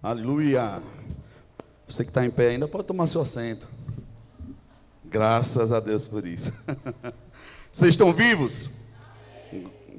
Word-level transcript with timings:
Aleluia. 0.00 0.80
Você 1.88 2.04
que 2.04 2.10
está 2.10 2.24
em 2.24 2.30
pé 2.30 2.50
ainda 2.50 2.68
pode 2.68 2.86
tomar 2.86 3.08
seu 3.08 3.20
assento. 3.20 3.68
Graças 5.04 5.72
a 5.72 5.80
Deus 5.80 6.06
por 6.06 6.24
isso. 6.24 6.52
Vocês 7.72 7.90
estão 7.90 8.12
vivos? 8.12 8.70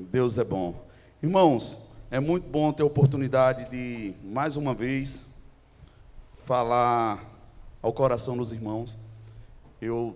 Deus 0.09 0.37
é 0.37 0.45
bom. 0.45 0.85
Irmãos, 1.21 1.93
é 2.09 2.17
muito 2.17 2.47
bom 2.47 2.71
ter 2.71 2.81
a 2.81 2.85
oportunidade 2.85 3.69
de, 3.69 4.13
mais 4.23 4.55
uma 4.55 4.73
vez, 4.73 5.25
falar 6.45 7.21
ao 7.81 7.91
coração 7.91 8.37
dos 8.37 8.53
irmãos. 8.53 8.97
Eu 9.81 10.15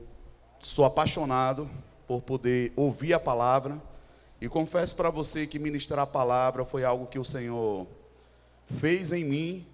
sou 0.61 0.86
apaixonado 0.86 1.70
por 2.07 2.21
poder 2.21 2.71
ouvir 2.77 3.13
a 3.13 3.20
palavra 3.20 3.77
e 4.39 4.47
confesso 4.47 4.95
para 4.95 5.09
você 5.09 5.45
que 5.45 5.59
ministrar 5.59 6.04
a 6.04 6.07
palavra 6.07 6.63
foi 6.63 6.86
algo 6.86 7.05
que 7.05 7.20
o 7.20 7.25
Senhor 7.25 7.86
fez 8.79 9.11
em 9.11 9.25
mim, 9.25 9.68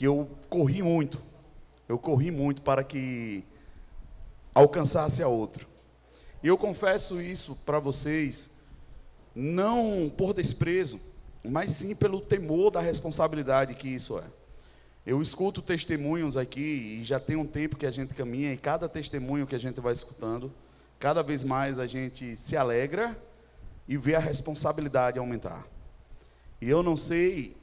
que 0.00 0.06
eu 0.06 0.30
corri 0.48 0.82
muito. 0.82 1.20
Eu 1.86 1.98
corri 1.98 2.30
muito 2.30 2.62
para 2.62 2.82
que 2.82 3.44
alcançasse 4.54 5.22
a 5.22 5.28
outro. 5.28 5.66
E 6.42 6.48
eu 6.48 6.56
confesso 6.56 7.20
isso 7.20 7.54
para 7.66 7.78
vocês, 7.78 8.50
não 9.34 10.10
por 10.16 10.32
desprezo, 10.32 10.98
mas 11.44 11.72
sim 11.72 11.94
pelo 11.94 12.18
temor 12.18 12.70
da 12.70 12.80
responsabilidade 12.80 13.74
que 13.74 13.88
isso 13.88 14.18
é. 14.18 14.24
Eu 15.04 15.20
escuto 15.20 15.60
testemunhos 15.60 16.34
aqui 16.34 16.98
e 16.98 17.04
já 17.04 17.20
tem 17.20 17.36
um 17.36 17.46
tempo 17.46 17.76
que 17.76 17.84
a 17.84 17.90
gente 17.90 18.14
caminha 18.14 18.54
e 18.54 18.56
cada 18.56 18.88
testemunho 18.88 19.46
que 19.46 19.54
a 19.54 19.60
gente 19.60 19.82
vai 19.82 19.92
escutando, 19.92 20.50
cada 20.98 21.22
vez 21.22 21.44
mais 21.44 21.78
a 21.78 21.86
gente 21.86 22.36
se 22.36 22.56
alegra 22.56 23.14
e 23.86 23.98
vê 23.98 24.14
a 24.14 24.18
responsabilidade 24.18 25.18
aumentar. 25.18 25.66
E 26.58 26.70
eu 26.70 26.82
não 26.82 26.96
sei, 26.96 27.54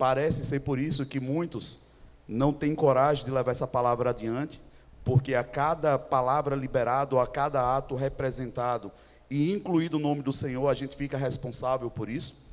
parece 0.00 0.46
ser 0.46 0.60
por 0.60 0.78
isso 0.78 1.04
que 1.04 1.20
muitos 1.20 1.80
não 2.26 2.54
têm 2.54 2.74
coragem 2.74 3.22
de 3.26 3.30
levar 3.30 3.50
essa 3.50 3.66
palavra 3.66 4.08
adiante, 4.08 4.58
porque 5.04 5.34
a 5.34 5.44
cada 5.44 5.98
palavra 5.98 6.56
liberada, 6.56 7.20
a 7.20 7.26
cada 7.26 7.76
ato 7.76 7.94
representado 7.94 8.90
e 9.28 9.52
incluído 9.52 9.98
o 9.98 10.00
nome 10.00 10.22
do 10.22 10.32
Senhor, 10.32 10.66
a 10.68 10.72
gente 10.72 10.96
fica 10.96 11.18
responsável 11.18 11.90
por 11.90 12.08
isso. 12.08 12.48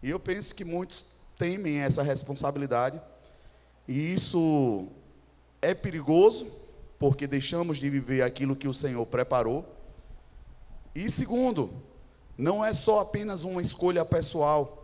E 0.00 0.08
eu 0.08 0.20
penso 0.20 0.54
que 0.54 0.64
muitos 0.64 1.18
temem 1.36 1.80
essa 1.80 2.00
responsabilidade, 2.00 3.00
e 3.88 4.14
isso 4.14 4.86
é 5.60 5.74
perigoso, 5.74 6.46
porque 6.96 7.26
deixamos 7.26 7.78
de 7.78 7.90
viver 7.90 8.22
aquilo 8.22 8.54
que 8.54 8.68
o 8.68 8.74
Senhor 8.74 9.04
preparou. 9.06 9.64
E 10.94 11.10
segundo, 11.10 11.72
não 12.38 12.64
é 12.64 12.72
só 12.72 13.00
apenas 13.00 13.42
uma 13.42 13.60
escolha 13.60 14.04
pessoal, 14.04 14.83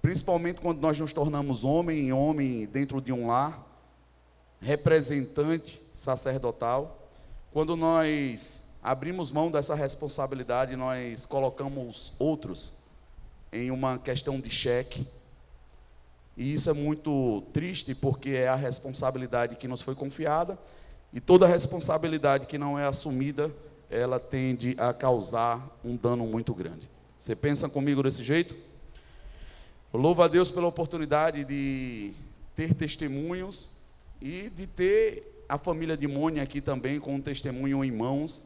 principalmente 0.00 0.60
quando 0.60 0.80
nós 0.80 0.98
nos 0.98 1.12
tornamos 1.12 1.64
homem 1.64 2.08
e 2.08 2.12
homem 2.12 2.66
dentro 2.66 3.00
de 3.00 3.12
um 3.12 3.26
lar, 3.26 3.66
representante 4.60 5.80
sacerdotal, 5.94 7.08
quando 7.52 7.76
nós 7.76 8.64
abrimos 8.82 9.30
mão 9.30 9.50
dessa 9.50 9.74
responsabilidade, 9.74 10.76
nós 10.76 11.26
colocamos 11.26 12.12
outros 12.18 12.82
em 13.52 13.70
uma 13.70 13.98
questão 13.98 14.40
de 14.40 14.50
cheque. 14.50 15.06
E 16.36 16.54
isso 16.54 16.70
é 16.70 16.72
muito 16.72 17.42
triste 17.52 17.94
porque 17.94 18.30
é 18.30 18.48
a 18.48 18.54
responsabilidade 18.54 19.56
que 19.56 19.68
nos 19.68 19.82
foi 19.82 19.94
confiada 19.94 20.58
e 21.12 21.20
toda 21.20 21.46
responsabilidade 21.46 22.46
que 22.46 22.56
não 22.56 22.78
é 22.78 22.86
assumida, 22.86 23.50
ela 23.90 24.20
tende 24.20 24.76
a 24.78 24.92
causar 24.92 25.76
um 25.84 25.96
dano 25.96 26.24
muito 26.24 26.54
grande. 26.54 26.88
Você 27.18 27.34
pensa 27.34 27.68
comigo 27.68 28.02
desse 28.02 28.22
jeito? 28.22 28.54
Louvo 29.92 30.22
a 30.22 30.28
Deus 30.28 30.52
pela 30.52 30.68
oportunidade 30.68 31.44
de 31.44 32.12
ter 32.54 32.72
testemunhos 32.74 33.70
e 34.22 34.48
de 34.48 34.64
ter 34.64 35.44
a 35.48 35.58
família 35.58 35.96
de 35.96 36.06
Mônia 36.06 36.44
aqui 36.44 36.60
também 36.60 37.00
com 37.00 37.16
um 37.16 37.20
testemunho 37.20 37.84
em 37.84 37.90
mãos. 37.90 38.44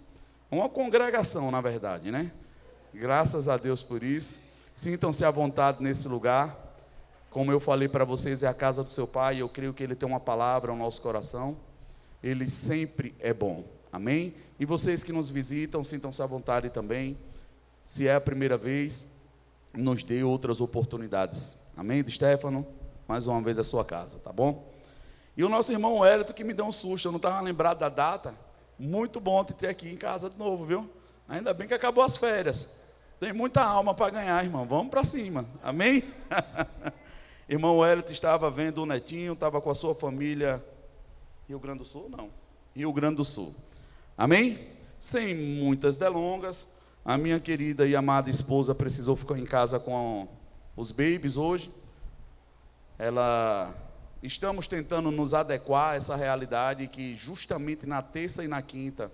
Uma 0.50 0.70
congregação, 0.70 1.50
na 1.50 1.60
verdade, 1.60 2.10
né? 2.10 2.32
Graças 2.94 3.46
a 3.46 3.58
Deus 3.58 3.82
por 3.82 4.02
isso. 4.02 4.40
Sintam-se 4.74 5.22
à 5.22 5.30
vontade 5.30 5.82
nesse 5.82 6.08
lugar. 6.08 6.56
Como 7.28 7.52
eu 7.52 7.60
falei 7.60 7.88
para 7.88 8.06
vocês, 8.06 8.42
é 8.42 8.48
a 8.48 8.54
casa 8.54 8.82
do 8.82 8.88
seu 8.88 9.06
pai. 9.06 9.42
Eu 9.42 9.48
creio 9.48 9.74
que 9.74 9.82
ele 9.82 9.94
tem 9.94 10.08
uma 10.08 10.20
palavra 10.20 10.70
ao 10.70 10.78
nosso 10.78 11.02
coração. 11.02 11.58
Ele 12.22 12.48
sempre 12.48 13.14
é 13.20 13.34
bom. 13.34 13.64
Amém? 13.92 14.34
E 14.58 14.64
vocês 14.64 15.04
que 15.04 15.12
nos 15.12 15.28
visitam, 15.28 15.84
sintam-se 15.84 16.22
à 16.22 16.26
vontade 16.26 16.70
também. 16.70 17.18
Se 17.84 18.08
é 18.08 18.14
a 18.14 18.20
primeira 18.20 18.56
vez, 18.56 19.13
nos 19.76 20.02
dê 20.02 20.22
outras 20.22 20.60
oportunidades. 20.60 21.56
Amém, 21.76 22.02
de 22.02 22.12
Stefano? 22.12 22.66
Mais 23.06 23.26
uma 23.26 23.40
vez 23.40 23.58
a 23.58 23.62
sua 23.62 23.84
casa, 23.84 24.18
tá 24.18 24.32
bom? 24.32 24.72
E 25.36 25.44
o 25.44 25.48
nosso 25.48 25.72
irmão 25.72 26.04
Hélito 26.04 26.32
que 26.32 26.44
me 26.44 26.54
deu 26.54 26.66
um 26.66 26.72
susto, 26.72 27.08
eu 27.08 27.12
não 27.12 27.16
estava 27.16 27.40
lembrado 27.40 27.78
da 27.78 27.88
data. 27.88 28.34
Muito 28.78 29.20
bom 29.20 29.44
te 29.44 29.52
ter 29.52 29.68
aqui 29.68 29.88
em 29.88 29.96
casa 29.96 30.30
de 30.30 30.38
novo, 30.38 30.64
viu? 30.64 30.88
Ainda 31.28 31.52
bem 31.52 31.66
que 31.66 31.74
acabou 31.74 32.04
as 32.04 32.16
férias. 32.16 32.80
Tem 33.18 33.32
muita 33.32 33.62
alma 33.62 33.94
para 33.94 34.10
ganhar, 34.10 34.44
irmão. 34.44 34.64
Vamos 34.66 34.90
para 34.90 35.04
cima. 35.04 35.44
Amém? 35.62 36.04
irmão 37.48 37.84
Hélito 37.84 38.12
estava 38.12 38.50
vendo 38.50 38.82
o 38.82 38.86
netinho, 38.86 39.32
estava 39.32 39.60
com 39.60 39.70
a 39.70 39.74
sua 39.74 39.94
família. 39.94 40.64
Rio 41.48 41.58
Grande 41.58 41.78
do 41.78 41.84
Sul? 41.84 42.08
Não. 42.08 42.30
Rio 42.74 42.92
Grande 42.92 43.16
do 43.16 43.24
Sul. 43.24 43.54
Amém? 44.16 44.68
Sem 44.98 45.34
muitas 45.34 45.96
delongas, 45.96 46.66
a 47.04 47.18
minha 47.18 47.38
querida 47.38 47.86
e 47.86 47.94
amada 47.94 48.30
esposa 48.30 48.74
precisou 48.74 49.14
ficar 49.14 49.38
em 49.38 49.44
casa 49.44 49.78
com 49.78 50.26
os 50.74 50.90
babies 50.90 51.36
hoje. 51.36 51.70
Ela 52.98 53.74
estamos 54.22 54.66
tentando 54.66 55.10
nos 55.10 55.34
adequar 55.34 55.92
a 55.92 55.94
essa 55.96 56.16
realidade 56.16 56.86
que 56.88 57.14
justamente 57.14 57.84
na 57.84 58.00
terça 58.00 58.42
e 58.42 58.48
na 58.48 58.62
quinta 58.62 59.12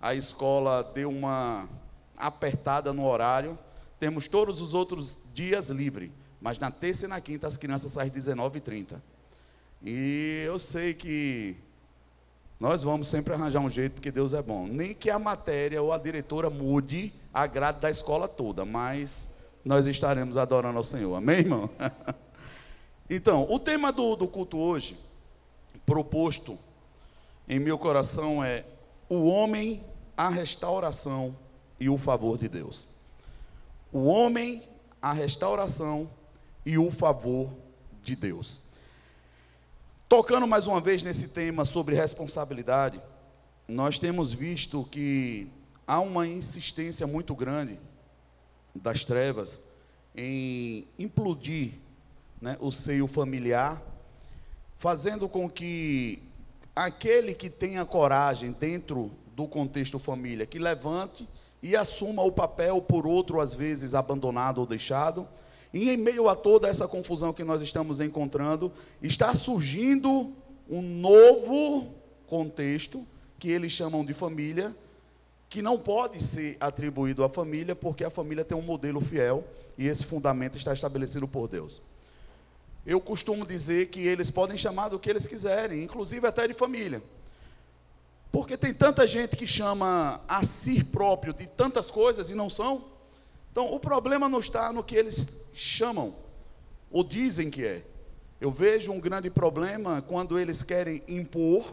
a 0.00 0.12
escola 0.12 0.82
deu 0.92 1.08
uma 1.08 1.68
apertada 2.16 2.92
no 2.92 3.06
horário. 3.06 3.56
Temos 4.00 4.26
todos 4.26 4.60
os 4.60 4.74
outros 4.74 5.16
dias 5.32 5.70
livre, 5.70 6.10
mas 6.40 6.58
na 6.58 6.70
terça 6.70 7.06
e 7.06 7.08
na 7.08 7.20
quinta 7.20 7.46
as 7.46 7.56
crianças 7.56 7.92
saem 7.92 8.10
às 8.10 8.16
19h30. 8.16 9.00
E 9.80 10.42
eu 10.44 10.58
sei 10.58 10.94
que 10.94 11.56
nós 12.58 12.82
vamos 12.82 13.08
sempre 13.08 13.34
arranjar 13.34 13.60
um 13.60 13.70
jeito, 13.70 13.94
porque 13.94 14.10
Deus 14.10 14.32
é 14.32 14.40
bom. 14.40 14.66
Nem 14.66 14.94
que 14.94 15.10
a 15.10 15.18
matéria 15.18 15.82
ou 15.82 15.92
a 15.92 15.98
diretora 15.98 16.48
mude 16.48 17.12
a 17.32 17.46
grade 17.46 17.80
da 17.80 17.90
escola 17.90 18.28
toda, 18.28 18.64
mas 18.64 19.32
nós 19.64 19.86
estaremos 19.86 20.36
adorando 20.36 20.78
ao 20.78 20.84
Senhor. 20.84 21.14
Amém, 21.14 21.38
irmão? 21.38 21.70
Então, 23.08 23.46
o 23.50 23.58
tema 23.58 23.92
do, 23.92 24.16
do 24.16 24.26
culto 24.26 24.56
hoje, 24.56 24.96
proposto 25.84 26.58
em 27.46 27.58
meu 27.58 27.76
coração, 27.76 28.42
é 28.42 28.64
o 29.10 29.26
homem, 29.26 29.84
a 30.16 30.30
restauração 30.30 31.36
e 31.78 31.90
o 31.90 31.98
favor 31.98 32.38
de 32.38 32.48
Deus. 32.48 32.88
O 33.92 34.04
homem, 34.04 34.62
a 35.02 35.12
restauração 35.12 36.08
e 36.64 36.78
o 36.78 36.90
favor 36.90 37.50
de 38.02 38.16
Deus. 38.16 38.63
Tocando 40.16 40.46
mais 40.46 40.68
uma 40.68 40.80
vez 40.80 41.02
nesse 41.02 41.26
tema 41.26 41.64
sobre 41.64 41.96
responsabilidade, 41.96 43.00
nós 43.66 43.98
temos 43.98 44.32
visto 44.32 44.84
que 44.88 45.48
há 45.84 45.98
uma 45.98 46.24
insistência 46.24 47.04
muito 47.04 47.34
grande 47.34 47.80
das 48.72 49.04
trevas 49.04 49.60
em 50.16 50.86
implodir 50.96 51.72
né, 52.40 52.56
o 52.60 52.70
seio 52.70 53.08
familiar, 53.08 53.82
fazendo 54.76 55.28
com 55.28 55.50
que 55.50 56.22
aquele 56.76 57.34
que 57.34 57.50
tenha 57.50 57.84
coragem 57.84 58.52
dentro 58.52 59.10
do 59.34 59.48
contexto 59.48 59.98
família, 59.98 60.46
que 60.46 60.60
levante 60.60 61.28
e 61.60 61.74
assuma 61.74 62.22
o 62.22 62.30
papel 62.30 62.80
por 62.80 63.04
outro, 63.04 63.40
às 63.40 63.52
vezes, 63.52 63.96
abandonado 63.96 64.58
ou 64.58 64.66
deixado. 64.66 65.26
E 65.74 65.90
em 65.90 65.96
meio 65.96 66.28
a 66.28 66.36
toda 66.36 66.68
essa 66.68 66.86
confusão 66.86 67.32
que 67.32 67.42
nós 67.42 67.60
estamos 67.60 68.00
encontrando, 68.00 68.72
está 69.02 69.34
surgindo 69.34 70.32
um 70.70 70.80
novo 70.80 71.88
contexto, 72.28 73.04
que 73.40 73.50
eles 73.50 73.72
chamam 73.72 74.04
de 74.04 74.14
família, 74.14 74.74
que 75.48 75.60
não 75.60 75.76
pode 75.76 76.22
ser 76.22 76.56
atribuído 76.60 77.24
à 77.24 77.28
família, 77.28 77.74
porque 77.74 78.04
a 78.04 78.10
família 78.10 78.44
tem 78.44 78.56
um 78.56 78.62
modelo 78.62 79.00
fiel 79.00 79.42
e 79.76 79.88
esse 79.88 80.06
fundamento 80.06 80.56
está 80.56 80.72
estabelecido 80.72 81.26
por 81.26 81.48
Deus. 81.48 81.82
Eu 82.86 83.00
costumo 83.00 83.44
dizer 83.44 83.88
que 83.88 84.06
eles 84.06 84.30
podem 84.30 84.56
chamar 84.56 84.90
do 84.90 84.98
que 85.00 85.10
eles 85.10 85.26
quiserem, 85.26 85.82
inclusive 85.82 86.24
até 86.24 86.46
de 86.46 86.54
família. 86.54 87.02
Porque 88.30 88.56
tem 88.56 88.72
tanta 88.72 89.08
gente 89.08 89.36
que 89.36 89.46
chama 89.46 90.20
a 90.28 90.44
si 90.44 90.84
próprio 90.84 91.34
de 91.34 91.48
tantas 91.48 91.90
coisas 91.90 92.30
e 92.30 92.34
não 92.36 92.48
são. 92.48 92.93
Então, 93.54 93.72
o 93.72 93.78
problema 93.78 94.28
não 94.28 94.40
está 94.40 94.72
no 94.72 94.82
que 94.82 94.96
eles 94.96 95.44
chamam 95.54 96.12
ou 96.90 97.04
dizem 97.04 97.52
que 97.52 97.64
é. 97.64 97.84
Eu 98.40 98.50
vejo 98.50 98.90
um 98.90 98.98
grande 98.98 99.30
problema 99.30 100.02
quando 100.02 100.40
eles 100.40 100.64
querem 100.64 101.04
impor 101.06 101.72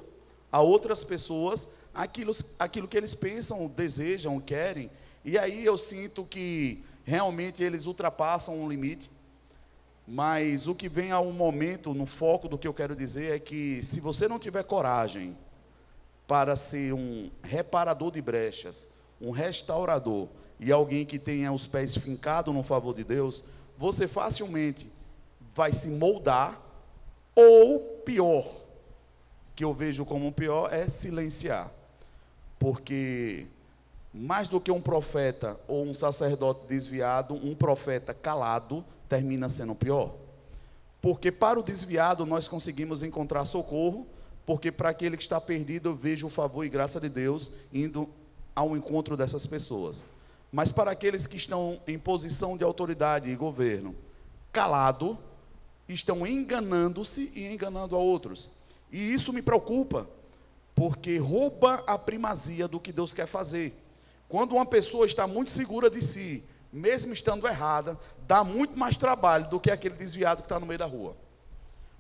a 0.52 0.62
outras 0.62 1.04
pessoas 1.04 1.68
aquilo, 1.92 2.36
aquilo 2.60 2.88
que 2.88 2.96
eles 2.96 3.16
pensam, 3.16 3.66
desejam, 3.68 4.40
querem. 4.40 4.92
E 5.26 5.40
aí 5.40 5.66
eu 5.66 5.76
sinto 5.76 6.24
que 6.24 6.84
realmente 7.04 7.64
eles 7.64 7.88
ultrapassam 7.88 8.62
um 8.62 8.70
limite. 8.70 9.10
Mas 10.08 10.68
o 10.68 10.76
que 10.76 10.88
vem 10.88 11.12
ao 11.12 11.32
momento, 11.32 11.96
no 11.96 12.06
foco 12.06 12.48
do 12.48 12.60
que 12.60 12.68
eu 12.68 12.76
quero 12.76 12.96
dizer, 12.96 13.38
é 13.38 13.40
que 13.40 13.84
se 13.84 14.00
você 14.00 14.28
não 14.28 14.38
tiver 14.38 14.64
coragem 14.66 15.36
para 16.28 16.56
ser 16.56 16.94
um 16.94 17.32
reparador 17.42 18.12
de 18.12 18.22
brechas, 18.22 18.88
um 19.20 19.32
restaurador 19.32 20.28
e 20.62 20.72
alguém 20.72 21.04
que 21.04 21.18
tenha 21.18 21.52
os 21.52 21.66
pés 21.66 21.98
fincados 21.98 22.54
no 22.54 22.62
favor 22.62 22.94
de 22.94 23.04
Deus, 23.04 23.44
você 23.76 24.08
facilmente 24.08 24.88
vai 25.56 25.74
se 25.74 25.90
moldar, 25.90 26.62
ou 27.36 27.80
pior, 28.06 28.48
que 29.56 29.64
eu 29.64 29.74
vejo 29.74 30.06
como 30.06 30.32
pior, 30.32 30.72
é 30.72 30.88
silenciar. 30.88 31.72
Porque 32.60 33.48
mais 34.14 34.48
do 34.48 34.62
que 34.62 34.72
um 34.72 34.80
profeta 34.80 35.60
ou 35.68 35.84
um 35.84 35.96
sacerdote 35.96 36.68
desviado, 36.68 37.34
um 37.34 37.56
profeta 37.56 38.14
calado 38.14 38.86
termina 39.10 39.50
sendo 39.50 39.74
pior. 39.74 40.14
Porque 41.02 41.32
para 41.32 41.60
o 41.60 41.64
desviado 41.64 42.24
nós 42.24 42.48
conseguimos 42.48 43.02
encontrar 43.02 43.46
socorro, 43.46 44.06
porque 44.46 44.72
para 44.72 44.90
aquele 44.90 45.18
que 45.18 45.24
está 45.24 45.42
perdido 45.42 45.90
eu 45.90 45.96
vejo 45.96 46.28
o 46.28 46.30
favor 46.30 46.64
e 46.64 46.70
graça 46.70 47.00
de 47.00 47.10
Deus 47.10 47.52
indo 47.74 48.08
ao 48.56 48.78
encontro 48.78 49.18
dessas 49.18 49.48
pessoas. 49.48 50.04
Mas 50.52 50.72
para 50.72 50.92
aqueles 50.92 51.26
que 51.26 51.38
estão 51.38 51.80
em 51.88 51.98
posição 51.98 52.58
de 52.58 52.64
autoridade 52.64 53.30
e 53.30 53.36
governo, 53.36 53.96
calado, 54.52 55.18
estão 55.88 56.28
enganando-se 56.28 57.32
e 57.34 57.46
enganando 57.48 57.96
a 57.96 58.00
outros. 58.00 58.50
E 58.92 59.14
isso 59.14 59.32
me 59.32 59.42
preocupa, 59.42 60.08
porque 60.76 61.18
rouba 61.18 61.84
a 61.88 61.98
primazia 61.98 62.68
do 62.68 62.80
que 62.80 62.92
Deus 62.92 63.14
quer 63.14 63.28
fazer. 63.28 63.74
Quando 64.28 64.54
uma 64.54 64.66
pessoa 64.66 65.06
está 65.06 65.26
muito 65.26 65.52
segura 65.52 65.90
de 65.90 66.02
si, 66.02 66.44
mesmo 66.72 67.14
estando 67.14 67.48
errada, 67.48 67.98
dá 68.28 68.44
muito 68.44 68.78
mais 68.78 68.98
trabalho 68.98 69.50
do 69.50 69.60
que 69.60 69.72
aquele 69.72 69.96
desviado 69.96 70.42
que 70.42 70.46
está 70.46 70.60
no 70.60 70.66
meio 70.66 70.80
da 70.80 70.86
rua. 70.86 71.16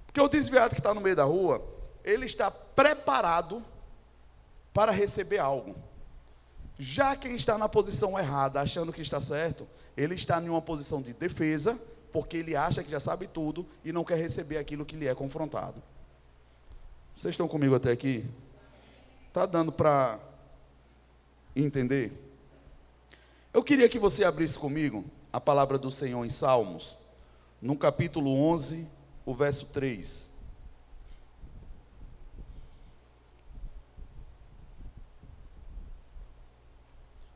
Porque 0.05 0.19
o 0.19 0.27
desviado 0.27 0.73
que 0.73 0.79
está 0.79 0.93
no 0.93 1.01
meio 1.01 1.15
da 1.15 1.23
rua, 1.23 1.63
ele 2.03 2.25
está 2.25 2.51
preparado 2.51 3.63
para 4.73 4.91
receber 4.91 5.39
algo. 5.39 5.75
Já 6.83 7.15
quem 7.15 7.35
está 7.35 7.59
na 7.59 7.69
posição 7.69 8.17
errada, 8.17 8.59
achando 8.59 8.91
que 8.91 9.03
está 9.03 9.21
certo, 9.21 9.67
ele 9.95 10.15
está 10.15 10.41
em 10.41 10.49
uma 10.49 10.63
posição 10.63 10.99
de 10.99 11.13
defesa, 11.13 11.79
porque 12.11 12.37
ele 12.37 12.55
acha 12.55 12.83
que 12.83 12.89
já 12.89 12.99
sabe 12.99 13.27
tudo 13.27 13.67
e 13.85 13.91
não 13.93 14.03
quer 14.03 14.17
receber 14.17 14.57
aquilo 14.57 14.83
que 14.83 14.95
lhe 14.95 15.05
é 15.05 15.13
confrontado. 15.13 15.79
Vocês 17.13 17.33
estão 17.33 17.47
comigo 17.47 17.75
até 17.75 17.91
aqui? 17.91 18.25
Está 19.27 19.45
dando 19.45 19.71
para 19.71 20.19
entender? 21.55 22.13
Eu 23.53 23.63
queria 23.63 23.87
que 23.87 23.99
você 23.99 24.23
abrisse 24.23 24.57
comigo 24.57 25.05
a 25.31 25.39
palavra 25.39 25.77
do 25.77 25.91
Senhor 25.91 26.25
em 26.25 26.31
Salmos, 26.31 26.97
no 27.61 27.77
capítulo 27.77 28.33
11, 28.33 28.87
o 29.23 29.35
verso 29.35 29.67
3. 29.67 30.30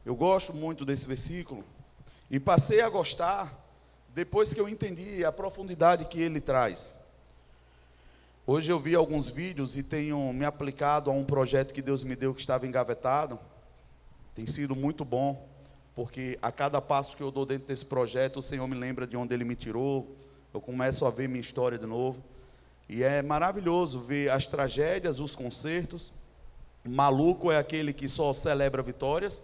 Eu 0.06 0.16
gosto 0.16 0.54
muito 0.54 0.86
desse 0.86 1.08
versículo 1.08 1.64
e 2.30 2.40
passei 2.40 2.80
a 2.80 2.90
gostar 2.90 3.52
depois 4.14 4.54
que 4.54 4.62
eu 4.62 4.70
entendi 4.70 5.26
a 5.26 5.32
profundidade 5.32 6.06
que 6.06 6.22
ele 6.22 6.40
traz. 6.40 6.96
Hoje 8.46 8.72
eu 8.72 8.80
vi 8.80 8.94
alguns 8.94 9.28
vídeos 9.28 9.76
e 9.76 9.82
tenho 9.82 10.32
me 10.32 10.46
aplicado 10.46 11.10
a 11.10 11.14
um 11.14 11.26
projeto 11.26 11.74
que 11.74 11.82
Deus 11.82 12.04
me 12.04 12.16
deu 12.16 12.36
que 12.36 12.40
estava 12.40 12.68
engavetado. 12.68 13.40
Tem 14.36 14.46
sido 14.46 14.76
muito 14.76 15.04
bom, 15.04 15.50
porque 15.96 16.38
a 16.40 16.52
cada 16.52 16.80
passo 16.80 17.18
que 17.18 17.24
eu 17.24 17.32
dou 17.32 17.44
dentro 17.44 17.68
desse 17.68 17.86
projeto, 17.86 18.38
o 18.38 18.44
Senhor 18.44 18.68
me 18.68 18.76
lembra 18.76 19.08
de 19.08 19.18
onde 19.18 19.34
Ele 19.34 19.44
me 19.44 19.56
tirou. 19.56 20.16
Eu 20.54 20.62
começo 20.62 21.04
a 21.08 21.10
ver 21.10 21.28
minha 21.28 21.42
história 21.42 21.80
de 21.80 21.88
novo. 21.88 22.24
E 22.88 23.02
é 23.02 23.24
maravilhoso 23.24 24.02
ver 24.02 24.30
as 24.30 24.46
tragédias, 24.46 25.20
os 25.20 25.36
concertos. 25.36 26.14
Maluco 26.84 27.52
é 27.52 27.58
aquele 27.58 27.92
que 27.92 28.08
só 28.08 28.32
celebra 28.34 28.84
vitórias. 28.84 29.42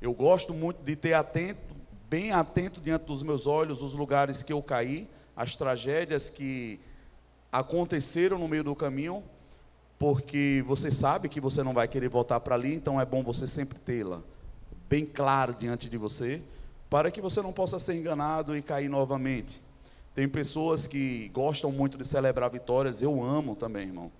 Eu 0.00 0.14
gosto 0.14 0.54
muito 0.54 0.82
de 0.82 0.96
ter 0.96 1.12
atento, 1.12 1.74
bem 2.08 2.32
atento 2.32 2.80
diante 2.80 3.04
dos 3.04 3.22
meus 3.22 3.46
olhos, 3.46 3.82
os 3.82 3.92
lugares 3.92 4.42
que 4.42 4.52
eu 4.52 4.62
caí, 4.62 5.06
as 5.36 5.54
tragédias 5.54 6.30
que 6.30 6.80
aconteceram 7.52 8.38
no 8.38 8.48
meio 8.48 8.64
do 8.64 8.74
caminho, 8.74 9.22
porque 9.98 10.64
você 10.66 10.90
sabe 10.90 11.28
que 11.28 11.40
você 11.40 11.62
não 11.62 11.74
vai 11.74 11.86
querer 11.86 12.08
voltar 12.08 12.40
para 12.40 12.54
ali, 12.54 12.74
então 12.74 13.00
é 13.00 13.04
bom 13.04 13.22
você 13.22 13.46
sempre 13.46 13.78
tê-la 13.78 14.22
bem 14.88 15.04
claro 15.04 15.54
diante 15.54 15.88
de 15.88 15.96
você, 15.96 16.42
para 16.88 17.12
que 17.12 17.20
você 17.20 17.40
não 17.40 17.52
possa 17.52 17.78
ser 17.78 17.94
enganado 17.94 18.56
e 18.56 18.62
cair 18.62 18.88
novamente. 18.88 19.62
Tem 20.16 20.28
pessoas 20.28 20.86
que 20.88 21.28
gostam 21.28 21.70
muito 21.70 21.96
de 21.96 22.04
celebrar 22.04 22.50
vitórias, 22.50 23.00
eu 23.00 23.22
amo 23.22 23.54
também, 23.54 23.86
irmão, 23.86 24.10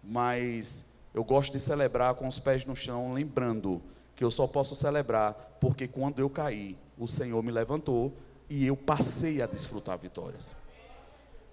mas 0.00 0.84
eu 1.12 1.24
gosto 1.24 1.52
de 1.52 1.58
celebrar 1.58 2.14
com 2.14 2.28
os 2.28 2.38
pés 2.38 2.64
no 2.64 2.76
chão, 2.76 3.12
lembrando 3.12 3.82
que 4.14 4.24
eu 4.24 4.30
só 4.30 4.46
posso 4.46 4.74
celebrar 4.74 5.52
porque 5.60 5.86
quando 5.86 6.18
eu 6.18 6.28
caí, 6.28 6.76
o 6.98 7.06
Senhor 7.06 7.40
me 7.42 7.52
levantou 7.52 8.12
e 8.50 8.66
eu 8.66 8.76
passei 8.76 9.40
a 9.40 9.46
desfrutar 9.46 9.96
vitórias. 9.96 10.56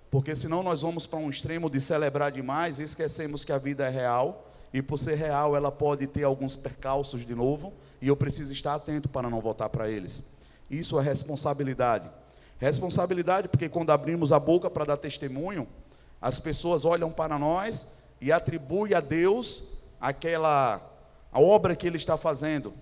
Porque 0.09 0.35
senão 0.35 0.63
nós 0.63 0.81
vamos 0.81 1.05
para 1.05 1.19
um 1.19 1.29
extremo 1.29 1.69
de 1.69 1.79
celebrar 1.79 2.31
demais 2.31 2.79
e 2.79 2.83
esquecemos 2.83 3.45
que 3.45 3.51
a 3.51 3.57
vida 3.57 3.85
é 3.85 3.89
real. 3.89 4.47
E 4.73 4.81
por 4.81 4.97
ser 4.97 5.15
real, 5.15 5.55
ela 5.55 5.71
pode 5.71 6.07
ter 6.07 6.23
alguns 6.23 6.55
percalços 6.55 7.25
de 7.25 7.35
novo. 7.35 7.73
E 8.01 8.07
eu 8.07 8.17
preciso 8.17 8.51
estar 8.51 8.73
atento 8.73 9.07
para 9.07 9.29
não 9.29 9.39
voltar 9.39 9.69
para 9.69 9.87
eles. 9.87 10.23
Isso 10.69 10.99
é 10.99 11.03
responsabilidade. 11.03 12.09
Responsabilidade 12.57 13.47
porque 13.47 13.69
quando 13.69 13.91
abrimos 13.91 14.33
a 14.33 14.39
boca 14.39 14.69
para 14.69 14.85
dar 14.85 14.97
testemunho, 14.97 15.67
as 16.21 16.39
pessoas 16.39 16.83
olham 16.83 17.11
para 17.11 17.37
nós 17.37 17.87
e 18.19 18.31
atribuem 18.31 18.93
a 18.93 18.99
Deus 18.99 19.63
aquela 20.01 20.81
a 21.31 21.39
obra 21.39 21.75
que 21.75 21.85
Ele 21.87 21.97
está 21.97 22.17
fazendo. 22.17 22.73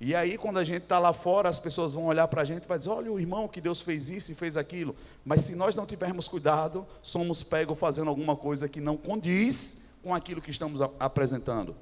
E 0.00 0.14
aí, 0.14 0.38
quando 0.38 0.58
a 0.58 0.64
gente 0.64 0.84
está 0.84 0.98
lá 0.98 1.12
fora, 1.12 1.48
as 1.48 1.58
pessoas 1.58 1.92
vão 1.92 2.06
olhar 2.06 2.28
para 2.28 2.42
a 2.42 2.44
gente 2.44 2.64
e 2.64 2.68
vai 2.68 2.78
dizer: 2.78 2.90
olha 2.90 3.12
o 3.12 3.18
irmão 3.18 3.48
que 3.48 3.60
Deus 3.60 3.82
fez 3.82 4.08
isso 4.08 4.30
e 4.30 4.34
fez 4.34 4.56
aquilo. 4.56 4.94
Mas 5.24 5.42
se 5.42 5.56
nós 5.56 5.74
não 5.74 5.86
tivermos 5.86 6.28
cuidado, 6.28 6.86
somos 7.02 7.42
pegos 7.42 7.78
fazendo 7.78 8.08
alguma 8.08 8.36
coisa 8.36 8.68
que 8.68 8.80
não 8.80 8.96
condiz 8.96 9.82
com 10.02 10.14
aquilo 10.14 10.40
que 10.40 10.50
estamos 10.50 10.80
apresentando. 11.00 11.74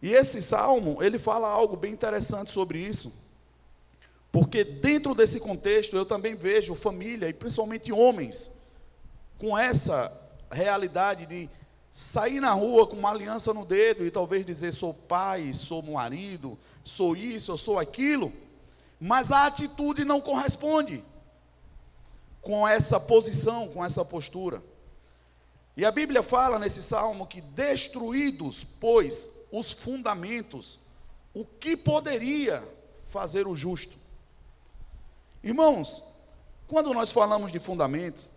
E 0.00 0.12
esse 0.12 0.40
salmo, 0.40 1.02
ele 1.02 1.18
fala 1.18 1.48
algo 1.48 1.76
bem 1.76 1.92
interessante 1.92 2.50
sobre 2.50 2.78
isso. 2.78 3.12
Porque 4.32 4.64
dentro 4.64 5.14
desse 5.14 5.38
contexto 5.38 5.96
eu 5.96 6.06
também 6.06 6.34
vejo 6.34 6.74
família, 6.74 7.28
e 7.28 7.32
principalmente 7.32 7.92
homens, 7.92 8.50
com 9.38 9.58
essa 9.58 10.12
realidade 10.50 11.26
de 11.26 11.50
sair 11.90 12.40
na 12.40 12.52
rua 12.52 12.86
com 12.86 12.96
uma 12.96 13.10
aliança 13.10 13.52
no 13.52 13.64
dedo 13.64 14.06
e 14.06 14.10
talvez 14.10 14.46
dizer 14.46 14.72
sou 14.72 14.94
pai, 14.94 15.52
sou 15.52 15.82
marido, 15.82 16.58
sou 16.84 17.16
isso, 17.16 17.52
eu 17.52 17.56
sou 17.56 17.78
aquilo, 17.78 18.32
mas 19.00 19.32
a 19.32 19.46
atitude 19.46 20.04
não 20.04 20.20
corresponde 20.20 21.04
com 22.40 22.66
essa 22.66 22.98
posição, 22.98 23.68
com 23.68 23.84
essa 23.84 24.04
postura. 24.04 24.62
E 25.76 25.84
a 25.84 25.90
Bíblia 25.90 26.22
fala 26.22 26.58
nesse 26.58 26.82
salmo 26.82 27.26
que 27.26 27.40
destruídos, 27.40 28.64
pois, 28.78 29.30
os 29.50 29.72
fundamentos, 29.72 30.78
o 31.34 31.44
que 31.44 31.76
poderia 31.76 32.62
fazer 33.02 33.46
o 33.46 33.56
justo? 33.56 33.96
Irmãos, 35.42 36.02
quando 36.68 36.92
nós 36.92 37.10
falamos 37.10 37.50
de 37.50 37.58
fundamentos, 37.58 38.28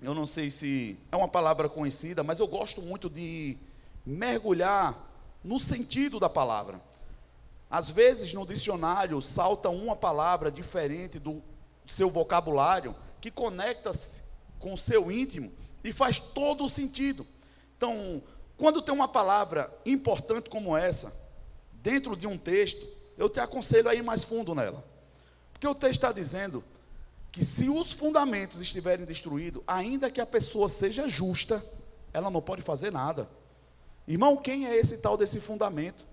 eu 0.00 0.14
não 0.14 0.26
sei 0.26 0.50
se 0.50 0.98
é 1.10 1.16
uma 1.16 1.28
palavra 1.28 1.68
conhecida, 1.68 2.22
mas 2.22 2.38
eu 2.38 2.46
gosto 2.46 2.82
muito 2.82 3.08
de 3.08 3.56
mergulhar 4.04 5.10
no 5.42 5.58
sentido 5.58 6.20
da 6.20 6.28
palavra. 6.28 6.80
Às 7.70 7.90
vezes 7.90 8.32
no 8.32 8.46
dicionário 8.46 9.20
salta 9.20 9.68
uma 9.68 9.96
palavra 9.96 10.50
diferente 10.50 11.18
do 11.18 11.42
seu 11.86 12.10
vocabulário 12.10 12.94
que 13.20 13.30
conecta-se 13.30 14.22
com 14.58 14.72
o 14.72 14.78
seu 14.78 15.10
íntimo 15.10 15.52
e 15.82 15.92
faz 15.92 16.18
todo 16.18 16.64
o 16.64 16.68
sentido. 16.68 17.26
Então, 17.76 18.22
quando 18.56 18.80
tem 18.80 18.94
uma 18.94 19.08
palavra 19.08 19.72
importante 19.84 20.48
como 20.48 20.76
essa, 20.76 21.12
dentro 21.72 22.16
de 22.16 22.26
um 22.26 22.38
texto, 22.38 22.86
eu 23.18 23.28
te 23.28 23.40
aconselho 23.40 23.88
a 23.88 23.94
ir 23.94 24.02
mais 24.02 24.24
fundo 24.24 24.54
nela. 24.54 24.84
Porque 25.52 25.66
o 25.66 25.74
texto 25.74 25.96
está 25.96 26.12
dizendo 26.12 26.64
que 27.34 27.44
se 27.44 27.68
os 27.68 27.92
fundamentos 27.92 28.60
estiverem 28.60 29.04
destruídos, 29.04 29.60
ainda 29.66 30.08
que 30.08 30.20
a 30.20 30.26
pessoa 30.26 30.68
seja 30.68 31.08
justa, 31.08 31.64
ela 32.12 32.30
não 32.30 32.40
pode 32.40 32.62
fazer 32.62 32.92
nada. 32.92 33.28
Irmão, 34.06 34.36
quem 34.36 34.68
é 34.68 34.76
esse 34.76 34.98
tal 34.98 35.16
desse 35.16 35.40
fundamento? 35.40 36.06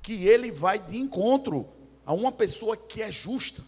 Que 0.00 0.26
ele 0.26 0.50
vai 0.50 0.78
de 0.78 0.96
encontro 0.96 1.68
a 2.06 2.14
uma 2.14 2.32
pessoa 2.32 2.78
que 2.78 3.02
é 3.02 3.12
justa. 3.12 3.62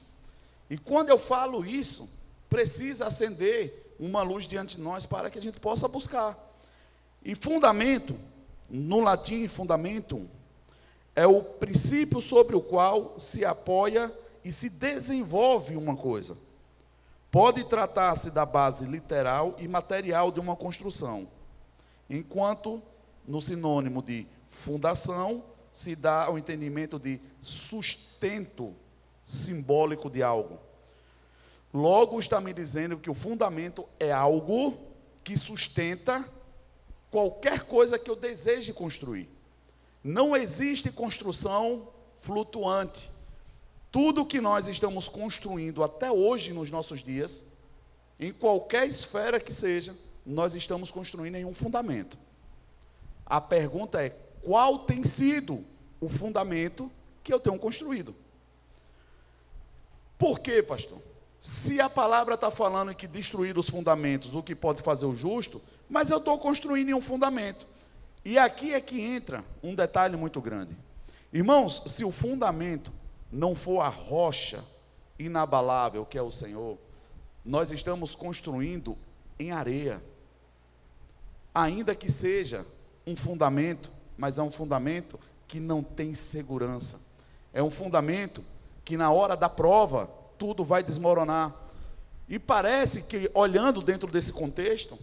E 0.71 0.79
quando 0.79 1.11
eu 1.11 1.19
falo 1.19 1.67
isso, 1.67 2.09
precisa 2.49 3.09
acender 3.09 3.95
uma 4.00 4.23
luz 4.23 4.49
diante 4.49 4.76
de 4.76 4.83
nós 4.83 5.05
para 5.05 5.29
que 5.29 5.38
a 5.38 5.43
gente 5.43 5.61
possa 5.61 5.87
buscar. 5.87 6.50
E 7.23 7.35
fundamento, 7.35 8.19
no 8.71 9.00
latim, 9.00 9.47
fundamento, 9.47 10.26
é 11.15 11.26
o 11.26 11.43
princípio 11.43 12.23
sobre 12.23 12.57
o 12.57 12.62
qual 12.62 13.21
se 13.21 13.45
apoia 13.45 14.11
e 14.43 14.50
se 14.50 14.71
desenvolve 14.71 15.76
uma 15.76 15.95
coisa. 15.95 16.46
Pode 17.30 17.64
tratar-se 17.64 18.30
da 18.30 18.47
base 18.47 18.85
literal 18.85 19.54
e 19.59 19.68
material 19.68 20.30
de 20.30 20.40
uma 20.40 20.56
construção, 20.56 21.28
enquanto 22.09 22.83
no 23.26 23.40
sinônimo 23.40 24.02
de 24.02 24.26
fundação 24.45 25.45
se 25.73 25.95
dá 25.95 26.30
o 26.30 26.38
entendimento 26.38 26.99
de 26.99 27.21
sustento 27.40 28.75
simbólico 29.25 30.09
de 30.09 30.23
algo. 30.23 30.59
Logo 31.75 32.18
está 32.18 32.40
me 32.40 32.54
dizendo 32.54 32.97
que 32.97 33.11
o 33.11 33.14
fundamento 33.14 33.87
é 34.00 34.11
algo 34.11 34.78
que 35.23 35.37
sustenta 35.37 36.26
qualquer 37.11 37.66
coisa 37.66 37.99
que 37.99 38.11
eu 38.11 38.16
deseje 38.16 38.73
construir. 38.73 39.28
Não 40.02 40.37
existe 40.37 40.90
construção 40.90 41.88
flutuante. 42.14 43.11
Tudo 43.97 44.26
que 44.26 44.43
nós 44.43 44.69
estamos 44.69 45.09
construindo 45.09 45.83
até 45.83 46.12
hoje 46.12 46.53
nos 46.53 46.71
nossos 46.71 47.03
dias, 47.03 47.43
em 48.21 48.31
qualquer 48.31 48.87
esfera 48.87 49.41
que 49.41 49.55
seja, 49.55 49.97
nós 50.26 50.55
estamos 50.55 50.91
construindo 50.91 51.37
em 51.37 51.47
um 51.47 51.55
fundamento. 51.55 52.19
A 53.25 53.41
pergunta 53.41 54.05
é: 54.05 54.11
qual 54.43 54.81
tem 54.81 55.03
sido 55.03 55.65
o 55.99 56.11
fundamento 56.11 56.93
que 57.25 57.33
eu 57.33 57.41
tenho 57.41 57.59
construído? 57.59 58.15
Por 60.19 60.41
quê, 60.41 60.62
pastor? 60.62 60.99
Se 61.41 61.81
a 61.81 61.88
palavra 61.88 62.35
está 62.35 62.50
falando 62.50 62.95
que 62.95 63.07
destruir 63.07 63.57
os 63.57 63.71
fundamentos, 63.71 64.35
o 64.35 64.43
que 64.43 64.55
pode 64.55 64.83
fazer 64.83 65.07
o 65.07 65.17
justo, 65.17 65.59
mas 65.88 66.11
eu 66.11 66.19
estou 66.19 66.38
construindo 66.38 66.91
em 66.91 66.95
um 66.95 67.00
fundamento. 67.00 67.67
E 68.23 68.37
aqui 68.37 68.75
é 68.75 68.81
que 68.83 69.00
entra 69.00 69.43
um 69.62 69.75
detalhe 69.75 70.19
muito 70.19 70.38
grande. 70.43 70.76
Irmãos, 71.33 71.83
se 71.87 72.05
o 72.05 72.12
fundamento 72.12 72.93
não 73.30 73.54
for 73.54 73.80
a 73.80 73.88
rocha 73.88 74.62
inabalável 75.18 76.04
que 76.04 76.18
é 76.18 76.23
o 76.23 76.30
Senhor, 76.30 76.78
nós 77.45 77.73
estamos 77.73 78.14
construindo 78.14 78.97
em 79.38 79.52
areia. 79.52 80.02
Ainda 81.54 81.95
que 81.95 82.11
seja 82.11 82.66
um 83.06 83.14
fundamento, 83.14 83.90
mas 84.16 84.38
é 84.38 84.42
um 84.42 84.50
fundamento 84.50 85.18
que 85.47 85.61
não 85.61 85.83
tem 85.83 86.12
segurança. 86.12 87.00
É 87.52 87.62
um 87.62 87.71
fundamento 87.71 88.45
que 88.85 88.97
na 88.97 89.11
hora 89.11 89.37
da 89.37 89.49
prova 89.49 90.11
tudo 90.37 90.64
vai 90.64 90.83
desmoronar. 90.83 91.54
E 92.28 92.38
parece 92.38 93.02
que, 93.02 93.30
olhando 93.33 93.80
dentro 93.80 94.11
desse 94.11 94.33
contexto, 94.33 94.99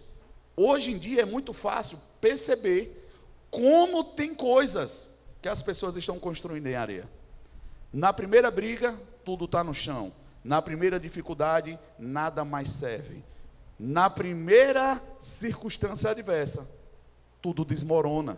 hoje 0.55 0.91
em 0.91 0.97
dia 0.97 1.21
é 1.21 1.25
muito 1.25 1.53
fácil 1.53 1.97
perceber 2.19 3.09
como 3.49 4.03
tem 4.03 4.35
coisas 4.35 5.09
que 5.41 5.47
as 5.47 5.61
pessoas 5.61 5.95
estão 5.95 6.19
construindo 6.19 6.67
em 6.67 6.75
areia. 6.75 7.09
Na 7.93 8.11
primeira 8.11 8.49
briga, 8.49 8.99
tudo 9.23 9.45
está 9.45 9.63
no 9.63 9.73
chão. 9.73 10.11
Na 10.43 10.61
primeira 10.61 10.99
dificuldade, 10.99 11.79
nada 11.99 12.43
mais 12.43 12.69
serve. 12.69 13.23
Na 13.79 14.09
primeira 14.09 14.99
circunstância 15.19 16.09
adversa, 16.09 16.67
tudo 17.39 17.63
desmorona. 17.63 18.37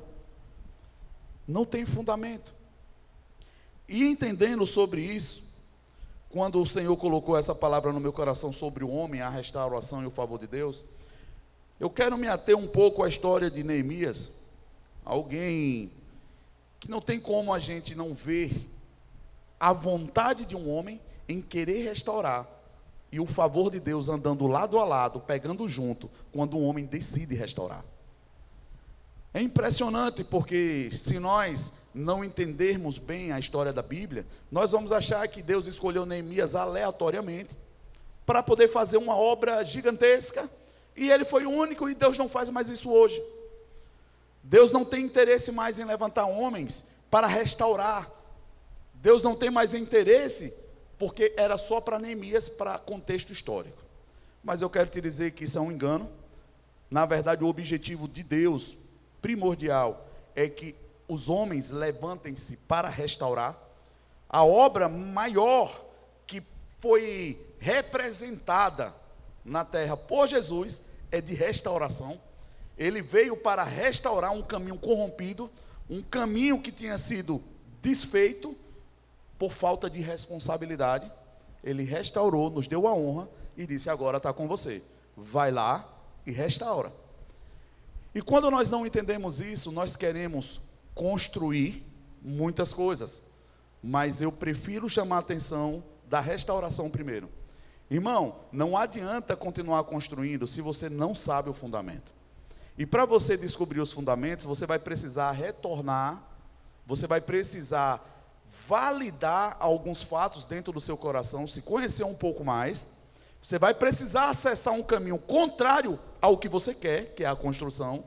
Não 1.48 1.64
tem 1.64 1.86
fundamento. 1.86 2.54
E 3.88 4.04
entendendo 4.04 4.66
sobre 4.66 5.02
isso, 5.02 5.46
quando 6.30 6.62
o 6.62 6.66
Senhor 6.66 6.98
colocou 6.98 7.38
essa 7.38 7.56
palavra 7.56 7.94
no 7.94 8.00
meu 8.00 8.12
coração 8.12 8.52
sobre 8.52 8.84
o 8.84 8.90
homem, 8.90 9.22
a 9.22 9.30
restauração 9.30 10.04
e 10.04 10.06
o 10.06 10.12
favor 10.12 10.38
de 10.38 10.48
Deus, 10.48 10.84
eu 11.80 11.90
quero 11.90 12.18
me 12.18 12.28
ater 12.28 12.58
um 12.58 12.68
pouco 12.68 13.04
à 13.04 13.08
história 13.08 13.50
de 13.50 13.64
Neemias, 13.64 14.34
alguém 15.06 15.92
que 16.80 16.90
não 16.90 17.00
tem 17.00 17.20
como 17.20 17.54
a 17.54 17.60
gente 17.60 17.96
não 17.96 18.14
ver 18.14 18.75
a 19.66 19.74
vontade 19.74 20.46
de 20.46 20.56
um 20.56 20.70
homem 20.70 21.02
em 21.28 21.42
querer 21.42 21.82
restaurar 21.86 22.48
e 23.12 23.20
o 23.20 23.26
favor 23.26 23.72
de 23.72 23.80
Deus 23.80 24.10
andando 24.10 24.46
lado 24.46 24.78
a 24.78 24.86
lado, 24.86 25.20
pegando 25.20 25.68
junto, 25.68 26.08
quando 26.32 26.56
um 26.56 26.64
homem 26.64 26.86
decide 26.86 27.34
restaurar. 27.34 27.84
É 29.34 29.42
impressionante 29.42 30.24
porque 30.24 30.92
se 30.94 31.18
nós 31.18 31.74
não 31.96 32.24
entendermos 32.24 33.00
bem 33.00 33.32
a 33.32 33.40
história 33.40 33.74
da 33.74 33.82
Bíblia, 33.82 34.24
nós 34.52 34.72
vamos 34.72 34.92
achar 34.92 35.28
que 35.28 35.42
Deus 35.42 35.66
escolheu 35.66 36.06
Neemias 36.06 36.56
aleatoriamente 36.56 37.58
para 38.24 38.44
poder 38.44 38.68
fazer 38.68 38.98
uma 38.98 39.16
obra 39.16 39.64
gigantesca 39.64 40.48
e 40.96 41.10
ele 41.10 41.26
foi 41.26 41.48
o 41.48 41.52
único 41.52 41.90
e 41.90 41.96
Deus 41.96 42.20
não 42.20 42.30
faz 42.30 42.52
mais 42.52 42.70
isso 42.70 42.92
hoje. 42.92 43.20
Deus 44.44 44.72
não 44.72 44.86
tem 44.86 45.04
interesse 45.04 45.52
mais 45.52 45.80
em 45.80 45.86
levantar 45.86 46.28
homens 46.28 46.86
para 47.10 47.26
restaurar. 47.26 48.12
Deus 49.06 49.22
não 49.22 49.36
tem 49.36 49.52
mais 49.52 49.76
interesse 49.76 50.52
porque 50.98 51.32
era 51.38 51.58
só 51.58 51.80
para 51.80 52.00
Neemias 52.00 52.50
para 52.50 52.80
contexto 52.80 53.32
histórico. 53.32 53.78
Mas 54.44 54.64
eu 54.64 54.70
quero 54.70 54.90
te 54.90 55.00
dizer 55.00 55.34
que 55.34 55.44
isso 55.44 55.60
é 55.60 55.62
um 55.62 55.72
engano. 55.72 56.10
Na 56.90 57.06
verdade, 57.06 57.44
o 57.44 57.48
objetivo 57.48 58.08
de 58.08 58.24
Deus 58.24 58.76
primordial 59.22 60.10
é 60.36 60.50
que 60.50 60.76
os 61.08 61.30
homens 61.30 61.70
levantem-se 61.70 62.58
para 62.58 62.90
restaurar. 62.90 63.56
A 64.28 64.44
obra 64.44 64.90
maior 64.90 65.86
que 66.26 66.42
foi 66.80 67.40
representada 67.60 68.92
na 69.46 69.64
terra 69.64 69.96
por 69.96 70.28
Jesus 70.28 70.82
é 71.12 71.22
de 71.22 71.36
restauração. 71.36 72.20
Ele 72.76 73.04
veio 73.04 73.38
para 73.38 73.64
restaurar 73.64 74.32
um 74.32 74.42
caminho 74.42 74.80
corrompido, 74.80 75.48
um 75.88 76.02
caminho 76.02 76.60
que 76.60 76.72
tinha 76.72 76.98
sido 76.98 77.40
desfeito 77.84 78.58
por 79.38 79.52
falta 79.52 79.90
de 79.90 80.00
responsabilidade. 80.02 81.12
Ele 81.64 81.84
restaurou, 81.84 82.50
nos 82.50 82.68
deu 82.68 82.88
a 82.88 82.94
honra 82.94 83.28
e 83.58 83.66
disse: 83.66 83.90
Agora 83.90 84.18
está 84.18 84.32
com 84.34 84.48
você. 84.48 84.82
Vai 85.16 85.52
lá 85.52 85.88
e 86.26 86.32
restaura. 86.32 86.92
E 88.14 88.22
quando 88.22 88.50
nós 88.50 88.70
não 88.70 88.86
entendemos 88.86 89.42
isso, 89.42 89.72
nós 89.72 89.96
queremos 89.96 90.62
construir 90.94 91.86
muitas 92.22 92.74
coisas, 92.74 93.22
mas 93.84 94.22
eu 94.22 94.32
prefiro 94.32 94.90
chamar 94.90 95.18
a 95.18 95.20
atenção 95.20 95.84
da 96.08 96.20
restauração 96.20 96.90
primeiro. 96.90 97.30
Irmão, 97.90 98.38
não 98.52 98.76
adianta 98.76 99.36
continuar 99.36 99.84
construindo 99.84 100.48
se 100.48 100.62
você 100.62 100.90
não 100.90 101.14
sabe 101.14 101.50
o 101.50 101.54
fundamento. 101.54 102.14
E 102.78 102.86
para 102.86 103.06
você 103.06 103.38
descobrir 103.38 103.80
os 103.80 103.92
fundamentos, 103.92 104.46
você 104.46 104.66
vai 104.66 104.80
precisar 104.80 105.32
retornar, 105.32 106.24
você 106.86 107.06
vai 107.06 107.22
precisar 107.22 108.15
validar 108.68 109.58
alguns 109.60 110.02
fatos 110.02 110.46
dentro 110.46 110.74
do 110.74 110.82
seu 110.82 110.98
coração, 110.98 111.46
se 111.46 111.62
conhecer 111.62 112.04
um 112.04 112.16
pouco 112.16 112.44
mais 112.44 112.88
você 113.46 113.60
vai 113.60 113.76
precisar 113.76 114.32
acessar 114.32 114.74
um 114.74 114.82
caminho 114.82 115.20
contrário 115.20 116.00
ao 116.20 116.36
que 116.36 116.50
você 116.50 116.74
quer, 116.74 117.14
que 117.14 117.24
é 117.24 117.28
a 117.28 117.36
construção, 117.36 118.04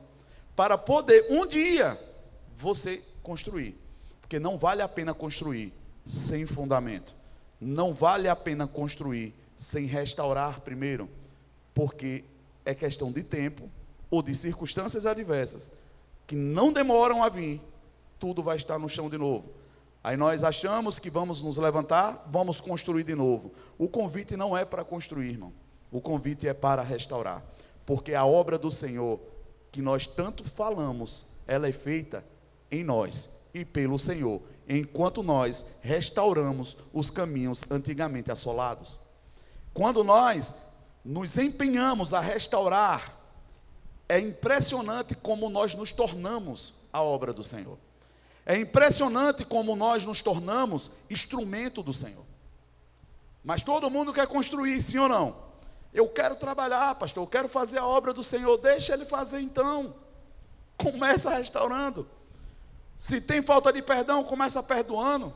para 0.53 0.77
poder 0.77 1.27
um 1.29 1.47
dia 1.47 1.97
você 2.57 3.01
construir. 3.23 3.79
Porque 4.19 4.37
não 4.37 4.57
vale 4.57 4.81
a 4.81 4.87
pena 4.89 5.13
construir 5.13 5.73
sem 6.05 6.45
fundamento. 6.45 7.15
Não 7.57 7.93
vale 7.93 8.27
a 8.27 8.35
pena 8.35 8.67
construir 8.67 9.33
sem 9.55 9.85
restaurar 9.85 10.59
primeiro, 10.59 11.09
porque 11.73 12.25
é 12.65 12.75
questão 12.75 13.09
de 13.09 13.23
tempo 13.23 13.71
ou 14.11 14.21
de 14.21 14.35
circunstâncias 14.35 15.05
adversas 15.05 15.71
que 16.27 16.35
não 16.35 16.73
demoram 16.73 17.23
a 17.23 17.29
vir, 17.29 17.61
tudo 18.19 18.43
vai 18.43 18.57
estar 18.57 18.77
no 18.77 18.89
chão 18.89 19.09
de 19.09 19.17
novo. 19.17 19.53
Aí 20.03 20.15
nós 20.15 20.43
achamos 20.43 20.97
que 20.97 21.09
vamos 21.09 21.41
nos 21.41 21.57
levantar, 21.57 22.25
vamos 22.31 22.61
construir 22.61 23.03
de 23.03 23.15
novo. 23.15 23.51
O 23.77 23.87
convite 23.87 24.37
não 24.37 24.57
é 24.57 24.63
para 24.63 24.83
construir, 24.83 25.31
irmão. 25.31 25.53
O 25.91 25.99
convite 25.99 26.47
é 26.47 26.53
para 26.53 26.81
restaurar. 26.81 27.43
Porque 27.85 28.13
a 28.13 28.25
obra 28.25 28.57
do 28.57 28.71
Senhor, 28.71 29.19
que 29.71 29.81
nós 29.81 30.05
tanto 30.05 30.43
falamos, 30.43 31.25
ela 31.45 31.67
é 31.67 31.71
feita 31.71 32.23
em 32.71 32.83
nós 32.83 33.29
e 33.53 33.65
pelo 33.65 33.97
Senhor, 33.97 34.41
enquanto 34.67 35.23
nós 35.23 35.65
restauramos 35.81 36.77
os 36.93 37.09
caminhos 37.09 37.63
antigamente 37.69 38.31
assolados. 38.31 38.99
Quando 39.73 40.03
nós 40.03 40.53
nos 41.03 41.37
empenhamos 41.37 42.13
a 42.13 42.19
restaurar, 42.19 43.17
é 44.07 44.19
impressionante 44.19 45.15
como 45.15 45.49
nós 45.49 45.73
nos 45.73 45.91
tornamos 45.91 46.73
a 46.93 47.01
obra 47.01 47.33
do 47.33 47.43
Senhor. 47.43 47.77
É 48.49 48.57
impressionante 48.57 49.45
como 49.45 49.75
nós 49.75 50.05
nos 50.05 50.23
tornamos 50.23 50.89
instrumento 51.07 51.83
do 51.83 51.93
Senhor. 51.93 52.25
Mas 53.43 53.61
todo 53.61 53.91
mundo 53.91 54.11
quer 54.11 54.25
construir, 54.25 54.81
sim 54.81 54.97
ou 54.97 55.07
não? 55.07 55.35
Eu 55.93 56.09
quero 56.09 56.35
trabalhar, 56.35 56.95
pastor, 56.95 57.21
eu 57.21 57.27
quero 57.27 57.47
fazer 57.47 57.77
a 57.77 57.85
obra 57.85 58.11
do 58.11 58.23
Senhor. 58.23 58.57
Deixa 58.57 58.91
ele 58.91 59.05
fazer 59.05 59.39
então. 59.39 59.93
Começa 60.75 61.29
restaurando. 61.29 62.09
Se 62.97 63.21
tem 63.21 63.43
falta 63.43 63.71
de 63.71 63.83
perdão, 63.83 64.23
começa 64.23 64.63
perdoando. 64.63 65.31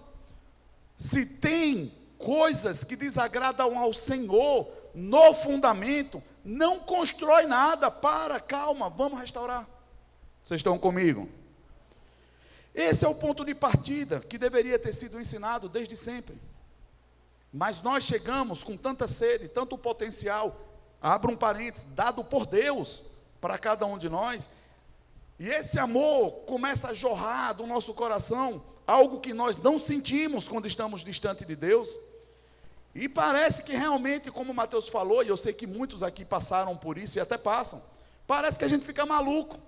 Se 0.97 1.23
tem 1.23 1.93
coisas 2.17 2.83
que 2.83 2.95
desagradam 2.95 3.77
ao 3.77 3.93
Senhor 3.93 4.67
no 4.95 5.35
fundamento, 5.35 6.19
não 6.43 6.79
constrói 6.79 7.45
nada. 7.45 7.91
Para, 7.91 8.39
calma, 8.39 8.89
vamos 8.89 9.19
restaurar. 9.19 9.69
Vocês 10.43 10.57
estão 10.57 10.79
comigo? 10.79 11.29
Esse 12.73 13.05
é 13.05 13.07
o 13.07 13.15
ponto 13.15 13.45
de 13.45 13.53
partida 13.53 14.19
que 14.19 14.37
deveria 14.37 14.79
ter 14.79 14.93
sido 14.93 15.19
ensinado 15.19 15.69
desde 15.69 15.95
sempre. 15.95 16.37
Mas 17.51 17.81
nós 17.81 18.03
chegamos 18.03 18.63
com 18.63 18.75
tanta 18.75 19.07
sede, 19.07 19.47
tanto 19.47 19.77
potencial, 19.77 20.59
abra 20.99 21.31
um 21.31 21.35
parênteses, 21.35 21.85
dado 21.91 22.23
por 22.23 22.47
Deus 22.47 23.03
para 23.39 23.59
cada 23.59 23.85
um 23.85 23.97
de 23.97 24.09
nós, 24.09 24.49
e 25.39 25.49
esse 25.49 25.77
amor 25.77 26.31
começa 26.45 26.89
a 26.89 26.93
jorrar 26.93 27.53
do 27.53 27.67
nosso 27.67 27.93
coração, 27.93 28.63
algo 28.87 29.19
que 29.19 29.33
nós 29.33 29.57
não 29.57 29.77
sentimos 29.77 30.47
quando 30.47 30.67
estamos 30.67 31.03
distante 31.03 31.43
de 31.43 31.55
Deus. 31.55 31.97
E 32.95 33.09
parece 33.09 33.63
que 33.63 33.75
realmente, 33.75 34.31
como 34.31 34.53
Mateus 34.53 34.87
falou, 34.87 35.23
e 35.23 35.27
eu 35.27 35.37
sei 35.37 35.51
que 35.51 35.65
muitos 35.65 36.03
aqui 36.03 36.23
passaram 36.23 36.77
por 36.77 36.97
isso 36.97 37.17
e 37.17 37.21
até 37.21 37.37
passam, 37.37 37.81
parece 38.27 38.57
que 38.57 38.65
a 38.65 38.67
gente 38.67 38.85
fica 38.85 39.05
maluco. 39.05 39.59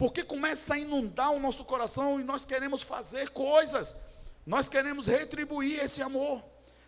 Porque 0.00 0.24
começa 0.24 0.72
a 0.72 0.78
inundar 0.78 1.30
o 1.30 1.38
nosso 1.38 1.62
coração 1.62 2.18
e 2.18 2.24
nós 2.24 2.42
queremos 2.42 2.80
fazer 2.80 3.28
coisas, 3.28 3.94
nós 4.46 4.66
queremos 4.66 5.06
retribuir 5.06 5.78
esse 5.84 6.00
amor, 6.00 6.42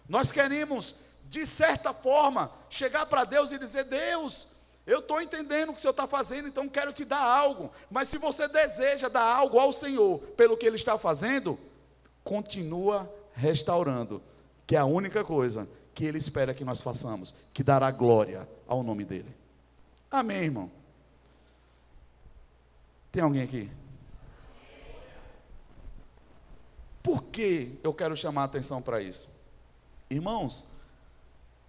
nós 0.09 0.33
queremos, 0.33 0.95
de 1.28 1.45
certa 1.45 1.92
forma, 1.92 2.50
chegar 2.71 3.04
para 3.04 3.25
Deus 3.25 3.52
e 3.52 3.59
dizer: 3.59 3.85
Deus, 3.85 4.49
eu 4.87 5.00
estou 5.00 5.21
entendendo 5.21 5.69
o 5.69 5.73
que 5.75 5.78
o 5.78 5.83
Senhor 5.83 5.90
está 5.90 6.07
fazendo, 6.07 6.49
então 6.49 6.66
quero 6.66 6.90
te 6.90 7.04
dar 7.04 7.21
algo. 7.21 7.71
Mas 7.90 8.09
se 8.09 8.16
você 8.16 8.49
deseja 8.49 9.11
dar 9.11 9.25
algo 9.25 9.59
ao 9.59 9.75
Senhor 9.75 10.19
pelo 10.35 10.57
que 10.57 10.64
Ele 10.64 10.76
está 10.76 10.97
fazendo, 10.97 11.61
continua 12.25 13.14
restaurando, 13.35 14.23
que 14.66 14.75
é 14.75 14.78
a 14.78 14.87
única 14.87 15.23
coisa 15.23 15.69
que 15.95 16.07
Ele 16.07 16.16
espera 16.16 16.54
que 16.54 16.64
nós 16.64 16.81
façamos, 16.81 17.35
que 17.52 17.62
dará 17.62 17.90
glória 17.90 18.49
ao 18.66 18.83
nome 18.83 19.04
dEle. 19.04 19.37
Amém, 20.11 20.45
irmão? 20.45 20.81
Tem 23.12 23.23
alguém 23.23 23.42
aqui? 23.42 23.71
Por 27.02 27.23
que 27.25 27.78
eu 27.83 27.92
quero 27.92 28.16
chamar 28.16 28.42
a 28.42 28.45
atenção 28.47 28.81
para 28.81 29.02
isso? 29.02 29.28
Irmãos, 30.09 30.66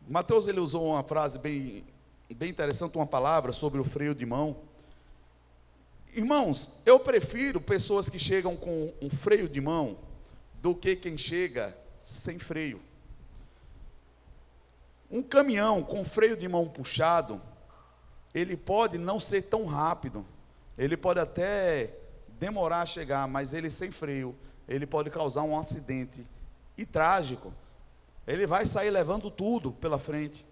Mateus 0.07 0.47
ele 0.47 0.59
usou 0.59 0.87
uma 0.87 1.03
frase 1.03 1.37
bem 1.37 1.83
bem 2.33 2.49
interessante 2.49 2.95
uma 2.95 3.05
palavra 3.05 3.51
sobre 3.51 3.79
o 3.79 3.83
freio 3.83 4.15
de 4.15 4.25
mão. 4.25 4.55
Irmãos, 6.13 6.81
eu 6.85 6.99
prefiro 6.99 7.59
pessoas 7.61 8.09
que 8.09 8.17
chegam 8.17 8.55
com 8.55 8.93
um 9.01 9.09
freio 9.09 9.47
de 9.47 9.61
mão 9.61 9.97
do 10.61 10.73
que 10.73 10.95
quem 10.95 11.17
chega 11.17 11.77
sem 11.99 12.39
freio. 12.39 12.81
Um 15.11 15.21
caminhão 15.21 15.83
com 15.83 16.03
freio 16.03 16.35
de 16.35 16.47
mão 16.47 16.67
puxado, 16.67 17.41
ele 18.33 18.57
pode 18.57 18.97
não 18.97 19.19
ser 19.19 19.43
tão 19.43 19.65
rápido, 19.65 20.25
ele 20.77 20.97
pode 20.97 21.19
até 21.19 21.93
demorar 22.39 22.81
a 22.81 22.85
chegar, 22.85 23.27
mas 23.27 23.53
ele 23.53 23.69
sem 23.69 23.91
freio, 23.91 24.35
ele 24.67 24.85
pode 24.85 25.09
causar 25.09 25.43
um 25.43 25.57
acidente 25.57 26.25
e 26.77 26.85
trágico. 26.85 27.53
Ele 28.25 28.47
vai 28.47 28.65
sair 28.65 28.89
levando 28.89 29.29
tudo 29.29 29.71
pela 29.71 29.99
frente. 29.99 30.45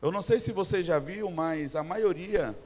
Eu 0.00 0.12
não 0.12 0.22
sei 0.22 0.38
se 0.38 0.52
você 0.52 0.82
já 0.82 0.98
viu, 0.98 1.30
mas 1.30 1.74
a 1.74 1.82
maioria 1.82 2.56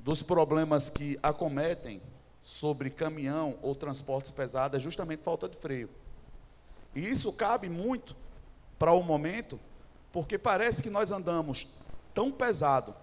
dos 0.00 0.22
problemas 0.22 0.88
que 0.88 1.18
acometem 1.22 2.00
sobre 2.40 2.90
caminhão 2.90 3.58
ou 3.62 3.74
transportes 3.74 4.30
pesados 4.30 4.78
é 4.78 4.80
justamente 4.80 5.22
falta 5.22 5.48
de 5.48 5.56
freio. 5.56 5.90
E 6.94 7.00
isso 7.00 7.32
cabe 7.32 7.68
muito 7.68 8.16
para 8.78 8.92
o 8.92 9.02
momento, 9.02 9.58
porque 10.12 10.38
parece 10.38 10.82
que 10.82 10.90
nós 10.90 11.10
andamos 11.10 11.68
tão 12.14 12.30
pesado 12.30 12.94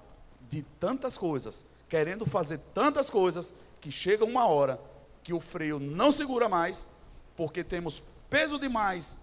de 0.50 0.63
tantas 0.79 1.17
coisas, 1.17 1.65
querendo 1.88 2.25
fazer 2.25 2.60
tantas 2.74 3.10
coisas, 3.10 3.54
que 3.80 3.92
chega 3.92 4.25
uma 4.25 4.48
hora 4.48 4.80
que 5.24 5.34
o 5.34 5.39
freio 5.39 5.80
não 5.80 6.12
segura 6.12 6.50
mais, 6.50 6.88
porque 7.36 7.63
temos 7.63 8.01
peso 8.30 8.60
demais, 8.60 9.20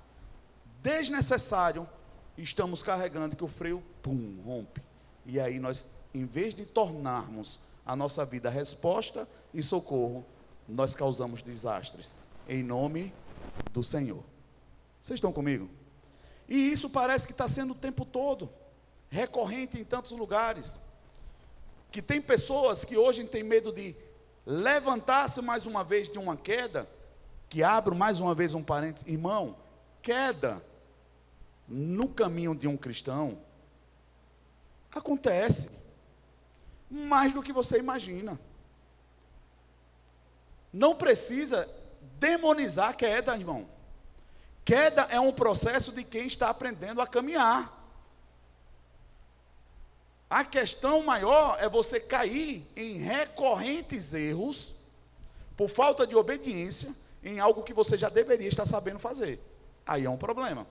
desnecessário, 0.83 1.89
estamos 2.37 2.83
carregando 2.83 3.37
que 3.37 3.45
o 3.45 3.49
freio, 3.49 3.83
pum, 4.03 4.41
rompe. 4.45 4.83
E 5.25 5.39
aí 5.39 5.59
nós, 5.59 5.89
em 6.13 6.25
vez 6.25 6.55
de 6.55 6.65
tornarmos 6.65 7.61
a 7.85 7.95
nossa 7.95 8.25
vida 8.25 8.51
resposta 8.51 9.29
e 9.53 9.63
socorro, 9.63 10.25
nós 10.69 10.95
causamos 10.95 11.43
desastres. 11.43 12.15
Em 12.49 12.63
nome 12.63 13.13
do 13.73 13.83
Senhor. 13.83 14.23
Vocês 15.01 15.19
estão 15.19 15.33
comigo? 15.33 15.69
E 16.49 16.73
isso 16.73 16.91
parece 16.91 17.27
que 17.27 17.33
está 17.33 17.49
sendo 17.49 17.73
o 17.73 17.77
tempo 17.77 18.05
todo, 18.05 18.51
recorrente 19.09 19.79
em 19.79 19.85
tantos 19.85 20.13
lugares. 20.13 20.79
Que 21.93 22.03
tem 22.03 22.21
pessoas 22.21 22.85
que 22.85 22.97
hoje 22.97 23.23
têm 23.25 23.45
medo 23.45 23.71
de 23.71 23.95
levantar-se 24.45 25.41
mais 25.41 25.67
uma 25.67 25.85
vez 25.85 26.09
de 26.09 26.19
uma 26.19 26.37
queda, 26.37 26.89
que 27.49 27.63
abro 27.63 27.95
mais 27.95 28.19
uma 28.19 28.35
vez 28.35 28.55
um 28.55 28.63
parênteses, 28.63 29.07
irmão, 29.07 29.57
queda 30.01 30.65
no 31.69 32.09
caminho 32.09 32.55
de 32.55 32.67
um 32.67 32.77
cristão, 32.77 33.39
acontece 34.91 35.71
mais 36.91 37.33
do 37.33 37.43
que 37.43 37.53
você 37.53 37.79
imagina. 37.79 38.39
Não 40.73 40.95
precisa 40.95 41.69
demonizar 42.19 42.97
queda, 42.97 43.37
irmão. 43.37 43.69
Queda 44.65 45.03
é 45.11 45.21
um 45.21 45.33
processo 45.33 45.93
de 45.93 46.05
quem 46.05 46.27
está 46.27 46.49
aprendendo 46.49 47.01
a 47.01 47.07
caminhar. 47.07 47.82
A 50.33 50.45
questão 50.45 51.03
maior 51.03 51.59
é 51.61 51.69
você 51.69 52.01
cair 52.01 52.67
em 52.75 52.97
recorrentes 52.97 54.15
erros, 54.15 54.73
por 55.59 55.69
falta 55.69 56.07
de 56.07 56.17
obediência, 56.17 56.91
em 57.23 57.39
algo 57.39 57.63
que 57.63 57.75
você 57.75 57.99
já 57.99 58.09
deveria 58.09 58.49
estar 58.49 58.65
sabendo 58.65 58.99
fazer. 58.99 59.39
Aí 59.87 60.07
é 60.07 60.09
um 60.09 60.17
problema. 60.17 60.67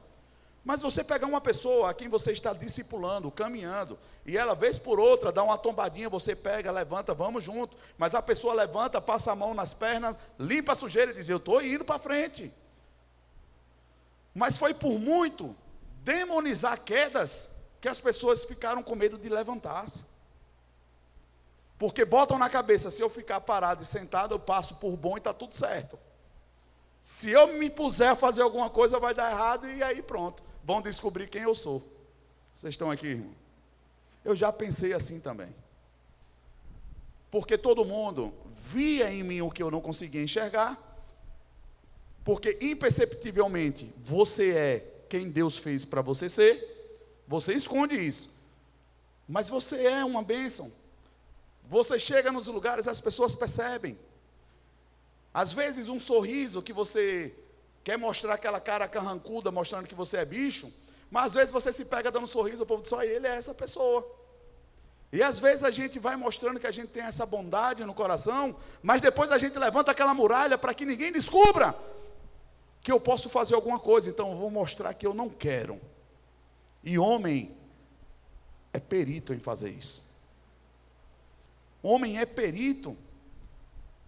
Mas 0.65 0.81
você 0.81 1.03
pegar 1.03 1.27
uma 1.27 1.39
pessoa 1.39 1.91
a 1.91 1.93
quem 1.93 2.09
você 2.09 2.31
está 2.31 2.53
discipulando, 2.53 3.29
caminhando, 3.29 3.99
e 4.25 4.35
ela, 4.35 4.55
vez 4.55 4.79
por 4.79 4.99
outra, 4.99 5.31
dá 5.31 5.43
uma 5.43 5.59
tombadinha, 5.59 6.09
você 6.09 6.35
pega, 6.35 6.71
levanta, 6.71 7.13
vamos 7.13 7.43
junto. 7.43 7.77
Mas 7.99 8.15
a 8.15 8.21
pessoa 8.21 8.55
levanta, 8.55 8.99
passa 8.99 9.31
a 9.31 9.35
mão 9.35 9.53
nas 9.53 9.75
pernas, 9.75 10.15
limpa 10.39 10.71
a 10.71 10.75
sujeira 10.75 11.11
e 11.11 11.13
diz: 11.13 11.29
Eu 11.29 11.37
estou 11.37 11.61
indo 11.61 11.85
para 11.85 11.99
frente. 11.99 12.51
Mas 14.33 14.57
foi 14.57 14.73
por 14.73 14.97
muito 14.97 15.55
demonizar 16.03 16.81
quedas 16.81 17.50
que 17.81 17.89
as 17.89 17.99
pessoas 17.99 18.45
ficaram 18.45 18.83
com 18.83 18.95
medo 18.95 19.17
de 19.17 19.27
levantar-se. 19.27 20.05
Porque 21.77 22.05
botam 22.05 22.37
na 22.37 22.49
cabeça: 22.49 22.91
se 22.91 23.01
eu 23.01 23.09
ficar 23.09 23.41
parado 23.41 23.81
e 23.81 23.85
sentado, 23.85 24.35
eu 24.35 24.39
passo 24.39 24.75
por 24.75 24.95
bom 24.95 25.17
e 25.17 25.17
está 25.17 25.33
tudo 25.33 25.55
certo. 25.55 25.97
Se 27.01 27.31
eu 27.31 27.47
me 27.57 27.69
puser 27.69 28.09
a 28.09 28.15
fazer 28.15 28.43
alguma 28.43 28.69
coisa, 28.69 28.99
vai 28.99 29.15
dar 29.15 29.31
errado 29.31 29.67
e 29.67 29.81
aí 29.81 30.01
pronto 30.03 30.43
vão 30.63 30.81
descobrir 30.81 31.27
quem 31.27 31.41
eu 31.41 31.55
sou. 31.55 31.83
Vocês 32.53 32.73
estão 32.73 32.91
aqui, 32.91 33.07
irmão? 33.07 33.33
Eu 34.23 34.35
já 34.35 34.51
pensei 34.51 34.93
assim 34.93 35.19
também. 35.19 35.53
Porque 37.29 37.57
todo 37.57 37.85
mundo 37.85 38.33
via 38.55 39.11
em 39.11 39.23
mim 39.23 39.41
o 39.41 39.49
que 39.49 39.63
eu 39.63 39.71
não 39.71 39.81
conseguia 39.81 40.21
enxergar. 40.21 40.77
Porque 42.23 42.57
imperceptivelmente 42.61 43.91
você 43.97 44.51
é 44.51 45.03
quem 45.09 45.29
Deus 45.29 45.57
fez 45.57 45.83
para 45.83 46.01
você 46.01 46.29
ser. 46.29 46.80
Você 47.33 47.51
esconde 47.61 47.95
isso. 47.95 48.25
Mas 49.35 49.49
você 49.55 49.77
é 49.97 50.05
uma 50.05 50.23
bênção. 50.33 50.67
Você 51.75 51.97
chega 52.09 52.31
nos 52.31 52.47
lugares, 52.47 52.87
as 52.87 53.01
pessoas 53.07 53.33
percebem. 53.43 53.97
Às 55.33 55.53
vezes, 55.59 55.87
um 55.95 55.99
sorriso 55.99 56.61
que 56.61 56.73
você 56.81 57.33
Quer 57.83 57.97
mostrar 57.97 58.35
aquela 58.35 58.59
cara 58.59 58.87
carrancuda, 58.87 59.51
mostrando 59.51 59.87
que 59.87 59.95
você 59.95 60.17
é 60.17 60.25
bicho, 60.25 60.71
mas 61.09 61.27
às 61.27 61.33
vezes 61.33 61.51
você 61.51 61.73
se 61.73 61.83
pega 61.83 62.11
dando 62.11 62.23
um 62.23 62.27
sorriso, 62.27 62.63
o 62.63 62.65
povo 62.65 62.83
diz, 62.83 62.89
só 62.89 63.03
ele 63.03 63.25
é 63.25 63.35
essa 63.35 63.53
pessoa. 63.53 64.07
E 65.11 65.21
às 65.21 65.39
vezes 65.39 65.63
a 65.63 65.71
gente 65.71 65.97
vai 65.99 66.15
mostrando 66.15 66.59
que 66.59 66.67
a 66.67 66.71
gente 66.71 66.89
tem 66.89 67.03
essa 67.03 67.25
bondade 67.25 67.83
no 67.83 67.93
coração, 67.93 68.55
mas 68.83 69.01
depois 69.01 69.31
a 69.31 69.37
gente 69.37 69.57
levanta 69.57 69.91
aquela 69.91 70.13
muralha 70.13 70.57
para 70.57 70.73
que 70.73 70.85
ninguém 70.85 71.11
descubra 71.11 71.75
que 72.81 72.91
eu 72.91 72.99
posso 72.99 73.29
fazer 73.29 73.55
alguma 73.55 73.79
coisa, 73.79 74.09
então 74.09 74.31
eu 74.31 74.37
vou 74.37 74.49
mostrar 74.49 74.93
que 74.93 75.05
eu 75.05 75.13
não 75.13 75.27
quero. 75.27 75.81
E 76.83 76.97
homem 76.97 77.55
é 78.73 78.79
perito 78.79 79.33
em 79.33 79.39
fazer 79.39 79.69
isso. 79.69 80.03
Homem 81.83 82.19
é 82.19 82.25
perito 82.25 82.97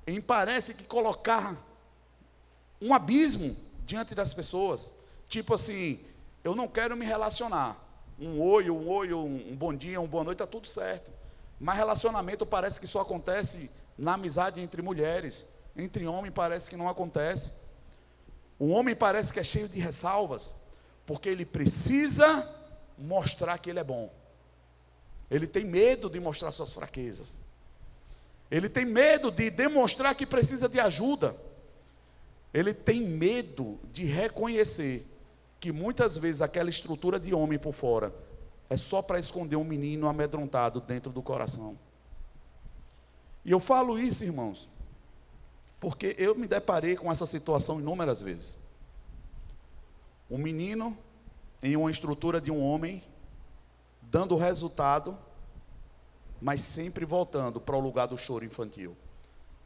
em 0.05 0.19
parece 0.21 0.73
que 0.73 0.83
colocar 0.83 1.57
um 2.81 2.93
abismo 2.93 3.55
diante 3.85 4.13
das 4.13 4.33
pessoas. 4.33 4.91
Tipo 5.27 5.53
assim, 5.53 5.99
eu 6.43 6.55
não 6.55 6.67
quero 6.67 6.95
me 6.95 7.05
relacionar. 7.05 7.77
Um 8.19 8.41
oi, 8.41 8.69
um 8.69 8.87
oi, 8.87 9.13
um, 9.13 9.55
bom 9.55 9.73
dia, 9.73 9.99
um 9.99 10.07
boa 10.07 10.23
noite, 10.23 10.35
está 10.35 10.47
tudo 10.47 10.67
certo. 10.67 11.11
Mas 11.59 11.77
relacionamento 11.77 12.45
parece 12.45 12.79
que 12.79 12.87
só 12.87 13.01
acontece 13.01 13.69
na 13.97 14.13
amizade 14.13 14.59
entre 14.59 14.81
mulheres. 14.81 15.45
Entre 15.75 16.05
homens 16.05 16.33
parece 16.33 16.69
que 16.69 16.77
não 16.77 16.89
acontece. 16.89 17.53
O 18.59 18.69
homem 18.69 18.95
parece 18.95 19.33
que 19.33 19.39
é 19.39 19.43
cheio 19.43 19.67
de 19.67 19.79
ressalvas, 19.79 20.53
porque 21.05 21.27
ele 21.27 21.45
precisa 21.45 22.47
mostrar 22.97 23.57
que 23.57 23.69
ele 23.69 23.79
é 23.79 23.83
bom. 23.83 24.11
Ele 25.29 25.47
tem 25.47 25.65
medo 25.65 26.09
de 26.09 26.19
mostrar 26.19 26.51
suas 26.51 26.73
fraquezas. 26.73 27.41
Ele 28.51 28.69
tem 28.69 28.85
medo 28.85 29.31
de 29.31 29.49
demonstrar 29.49 30.13
que 30.15 30.25
precisa 30.25 30.69
de 30.69 30.79
ajuda. 30.79 31.35
Ele 32.53 32.73
tem 32.73 33.01
medo 33.01 33.79
de 33.91 34.05
reconhecer 34.05 35.07
que 35.59 35.71
muitas 35.71 36.17
vezes 36.17 36.41
aquela 36.41 36.69
estrutura 36.69 37.19
de 37.19 37.33
homem 37.33 37.57
por 37.57 37.73
fora 37.73 38.13
é 38.69 38.77
só 38.77 39.01
para 39.01 39.19
esconder 39.19 39.55
um 39.55 39.63
menino 39.63 40.07
amedrontado 40.07 40.79
dentro 40.81 41.11
do 41.11 41.21
coração. 41.21 41.77
E 43.43 43.51
eu 43.51 43.59
falo 43.59 43.97
isso, 43.97 44.23
irmãos, 44.23 44.69
porque 45.79 46.15
eu 46.17 46.35
me 46.35 46.47
deparei 46.47 46.95
com 46.95 47.11
essa 47.11 47.25
situação 47.25 47.79
inúmeras 47.79 48.21
vezes. 48.21 48.59
Um 50.29 50.37
menino 50.37 50.97
em 51.63 51.77
uma 51.77 51.89
estrutura 51.89 52.41
de 52.41 52.51
um 52.51 52.61
homem, 52.61 53.01
dando 54.01 54.35
resultado, 54.35 55.17
mas 56.41 56.59
sempre 56.59 57.05
voltando 57.05 57.61
para 57.61 57.77
o 57.77 57.79
lugar 57.79 58.05
do 58.05 58.17
choro 58.17 58.43
infantil. 58.43 58.97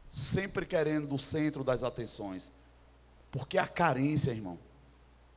Sempre 0.08 0.64
querendo 0.64 1.12
o 1.12 1.18
centro 1.18 1.64
das 1.64 1.82
atenções. 1.82 2.52
Porque 3.32 3.58
a 3.58 3.66
carência, 3.66 4.30
irmão, 4.30 4.58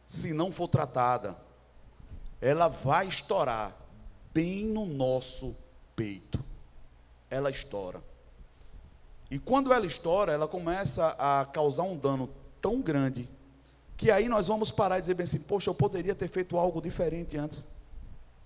se 0.05 0.33
não 0.33 0.51
for 0.51 0.67
tratada, 0.67 1.35
ela 2.39 2.67
vai 2.67 3.07
estourar 3.07 3.75
bem 4.31 4.63
no 4.63 4.85
nosso 4.85 5.55
peito. 5.95 6.39
Ela 7.27 7.49
estoura. 7.49 8.03
E 9.31 9.39
quando 9.39 9.73
ela 9.73 9.85
estoura, 9.85 10.31
ela 10.31 10.47
começa 10.47 11.15
a 11.17 11.43
causar 11.45 11.83
um 11.83 11.97
dano 11.97 12.29
tão 12.61 12.81
grande 12.81 13.27
que 14.01 14.09
aí 14.09 14.27
nós 14.27 14.47
vamos 14.47 14.71
parar 14.71 14.97
e 14.97 15.01
dizer 15.01 15.13
bem 15.13 15.25
assim: 15.25 15.37
poxa, 15.37 15.69
eu 15.69 15.75
poderia 15.75 16.15
ter 16.15 16.27
feito 16.27 16.57
algo 16.57 16.81
diferente 16.81 17.37
antes. 17.37 17.67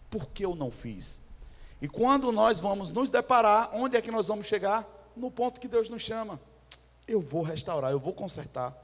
Por 0.10 0.28
que 0.28 0.44
eu 0.44 0.54
não 0.54 0.70
fiz? 0.70 1.22
E 1.82 1.88
quando 1.88 2.30
nós 2.30 2.60
vamos 2.60 2.90
nos 2.90 3.10
deparar, 3.10 3.70
onde 3.74 3.96
é 3.96 4.02
que 4.02 4.12
nós 4.12 4.28
vamos 4.28 4.48
chegar? 4.48 4.86
No 5.16 5.32
ponto 5.32 5.62
que 5.62 5.70
Deus 5.70 5.88
nos 5.88 6.02
chama. 6.02 6.42
Eu 7.08 7.22
vou 7.22 7.42
restaurar, 7.42 7.92
eu 7.92 8.00
vou 8.00 8.12
consertar. 8.12 8.76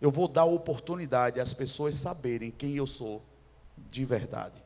Eu 0.00 0.08
vou 0.08 0.28
dar 0.28 0.44
oportunidade 0.44 1.40
às 1.40 1.52
pessoas 1.52 1.96
saberem 1.96 2.52
quem 2.52 2.76
eu 2.76 2.86
sou 2.86 3.20
de 3.90 4.04
verdade. 4.04 4.62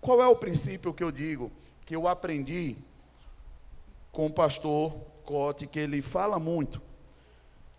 Qual 0.00 0.20
é 0.20 0.26
o 0.26 0.34
princípio 0.34 0.92
que 0.92 1.04
eu 1.04 1.12
digo 1.12 1.52
que 1.86 1.94
eu 1.94 2.08
aprendi 2.08 2.76
com 4.10 4.26
o 4.26 4.32
pastor 4.32 4.92
Cote, 5.24 5.68
que 5.68 5.78
ele 5.78 6.02
fala 6.02 6.40
muito. 6.40 6.82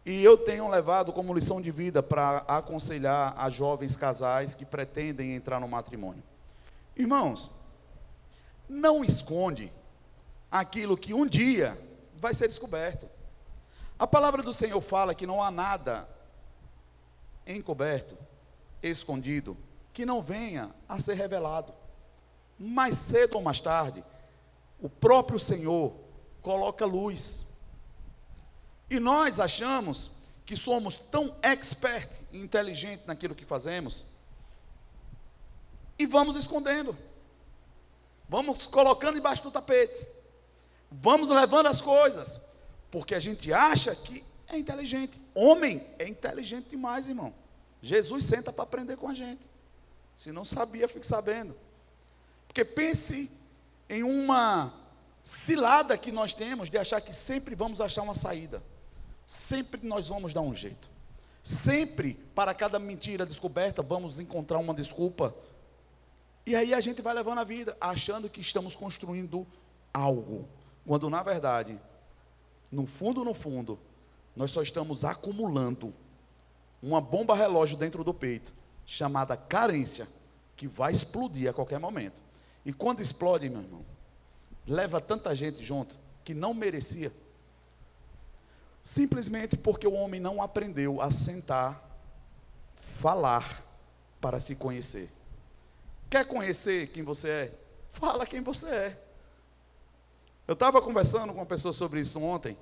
E 0.09 0.23
eu 0.23 0.35
tenho 0.35 0.67
levado 0.67 1.13
como 1.13 1.35
lição 1.35 1.61
de 1.61 1.69
vida 1.69 2.01
para 2.01 2.37
aconselhar 2.47 3.35
a 3.37 3.47
jovens 3.47 3.95
casais 3.95 4.55
que 4.55 4.65
pretendem 4.65 5.35
entrar 5.35 5.59
no 5.59 5.67
matrimônio. 5.67 6.23
Irmãos, 6.97 7.51
não 8.67 9.05
esconde 9.05 9.71
aquilo 10.49 10.97
que 10.97 11.13
um 11.13 11.27
dia 11.27 11.79
vai 12.15 12.33
ser 12.33 12.47
descoberto. 12.47 13.07
A 13.99 14.07
palavra 14.07 14.41
do 14.41 14.51
Senhor 14.51 14.81
fala 14.81 15.13
que 15.13 15.27
não 15.27 15.43
há 15.43 15.51
nada 15.51 16.09
encoberto, 17.45 18.17
escondido, 18.81 19.55
que 19.93 20.07
não 20.07 20.23
venha 20.23 20.71
a 20.87 20.97
ser 20.97 21.13
revelado. 21.13 21.71
Mais 22.57 22.97
cedo 22.97 23.35
ou 23.35 23.43
mais 23.43 23.61
tarde, 23.61 24.03
o 24.81 24.89
próprio 24.89 25.39
Senhor 25.39 25.93
coloca 26.41 26.83
luz. 26.83 27.45
E 28.89 28.99
nós 28.99 29.39
achamos 29.39 30.11
que 30.45 30.55
somos 30.55 30.97
tão 30.97 31.35
expert 31.41 32.09
e 32.31 32.39
inteligente 32.39 33.03
naquilo 33.05 33.35
que 33.35 33.45
fazemos 33.45 34.05
e 35.99 36.05
vamos 36.05 36.37
escondendo. 36.37 36.97
Vamos 38.27 38.65
colocando 38.65 39.17
embaixo 39.17 39.43
do 39.43 39.51
tapete. 39.51 40.07
Vamos 40.89 41.29
levando 41.29 41.67
as 41.67 41.81
coisas, 41.81 42.39
porque 42.89 43.13
a 43.13 43.19
gente 43.19 43.51
acha 43.53 43.93
que 43.93 44.23
é 44.47 44.57
inteligente. 44.57 45.21
Homem 45.35 45.85
é 45.99 46.07
inteligente 46.07 46.69
demais, 46.69 47.07
irmão. 47.09 47.33
Jesus 47.81 48.23
senta 48.23 48.51
para 48.51 48.63
aprender 48.63 48.95
com 48.95 49.09
a 49.09 49.13
gente. 49.13 49.41
Se 50.17 50.31
não 50.31 50.45
sabia, 50.45 50.87
fique 50.87 51.05
sabendo. 51.05 51.55
Porque 52.47 52.63
pense 52.63 53.29
em 53.89 54.03
uma 54.03 54.73
cilada 55.23 55.97
que 55.97 56.11
nós 56.11 56.33
temos 56.33 56.69
de 56.69 56.77
achar 56.77 57.01
que 57.01 57.13
sempre 57.13 57.55
vamos 57.55 57.81
achar 57.81 58.01
uma 58.01 58.15
saída. 58.15 58.63
Sempre 59.29 59.85
nós 59.85 60.07
vamos 60.07 60.33
dar 60.33 60.41
um 60.41 60.55
jeito. 60.55 60.89
Sempre, 61.43 62.15
para 62.33 62.51
cada 62.51 62.79
mentira 62.79 63.27
descoberta, 63.27 63.83
vamos 63.83 64.19
encontrar 64.19 64.57
uma 64.57 64.73
desculpa. 64.73 65.35
E 66.47 66.55
aí 66.55 66.73
a 66.73 66.81
gente 66.81 66.99
vai 66.99 67.13
levando 67.13 67.37
a 67.37 67.43
vida, 67.43 67.77
achando 67.79 68.27
que 68.27 68.41
estamos 68.41 68.75
construindo 68.75 69.45
algo. 69.93 70.49
Quando 70.83 71.11
na 71.11 71.21
verdade, 71.21 71.79
no 72.71 72.87
fundo, 72.87 73.23
no 73.23 73.35
fundo, 73.35 73.77
nós 74.35 74.49
só 74.49 74.63
estamos 74.63 75.05
acumulando 75.05 75.93
uma 76.81 76.99
bomba 76.99 77.35
relógio 77.35 77.77
dentro 77.77 78.03
do 78.03 78.15
peito, 78.15 78.51
chamada 78.83 79.37
carência, 79.37 80.07
que 80.57 80.67
vai 80.67 80.91
explodir 80.91 81.47
a 81.47 81.53
qualquer 81.53 81.79
momento. 81.79 82.19
E 82.65 82.73
quando 82.73 82.99
explode, 82.99 83.47
meu 83.47 83.61
irmão, 83.61 83.85
leva 84.65 84.99
tanta 84.99 85.35
gente 85.35 85.63
junto 85.63 85.95
que 86.23 86.33
não 86.33 86.51
merecia. 86.51 87.11
Simplesmente 88.81 89.57
porque 89.57 89.87
o 89.87 89.93
homem 89.93 90.19
não 90.19 90.41
aprendeu 90.41 91.01
a 91.01 91.11
sentar, 91.11 91.83
falar 92.99 93.63
para 94.19 94.39
se 94.39 94.55
conhecer. 94.55 95.09
Quer 96.09 96.25
conhecer 96.25 96.87
quem 96.87 97.03
você 97.03 97.29
é? 97.29 97.53
Fala 97.91 98.25
quem 98.25 98.41
você 98.41 98.67
é. 98.67 99.03
Eu 100.47 100.53
estava 100.53 100.81
conversando 100.81 101.31
com 101.31 101.39
uma 101.39 101.45
pessoa 101.45 101.71
sobre 101.71 102.01
isso 102.01 102.19
ontem. 102.21 102.57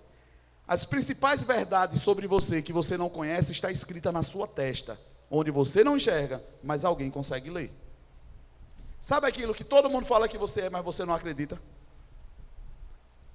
As 0.67 0.83
principais 0.83 1.43
verdades 1.43 2.01
sobre 2.01 2.27
você 2.27 2.61
que 2.61 2.73
você 2.73 2.97
não 2.97 3.09
conhece 3.09 3.53
está 3.53 3.71
escrita 3.71 4.11
na 4.11 4.21
sua 4.21 4.45
testa, 4.45 4.99
onde 5.31 5.49
você 5.49 5.83
não 5.83 5.95
enxerga, 5.95 6.43
mas 6.61 6.83
alguém 6.83 7.09
consegue 7.09 7.49
ler. 7.49 7.71
Sabe 8.99 9.27
aquilo 9.27 9.53
que 9.53 9.63
todo 9.63 9.89
mundo 9.89 10.05
fala 10.05 10.27
que 10.27 10.37
você 10.37 10.61
é, 10.61 10.69
mas 10.69 10.83
você 10.83 11.05
não 11.05 11.13
acredita? 11.13 11.57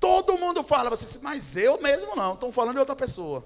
Todo 0.02 0.36
mundo 0.36 0.64
fala, 0.64 0.90
você 0.90 1.06
diz, 1.06 1.18
mas 1.18 1.56
eu 1.56 1.80
mesmo 1.80 2.16
não, 2.16 2.34
estão 2.34 2.50
falando 2.50 2.72
de 2.72 2.80
outra 2.80 2.96
pessoa. 2.96 3.44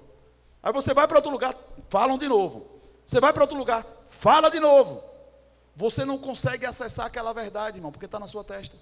Aí 0.63 0.73
você 0.73 0.91
vai 0.91 1.07
para 1.07 1.17
outro 1.17 1.29
lugar, 1.29 1.55
falam 1.87 2.17
de 2.17 2.27
novo. 2.27 2.65
Você 3.05 3.19
vai 3.19 3.31
para 3.31 3.43
outro 3.43 3.55
lugar, 3.55 3.85
fala 4.09 4.49
de 4.49 4.59
novo. 4.59 5.03
Você 5.75 6.03
não 6.03 6.17
consegue 6.17 6.65
acessar 6.65 7.05
aquela 7.05 7.31
verdade, 7.31 7.77
irmão, 7.77 7.91
porque 7.91 8.07
está 8.07 8.19
na 8.19 8.25
sua 8.25 8.43
testa. 8.43 8.75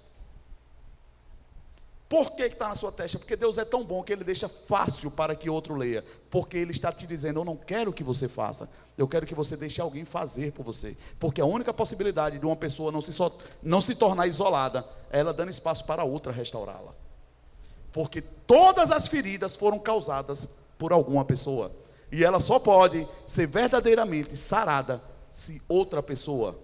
Por 2.08 2.30
que 2.30 2.44
está 2.44 2.70
na 2.70 2.74
sua 2.74 2.90
testa? 2.90 3.18
Porque 3.18 3.36
Deus 3.36 3.58
é 3.58 3.64
tão 3.66 3.84
bom 3.84 4.02
que 4.02 4.10
Ele 4.10 4.24
deixa 4.24 4.48
fácil 4.48 5.10
para 5.10 5.34
que 5.34 5.50
outro 5.50 5.74
leia. 5.74 6.02
Porque 6.30 6.56
Ele 6.56 6.72
está 6.72 6.90
te 6.90 7.06
dizendo: 7.06 7.40
Eu 7.40 7.44
não 7.44 7.58
quero 7.58 7.92
que 7.92 8.02
você 8.02 8.26
faça, 8.26 8.70
eu 8.96 9.06
quero 9.06 9.26
que 9.26 9.34
você 9.34 9.54
deixe 9.54 9.82
alguém 9.82 10.06
fazer 10.06 10.50
por 10.52 10.64
você. 10.64 10.96
Porque 11.20 11.42
a 11.42 11.44
única 11.44 11.74
possibilidade 11.74 12.38
de 12.38 12.46
uma 12.46 12.56
pessoa 12.56 12.90
não 12.90 13.02
se, 13.02 13.12
não 13.62 13.82
se 13.82 13.94
tornar 13.94 14.26
isolada 14.26 14.82
é 15.10 15.18
ela 15.18 15.34
dando 15.34 15.50
espaço 15.50 15.84
para 15.84 16.04
outra 16.04 16.32
restaurá-la 16.32 17.05
porque 17.96 18.20
todas 18.20 18.90
as 18.90 19.08
feridas 19.08 19.56
foram 19.56 19.78
causadas 19.78 20.46
por 20.76 20.92
alguma 20.92 21.24
pessoa. 21.24 21.74
E 22.12 22.22
ela 22.22 22.38
só 22.38 22.58
pode 22.58 23.08
ser 23.26 23.46
verdadeiramente 23.46 24.36
sarada 24.36 25.02
se 25.30 25.62
outra 25.66 26.02
pessoa 26.02 26.60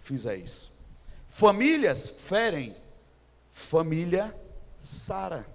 fizer 0.00 0.36
isso. 0.36 0.78
Famílias 1.28 2.10
ferem, 2.10 2.76
família 3.54 4.38
sara. 4.78 5.46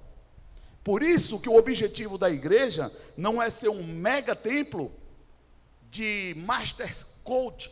Por 0.83 1.03
isso 1.03 1.39
que 1.39 1.47
o 1.47 1.55
objetivo 1.55 2.17
da 2.17 2.31
igreja 2.31 2.91
não 3.15 3.39
é 3.39 3.51
ser 3.51 3.69
um 3.69 3.83
mega 3.83 4.35
templo 4.35 4.91
de 5.91 6.33
master 6.35 6.91
coach, 7.23 7.69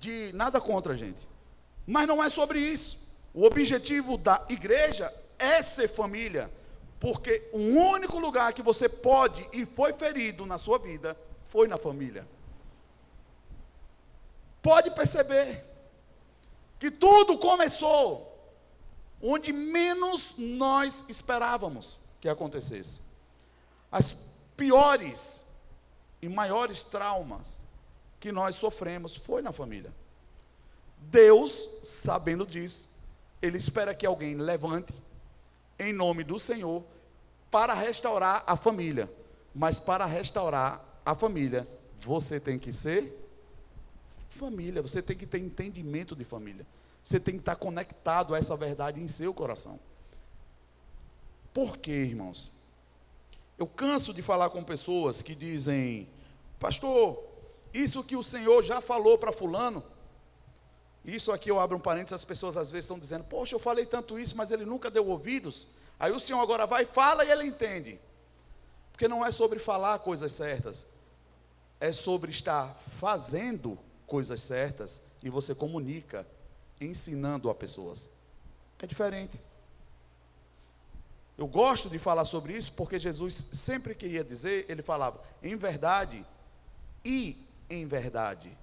de 0.00 0.32
nada 0.34 0.60
contra 0.60 0.96
gente. 0.96 1.28
Mas 1.86 2.08
não 2.08 2.20
é 2.20 2.28
sobre 2.28 2.58
isso. 2.58 3.08
O 3.32 3.44
objetivo 3.44 4.18
da 4.18 4.44
igreja 4.48 5.14
é 5.40 5.62
ser 5.62 5.88
família, 5.88 6.50
porque 7.00 7.48
o 7.52 7.58
único 7.58 8.18
lugar 8.18 8.52
que 8.52 8.62
você 8.62 8.88
pode 8.88 9.48
e 9.52 9.64
foi 9.64 9.92
ferido 9.94 10.44
na 10.46 10.58
sua 10.58 10.78
vida 10.78 11.16
foi 11.48 11.66
na 11.66 11.78
família. 11.78 12.26
Pode 14.62 14.90
perceber 14.90 15.64
que 16.78 16.90
tudo 16.90 17.38
começou 17.38 18.30
onde 19.22 19.52
menos 19.52 20.34
nós 20.36 21.04
esperávamos 21.08 21.98
que 22.20 22.28
acontecesse. 22.28 23.00
As 23.90 24.16
piores 24.56 25.42
e 26.22 26.28
maiores 26.28 26.84
traumas 26.84 27.58
que 28.18 28.30
nós 28.30 28.56
sofremos 28.56 29.16
foi 29.16 29.42
na 29.42 29.52
família. 29.52 29.92
Deus, 30.98 31.68
sabendo 31.82 32.46
disso, 32.46 32.88
ele 33.40 33.56
espera 33.56 33.94
que 33.94 34.04
alguém 34.04 34.36
levante 34.36 34.92
em 35.80 35.92
nome 35.92 36.22
do 36.22 36.38
Senhor 36.38 36.84
para 37.50 37.74
restaurar 37.74 38.44
a 38.46 38.56
família. 38.56 39.10
Mas 39.54 39.80
para 39.80 40.06
restaurar 40.06 40.84
a 41.04 41.14
família, 41.14 41.66
você 42.00 42.38
tem 42.38 42.58
que 42.58 42.72
ser 42.72 43.16
família, 44.30 44.80
você 44.80 45.02
tem 45.02 45.16
que 45.16 45.26
ter 45.26 45.38
entendimento 45.38 46.14
de 46.14 46.24
família. 46.24 46.66
Você 47.02 47.18
tem 47.18 47.34
que 47.34 47.40
estar 47.40 47.56
conectado 47.56 48.34
a 48.34 48.38
essa 48.38 48.54
verdade 48.56 49.02
em 49.02 49.08
seu 49.08 49.32
coração. 49.34 49.80
Por 51.52 51.78
quê, 51.78 51.92
irmãos? 51.92 52.52
Eu 53.58 53.66
canso 53.66 54.14
de 54.14 54.22
falar 54.22 54.50
com 54.50 54.62
pessoas 54.62 55.20
que 55.20 55.34
dizem, 55.34 56.08
pastor, 56.58 57.22
isso 57.74 58.04
que 58.04 58.16
o 58.16 58.22
Senhor 58.22 58.62
já 58.62 58.80
falou 58.80 59.18
para 59.18 59.32
Fulano. 59.32 59.82
Isso 61.04 61.32
aqui 61.32 61.50
eu 61.50 61.58
abro 61.58 61.76
um 61.76 61.80
parênteses, 61.80 62.14
as 62.14 62.24
pessoas 62.24 62.56
às 62.56 62.70
vezes 62.70 62.84
estão 62.84 62.98
dizendo, 62.98 63.24
poxa, 63.24 63.54
eu 63.54 63.58
falei 63.58 63.86
tanto 63.86 64.18
isso, 64.18 64.36
mas 64.36 64.50
ele 64.50 64.64
nunca 64.64 64.90
deu 64.90 65.06
ouvidos. 65.06 65.68
Aí 65.98 66.12
o 66.12 66.20
Senhor 66.20 66.40
agora 66.40 66.66
vai, 66.66 66.84
fala 66.84 67.24
e 67.24 67.30
ele 67.30 67.44
entende. 67.44 67.98
Porque 68.92 69.08
não 69.08 69.24
é 69.24 69.32
sobre 69.32 69.58
falar 69.58 69.98
coisas 70.00 70.30
certas, 70.32 70.86
é 71.78 71.90
sobre 71.90 72.30
estar 72.30 72.74
fazendo 72.74 73.78
coisas 74.06 74.42
certas 74.42 75.00
e 75.22 75.30
você 75.30 75.54
comunica, 75.54 76.26
ensinando 76.80 77.48
a 77.48 77.54
pessoas. 77.54 78.10
É 78.78 78.86
diferente. 78.86 79.40
Eu 81.36 81.46
gosto 81.46 81.88
de 81.88 81.98
falar 81.98 82.26
sobre 82.26 82.54
isso 82.54 82.72
porque 82.72 82.98
Jesus 82.98 83.46
sempre 83.52 83.94
que 83.94 84.06
ia 84.06 84.22
dizer, 84.22 84.66
ele 84.68 84.82
falava, 84.82 85.18
em 85.42 85.56
verdade 85.56 86.24
e 87.02 87.46
em 87.70 87.86
verdade 87.86 88.56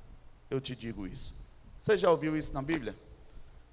eu 0.50 0.62
te 0.62 0.76
digo 0.76 1.08
isso. 1.08 1.37
Você 1.88 1.96
já 1.96 2.12
ouviu 2.12 2.36
isso 2.36 2.54
na 2.54 2.62
Bíblia? 2.62 2.94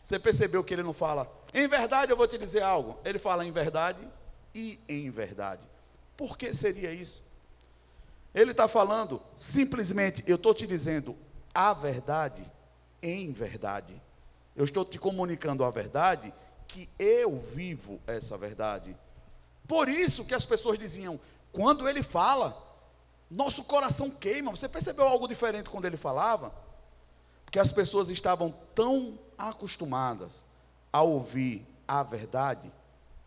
Você 0.00 0.20
percebeu 0.20 0.62
que 0.62 0.72
ele 0.72 0.84
não 0.84 0.92
fala, 0.92 1.28
em 1.52 1.66
verdade 1.66 2.12
eu 2.12 2.16
vou 2.16 2.28
te 2.28 2.38
dizer 2.38 2.62
algo. 2.62 2.96
Ele 3.04 3.18
fala 3.18 3.44
em 3.44 3.50
verdade 3.50 4.08
e 4.54 4.78
em 4.88 5.10
verdade. 5.10 5.66
Por 6.16 6.38
que 6.38 6.54
seria 6.54 6.92
isso? 6.92 7.28
Ele 8.32 8.52
está 8.52 8.68
falando, 8.68 9.20
simplesmente, 9.34 10.22
eu 10.28 10.36
estou 10.36 10.54
te 10.54 10.64
dizendo 10.64 11.16
a 11.52 11.72
verdade 11.72 12.48
em 13.02 13.32
verdade. 13.32 14.00
Eu 14.54 14.64
estou 14.64 14.84
te 14.84 14.96
comunicando 14.96 15.64
a 15.64 15.70
verdade 15.70 16.32
que 16.68 16.88
eu 16.96 17.36
vivo 17.36 18.00
essa 18.06 18.38
verdade. 18.38 18.96
Por 19.66 19.88
isso 19.88 20.24
que 20.24 20.36
as 20.36 20.46
pessoas 20.46 20.78
diziam, 20.78 21.18
quando 21.50 21.88
ele 21.88 22.04
fala, 22.04 22.56
nosso 23.28 23.64
coração 23.64 24.08
queima. 24.08 24.52
Você 24.52 24.68
percebeu 24.68 25.04
algo 25.04 25.26
diferente 25.26 25.68
quando 25.68 25.86
ele 25.86 25.96
falava? 25.96 26.62
Porque 27.54 27.60
as 27.60 27.70
pessoas 27.70 28.10
estavam 28.10 28.52
tão 28.74 29.16
acostumadas 29.38 30.44
a 30.92 31.02
ouvir 31.02 31.64
a 31.86 32.02
verdade 32.02 32.68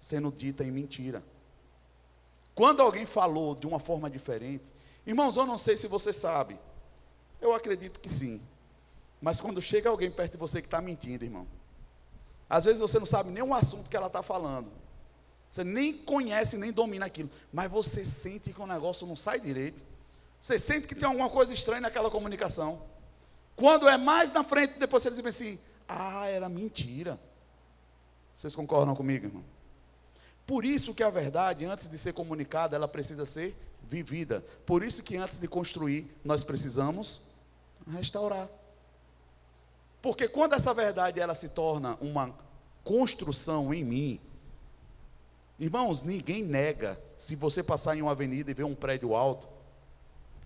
sendo 0.01 0.29
dita 0.29 0.65
em 0.65 0.69
mentira. 0.69 1.23
Quando 2.53 2.81
alguém 2.81 3.05
falou 3.05 3.55
de 3.55 3.65
uma 3.65 3.79
forma 3.79 4.09
diferente, 4.09 4.65
irmãos, 5.05 5.37
eu 5.37 5.45
não 5.45 5.57
sei 5.57 5.77
se 5.77 5.87
você 5.87 6.11
sabe, 6.11 6.59
eu 7.39 7.53
acredito 7.53 8.01
que 8.01 8.09
sim, 8.09 8.41
mas 9.21 9.39
quando 9.39 9.61
chega 9.61 9.89
alguém 9.89 10.11
perto 10.11 10.33
de 10.33 10.37
você 10.37 10.59
que 10.59 10.67
está 10.67 10.81
mentindo, 10.81 11.23
irmão, 11.23 11.47
às 12.49 12.65
vezes 12.65 12.81
você 12.81 12.99
não 12.99 13.05
sabe 13.05 13.31
nem 13.31 13.41
o 13.41 13.53
assunto 13.53 13.89
que 13.89 13.95
ela 13.95 14.07
está 14.07 14.21
falando. 14.21 14.69
Você 15.49 15.63
nem 15.63 15.93
conhece, 15.93 16.57
nem 16.57 16.73
domina 16.73 17.05
aquilo. 17.05 17.29
Mas 17.53 17.71
você 17.71 18.03
sente 18.03 18.51
que 18.51 18.61
o 18.61 18.67
negócio 18.67 19.07
não 19.07 19.15
sai 19.15 19.39
direito. 19.39 19.85
Você 20.37 20.59
sente 20.59 20.85
que 20.85 20.95
tem 20.95 21.07
alguma 21.07 21.29
coisa 21.29 21.53
estranha 21.53 21.79
naquela 21.79 22.11
comunicação. 22.11 22.81
Quando 23.57 23.89
é 23.89 23.97
mais 23.97 24.31
na 24.31 24.43
frente, 24.43 24.77
depois 24.77 25.01
você 25.01 25.09
diz 25.09 25.25
assim: 25.25 25.59
Ah, 25.89 26.27
era 26.27 26.47
mentira. 26.47 27.19
Vocês 28.31 28.55
concordam 28.55 28.95
comigo, 28.95 29.25
irmão? 29.25 29.43
Por 30.45 30.63
isso 30.63 30.93
que 30.93 31.01
a 31.01 31.09
verdade, 31.09 31.65
antes 31.65 31.89
de 31.89 31.97
ser 31.97 32.13
comunicada, 32.13 32.75
ela 32.75 32.87
precisa 32.87 33.25
ser 33.25 33.57
vivida. 33.89 34.45
Por 34.63 34.83
isso 34.83 35.03
que 35.03 35.17
antes 35.17 35.39
de 35.39 35.47
construir, 35.47 36.15
nós 36.23 36.43
precisamos 36.43 37.19
restaurar. 37.91 38.47
Porque 40.03 40.27
quando 40.27 40.53
essa 40.53 40.71
verdade 40.71 41.19
ela 41.19 41.33
se 41.33 41.49
torna 41.49 41.97
uma 41.99 42.33
construção 42.83 43.73
em 43.73 43.83
mim, 43.83 44.21
irmãos, 45.59 46.03
ninguém 46.03 46.43
nega 46.43 47.01
se 47.17 47.35
você 47.35 47.63
passar 47.63 47.97
em 47.97 48.03
uma 48.03 48.11
avenida 48.11 48.51
e 48.51 48.53
ver 48.53 48.65
um 48.65 48.75
prédio 48.75 49.15
alto, 49.15 49.47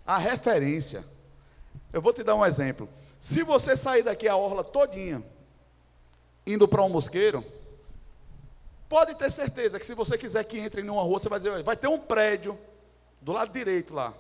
a 0.05 0.17
referência. 0.17 1.03
Eu 1.93 2.01
vou 2.01 2.13
te 2.13 2.23
dar 2.23 2.35
um 2.35 2.45
exemplo. 2.45 2.87
Se 3.19 3.43
você 3.43 3.75
sair 3.75 4.03
daqui 4.03 4.27
a 4.27 4.35
orla 4.35 4.63
todinha, 4.63 5.23
indo 6.45 6.67
para 6.67 6.81
um 6.83 6.89
mosqueiro, 6.89 7.45
pode 8.89 9.15
ter 9.15 9.29
certeza 9.29 9.79
que 9.79 9.85
se 9.85 9.93
você 9.93 10.17
quiser 10.17 10.43
que 10.43 10.57
entre 10.59 10.81
em 10.81 10.89
uma 10.89 11.03
rua, 11.03 11.19
você 11.19 11.29
vai 11.29 11.39
dizer, 11.39 11.63
vai 11.63 11.77
ter 11.77 11.87
um 11.87 11.99
prédio 11.99 12.57
do 13.21 13.31
lado 13.31 13.51
direito 13.51 13.93
lá. 13.93 14.13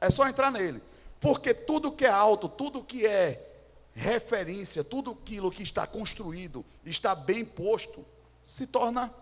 É 0.00 0.10
só 0.10 0.26
entrar 0.28 0.50
nele. 0.50 0.82
Porque 1.20 1.54
tudo 1.54 1.92
que 1.92 2.04
é 2.04 2.10
alto, 2.10 2.48
tudo 2.48 2.84
que 2.84 3.06
é 3.06 3.42
referência, 3.94 4.84
tudo 4.84 5.12
aquilo 5.12 5.50
que 5.50 5.62
está 5.62 5.86
construído, 5.86 6.64
está 6.84 7.14
bem 7.14 7.44
posto, 7.44 8.04
se 8.44 8.66
torna 8.66 9.12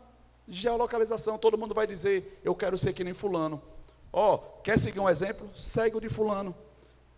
geolocalização. 0.48 1.38
Todo 1.38 1.57
mundo 1.57 1.74
vai 1.74 1.87
dizer: 1.87 2.40
Eu 2.42 2.54
quero 2.54 2.76
ser 2.76 2.92
que 2.92 3.04
nem 3.04 3.14
Fulano. 3.14 3.62
Ó, 4.12 4.35
oh, 4.35 4.38
quer 4.62 4.78
seguir 4.78 5.00
um 5.00 5.09
exemplo? 5.09 5.48
Segue 5.57 5.96
o 5.96 6.00
de 6.00 6.09
Fulano. 6.09 6.54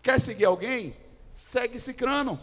Quer 0.07 0.21
seguir 0.21 0.45
alguém? 0.45 0.97
Segue 1.33 1.81
Cicrano. 1.81 2.41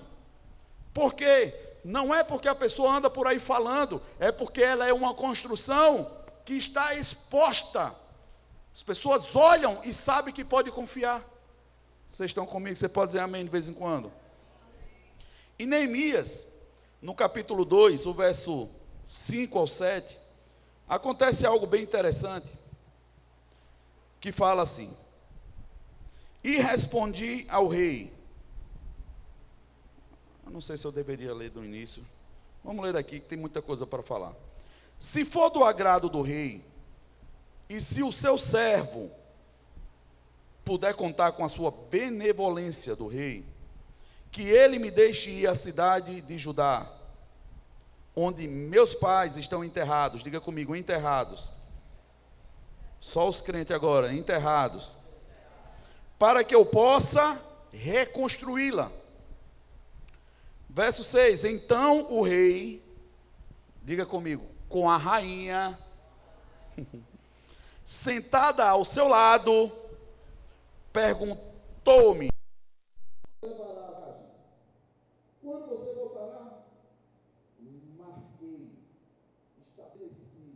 Por 0.93 1.13
quê? 1.13 1.77
Não 1.81 2.13
é 2.13 2.21
porque 2.21 2.49
a 2.49 2.53
pessoa 2.53 2.93
anda 2.93 3.09
por 3.09 3.25
aí 3.25 3.39
falando, 3.39 4.01
é 4.19 4.33
porque 4.33 4.61
ela 4.61 4.85
é 4.85 4.91
uma 4.91 5.13
construção 5.13 6.11
que 6.43 6.55
está 6.55 6.93
exposta. 6.93 7.95
As 8.73 8.83
pessoas 8.83 9.33
olham 9.33 9.79
e 9.85 9.93
sabem 9.93 10.33
que 10.33 10.43
pode 10.43 10.71
confiar. 10.71 11.23
Vocês 12.09 12.31
estão 12.31 12.45
comigo? 12.45 12.75
Você 12.75 12.89
pode 12.89 13.13
dizer 13.13 13.19
amém 13.19 13.45
de 13.45 13.49
vez 13.49 13.69
em 13.69 13.73
quando? 13.73 14.11
Em 15.57 15.65
Neemias, 15.65 16.45
no 17.01 17.15
capítulo 17.15 17.63
2, 17.63 18.05
o 18.05 18.13
verso 18.13 18.69
5 19.05 19.57
ao 19.57 19.67
7, 19.67 20.19
acontece 20.85 21.45
algo 21.45 21.65
bem 21.65 21.81
interessante, 21.81 22.51
que 24.19 24.33
fala 24.33 24.63
assim: 24.63 24.93
E 26.43 26.57
respondi 26.57 27.45
ao 27.49 27.67
rei. 27.67 28.11
Eu 30.45 30.51
não 30.51 30.61
sei 30.61 30.75
se 30.77 30.85
eu 30.85 30.91
deveria 30.91 31.33
ler 31.33 31.49
do 31.49 31.63
início. 31.63 32.05
Vamos 32.63 32.83
ler 32.83 32.93
daqui, 32.93 33.19
que 33.19 33.27
tem 33.27 33.37
muita 33.37 33.61
coisa 33.61 33.87
para 33.87 34.03
falar. 34.03 34.33
Se 34.99 35.25
for 35.25 35.49
do 35.49 35.63
agrado 35.63 36.09
do 36.09 36.21
rei, 36.21 36.63
e 37.69 37.79
se 37.79 38.03
o 38.03 38.11
seu 38.11 38.37
servo 38.37 39.09
puder 40.63 40.93
contar 40.93 41.31
com 41.33 41.43
a 41.43 41.49
sua 41.49 41.71
benevolência 41.71 42.95
do 42.95 43.07
rei, 43.07 43.45
que 44.31 44.43
ele 44.43 44.79
me 44.79 44.89
deixe 44.89 45.29
ir 45.29 45.47
à 45.47 45.55
cidade 45.55 46.21
de 46.21 46.37
Judá, 46.37 46.91
onde 48.15 48.47
meus 48.47 48.93
pais 48.93 49.37
estão 49.37 49.63
enterrados. 49.63 50.23
Diga 50.23 50.39
comigo, 50.39 50.75
enterrados. 50.75 51.49
Só 52.99 53.27
os 53.27 53.41
crentes 53.41 53.75
agora, 53.75 54.13
enterrados. 54.13 54.91
Para 56.23 56.41
que 56.41 56.55
eu 56.55 56.65
possa 56.65 57.37
reconstruí-la. 57.73 58.89
Verso 60.69 61.03
6: 61.03 61.43
Então 61.43 62.09
o 62.09 62.21
rei, 62.21 62.81
diga 63.83 64.05
comigo, 64.05 64.45
com 64.69 64.89
a 64.89 64.95
rainha, 64.95 65.77
sentada 67.83 68.65
ao 68.65 68.85
seu 68.85 69.09
lado, 69.09 69.69
perguntou-me: 70.93 72.29
quando 75.41 75.67
você 75.67 75.93
voltará? 75.93 76.63
Marquei, 77.97 78.69
estabeleci 79.67 80.53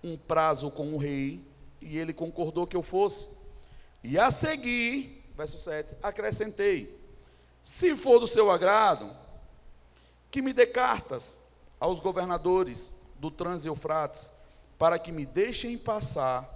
um 0.00 0.16
prazo 0.16 0.70
com 0.70 0.94
o 0.94 0.96
rei 0.96 1.44
e 1.80 1.98
ele 1.98 2.12
concordou 2.12 2.68
que 2.68 2.76
eu 2.76 2.84
fosse. 2.84 3.37
E 4.08 4.18
a 4.18 4.30
seguir, 4.30 5.22
verso 5.36 5.58
7, 5.58 5.96
acrescentei: 6.02 6.98
se 7.62 7.94
for 7.94 8.18
do 8.18 8.26
seu 8.26 8.50
agrado, 8.50 9.14
que 10.30 10.40
me 10.40 10.54
dê 10.54 10.66
cartas 10.66 11.36
aos 11.78 12.00
governadores 12.00 12.94
do 13.18 13.30
Trans-Eufrates, 13.30 14.32
para 14.78 14.98
que 14.98 15.12
me 15.12 15.26
deixem 15.26 15.76
passar 15.76 16.48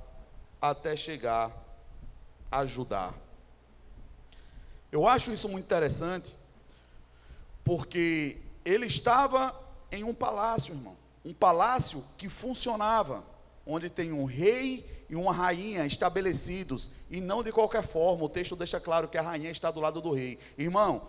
até 0.62 0.96
chegar 0.96 1.52
a 2.50 2.64
Judá. 2.64 3.12
Eu 4.90 5.06
acho 5.06 5.30
isso 5.30 5.46
muito 5.46 5.66
interessante, 5.66 6.34
porque 7.62 8.38
ele 8.64 8.86
estava 8.86 9.54
em 9.90 10.04
um 10.04 10.14
palácio, 10.14 10.72
irmão. 10.72 10.96
Um 11.22 11.34
palácio 11.34 12.02
que 12.16 12.30
funcionava, 12.30 13.22
onde 13.66 13.90
tem 13.90 14.10
um 14.10 14.24
rei 14.24 15.01
e 15.12 15.14
uma 15.14 15.30
rainha 15.30 15.84
estabelecidos, 15.84 16.90
e 17.10 17.20
não 17.20 17.42
de 17.42 17.52
qualquer 17.52 17.82
forma. 17.82 18.24
O 18.24 18.30
texto 18.30 18.56
deixa 18.56 18.80
claro 18.80 19.08
que 19.08 19.18
a 19.18 19.22
rainha 19.22 19.50
está 19.50 19.70
do 19.70 19.78
lado 19.78 20.00
do 20.00 20.10
rei. 20.10 20.38
Irmão, 20.56 21.02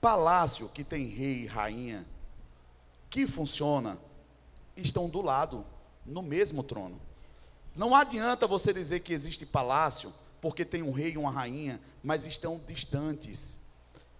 palácio 0.00 0.68
que 0.68 0.82
tem 0.82 1.06
rei 1.06 1.42
e 1.42 1.46
rainha, 1.46 2.04
que 3.08 3.28
funciona, 3.28 3.96
estão 4.76 5.08
do 5.08 5.22
lado, 5.22 5.64
no 6.04 6.20
mesmo 6.20 6.64
trono. 6.64 7.00
Não 7.76 7.94
adianta 7.94 8.44
você 8.44 8.72
dizer 8.72 9.00
que 9.00 9.12
existe 9.12 9.46
palácio 9.46 10.12
porque 10.40 10.64
tem 10.64 10.82
um 10.82 10.90
rei 10.90 11.12
e 11.12 11.18
uma 11.18 11.30
rainha, 11.30 11.80
mas 12.02 12.26
estão 12.26 12.60
distantes. 12.66 13.56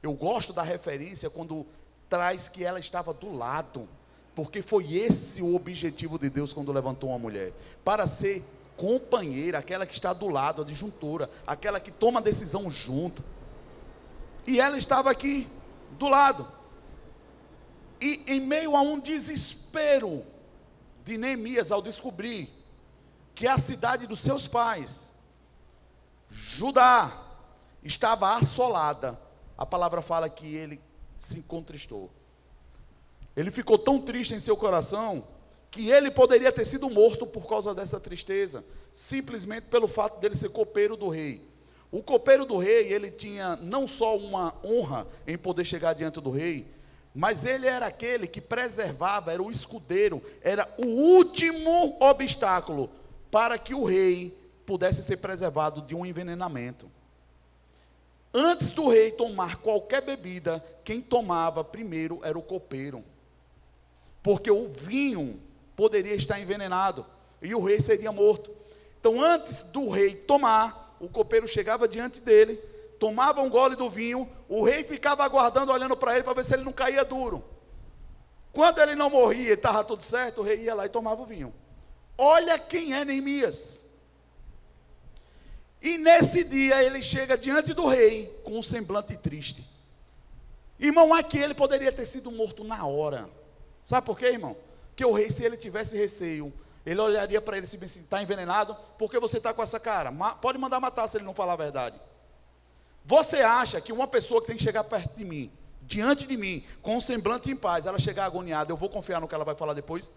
Eu 0.00 0.12
gosto 0.12 0.52
da 0.52 0.62
referência 0.62 1.28
quando 1.28 1.66
traz 2.08 2.46
que 2.46 2.62
ela 2.62 2.78
estava 2.78 3.12
do 3.12 3.36
lado, 3.36 3.88
porque 4.36 4.62
foi 4.62 4.94
esse 4.94 5.42
o 5.42 5.56
objetivo 5.56 6.20
de 6.20 6.30
Deus 6.30 6.52
quando 6.52 6.70
levantou 6.70 7.10
uma 7.10 7.18
mulher 7.18 7.52
para 7.84 8.06
ser 8.06 8.44
companheira, 8.78 9.58
aquela 9.58 9.84
que 9.84 9.92
está 9.92 10.12
do 10.12 10.28
lado, 10.28 10.62
a 10.62 10.64
disjuntora, 10.64 11.28
aquela 11.44 11.80
que 11.80 11.90
toma 11.90 12.20
a 12.20 12.22
decisão 12.22 12.70
junto. 12.70 13.24
E 14.46 14.60
ela 14.60 14.78
estava 14.78 15.10
aqui 15.10 15.48
do 15.98 16.08
lado. 16.08 16.46
E 18.00 18.22
em 18.28 18.40
meio 18.40 18.76
a 18.76 18.80
um 18.80 19.00
desespero 19.00 20.24
de 21.04 21.18
Neemias 21.18 21.72
ao 21.72 21.82
descobrir 21.82 22.48
que 23.34 23.48
a 23.48 23.58
cidade 23.58 24.06
dos 24.06 24.20
seus 24.20 24.46
pais, 24.46 25.10
Judá, 26.30 27.12
estava 27.82 28.36
assolada, 28.36 29.20
a 29.56 29.66
palavra 29.66 30.00
fala 30.00 30.28
que 30.28 30.54
ele 30.54 30.80
se 31.18 31.42
contristou. 31.42 32.10
Ele 33.36 33.50
ficou 33.50 33.76
tão 33.76 34.00
triste 34.00 34.34
em 34.34 34.40
seu 34.40 34.56
coração 34.56 35.24
que 35.70 35.90
ele 35.90 36.10
poderia 36.10 36.50
ter 36.50 36.64
sido 36.64 36.88
morto 36.88 37.26
por 37.26 37.46
causa 37.46 37.74
dessa 37.74 38.00
tristeza, 38.00 38.64
simplesmente 38.92 39.66
pelo 39.66 39.86
fato 39.86 40.18
dele 40.20 40.34
ser 40.34 40.48
copeiro 40.50 40.96
do 40.96 41.08
rei. 41.08 41.42
O 41.90 42.02
copeiro 42.02 42.44
do 42.44 42.58
rei, 42.58 42.92
ele 42.92 43.10
tinha 43.10 43.56
não 43.56 43.86
só 43.86 44.16
uma 44.16 44.54
honra 44.64 45.06
em 45.26 45.38
poder 45.38 45.64
chegar 45.64 45.94
diante 45.94 46.20
do 46.20 46.30
rei, 46.30 46.66
mas 47.14 47.44
ele 47.44 47.66
era 47.66 47.86
aquele 47.86 48.26
que 48.26 48.40
preservava, 48.40 49.32
era 49.32 49.42
o 49.42 49.50
escudeiro, 49.50 50.22
era 50.42 50.72
o 50.78 50.86
último 50.86 51.96
obstáculo 52.00 52.90
para 53.30 53.58
que 53.58 53.74
o 53.74 53.84
rei 53.84 54.36
pudesse 54.66 55.02
ser 55.02 55.16
preservado 55.16 55.82
de 55.82 55.94
um 55.94 56.04
envenenamento. 56.04 56.90
Antes 58.32 58.70
do 58.70 58.88
rei 58.88 59.10
tomar 59.10 59.56
qualquer 59.56 60.02
bebida, 60.02 60.62
quem 60.84 61.00
tomava 61.00 61.64
primeiro 61.64 62.20
era 62.22 62.38
o 62.38 62.42
copeiro. 62.42 63.02
Porque 64.22 64.50
o 64.50 64.68
vinho 64.68 65.40
poderia 65.78 66.16
estar 66.16 66.40
envenenado 66.40 67.06
e 67.40 67.54
o 67.54 67.62
rei 67.62 67.80
seria 67.80 68.10
morto. 68.10 68.50
Então, 68.98 69.22
antes 69.22 69.62
do 69.62 69.88
rei 69.88 70.12
tomar, 70.12 70.96
o 70.98 71.08
copeiro 71.08 71.46
chegava 71.46 71.86
diante 71.86 72.18
dele, 72.18 72.56
tomava 72.98 73.42
um 73.42 73.48
gole 73.48 73.76
do 73.76 73.88
vinho, 73.88 74.28
o 74.48 74.64
rei 74.64 74.82
ficava 74.82 75.22
aguardando, 75.22 75.70
olhando 75.70 75.96
para 75.96 76.14
ele 76.14 76.24
para 76.24 76.32
ver 76.32 76.44
se 76.44 76.52
ele 76.52 76.64
não 76.64 76.72
caía 76.72 77.04
duro. 77.04 77.44
Quando 78.52 78.80
ele 78.80 78.96
não 78.96 79.08
morria, 79.08 79.54
estava 79.54 79.84
tudo 79.84 80.04
certo, 80.04 80.40
o 80.40 80.42
rei 80.42 80.62
ia 80.62 80.74
lá 80.74 80.84
e 80.84 80.88
tomava 80.88 81.22
o 81.22 81.26
vinho. 81.26 81.54
Olha 82.18 82.58
quem 82.58 82.92
é 82.92 83.04
Neemias. 83.04 83.78
E 85.80 85.96
nesse 85.96 86.42
dia 86.42 86.82
ele 86.82 87.00
chega 87.00 87.38
diante 87.38 87.72
do 87.72 87.86
rei 87.86 88.36
com 88.42 88.58
um 88.58 88.62
semblante 88.62 89.16
triste. 89.16 89.64
Irmão, 90.76 91.14
aqui 91.14 91.38
ele 91.38 91.54
poderia 91.54 91.92
ter 91.92 92.04
sido 92.04 92.32
morto 92.32 92.64
na 92.64 92.84
hora. 92.84 93.30
Sabe 93.84 94.04
por 94.04 94.18
quê, 94.18 94.26
irmão? 94.26 94.56
Que 94.98 95.04
o 95.04 95.12
rei, 95.12 95.30
se 95.30 95.44
ele 95.44 95.56
tivesse 95.56 95.96
receio, 95.96 96.52
ele 96.84 97.00
olharia 97.00 97.40
para 97.40 97.56
ele 97.56 97.68
e 97.72 97.84
assim: 97.84 98.00
está 98.00 98.20
envenenado, 98.20 98.74
por 98.98 99.08
que 99.08 99.16
você 99.20 99.38
está 99.38 99.54
com 99.54 99.62
essa 99.62 99.78
cara? 99.78 100.10
Ma 100.10 100.34
pode 100.34 100.58
mandar 100.58 100.80
matar 100.80 101.06
se 101.06 101.16
ele 101.16 101.24
não 101.24 101.32
falar 101.32 101.52
a 101.52 101.56
verdade. 101.56 102.00
Você 103.04 103.36
acha 103.36 103.80
que 103.80 103.92
uma 103.92 104.08
pessoa 104.08 104.40
que 104.40 104.48
tem 104.48 104.56
que 104.56 104.62
chegar 104.64 104.82
perto 104.82 105.16
de 105.16 105.24
mim, 105.24 105.52
diante 105.82 106.26
de 106.26 106.36
mim, 106.36 106.66
com 106.82 106.96
um 106.96 107.00
semblante 107.00 107.48
em 107.48 107.54
paz, 107.54 107.86
ela 107.86 107.96
chegar 107.96 108.24
agoniada, 108.24 108.72
eu 108.72 108.76
vou 108.76 108.90
confiar 108.90 109.20
no 109.20 109.28
que 109.28 109.34
ela 109.36 109.44
vai 109.44 109.54
falar 109.54 109.72
depois? 109.72 110.10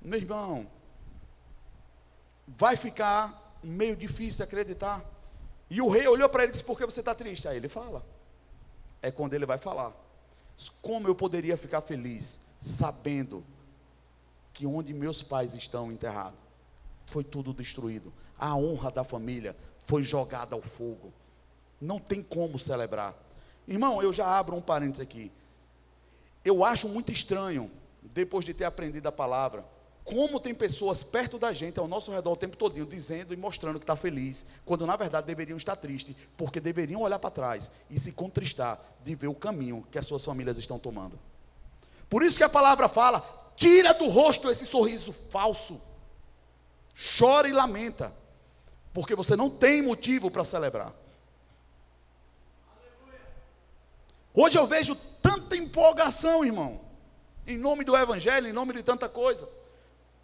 Meu 0.00 0.18
irmão, 0.18 0.66
vai 2.48 2.76
ficar 2.76 3.58
meio 3.62 3.94
difícil 3.94 4.42
acreditar. 4.42 5.04
E 5.68 5.82
o 5.82 5.90
rei 5.90 6.08
olhou 6.08 6.30
para 6.30 6.44
ele 6.44 6.50
e 6.50 6.52
disse: 6.52 6.64
Por 6.64 6.78
que 6.78 6.86
você 6.86 7.00
está 7.00 7.14
triste? 7.14 7.46
Aí 7.46 7.58
ele 7.58 7.68
fala. 7.68 8.02
É 9.02 9.10
quando 9.10 9.34
ele 9.34 9.44
vai 9.44 9.58
falar. 9.58 9.92
Como 10.80 11.06
eu 11.08 11.14
poderia 11.14 11.58
ficar 11.58 11.82
feliz 11.82 12.40
sabendo 12.58 13.44
que 14.54 14.66
onde 14.66 14.94
meus 14.94 15.22
pais 15.22 15.54
estão 15.54 15.92
enterrados 15.92 16.38
foi 17.06 17.24
tudo 17.24 17.52
destruído. 17.52 18.12
A 18.38 18.56
honra 18.56 18.90
da 18.90 19.04
família 19.04 19.56
foi 19.84 20.02
jogada 20.02 20.54
ao 20.54 20.62
fogo. 20.62 21.12
Não 21.80 21.98
tem 21.98 22.22
como 22.22 22.58
celebrar. 22.58 23.14
Irmão, 23.66 24.02
eu 24.02 24.12
já 24.12 24.26
abro 24.26 24.56
um 24.56 24.62
parênteses 24.62 25.00
aqui. 25.00 25.30
Eu 26.44 26.64
acho 26.64 26.88
muito 26.88 27.10
estranho, 27.10 27.70
depois 28.02 28.44
de 28.44 28.54
ter 28.54 28.64
aprendido 28.64 29.06
a 29.06 29.12
palavra, 29.12 29.64
como 30.04 30.38
tem 30.38 30.54
pessoas 30.54 31.02
perto 31.02 31.38
da 31.38 31.52
gente, 31.52 31.78
ao 31.78 31.88
nosso 31.88 32.12
redor 32.12 32.32
o 32.32 32.36
tempo 32.36 32.58
todinho, 32.58 32.84
dizendo 32.84 33.32
e 33.32 33.36
mostrando 33.36 33.78
que 33.78 33.84
está 33.84 33.96
feliz, 33.96 34.44
quando 34.64 34.86
na 34.86 34.96
verdade 34.96 35.26
deveriam 35.26 35.56
estar 35.56 35.76
tristes, 35.76 36.14
porque 36.36 36.60
deveriam 36.60 37.00
olhar 37.00 37.18
para 37.18 37.30
trás 37.30 37.70
e 37.88 37.98
se 37.98 38.12
contristar 38.12 38.78
de 39.02 39.14
ver 39.14 39.28
o 39.28 39.34
caminho 39.34 39.86
que 39.90 39.98
as 39.98 40.06
suas 40.06 40.22
famílias 40.22 40.58
estão 40.58 40.78
tomando. 40.78 41.18
Por 42.10 42.22
isso 42.22 42.36
que 42.36 42.44
a 42.44 42.50
palavra 42.50 42.86
fala: 42.86 43.43
tira 43.56 43.92
do 43.94 44.08
rosto 44.08 44.50
esse 44.50 44.66
sorriso 44.66 45.12
falso, 45.30 45.80
chora 47.18 47.48
e 47.48 47.52
lamenta, 47.52 48.14
porque 48.92 49.14
você 49.14 49.36
não 49.36 49.50
tem 49.50 49.82
motivo 49.82 50.30
para 50.30 50.44
celebrar. 50.44 50.92
Hoje 54.32 54.58
eu 54.58 54.66
vejo 54.66 54.96
tanta 55.22 55.56
empolgação, 55.56 56.44
irmão, 56.44 56.80
em 57.46 57.56
nome 57.56 57.84
do 57.84 57.96
Evangelho, 57.96 58.48
em 58.48 58.52
nome 58.52 58.72
de 58.72 58.82
tanta 58.82 59.08
coisa, 59.08 59.48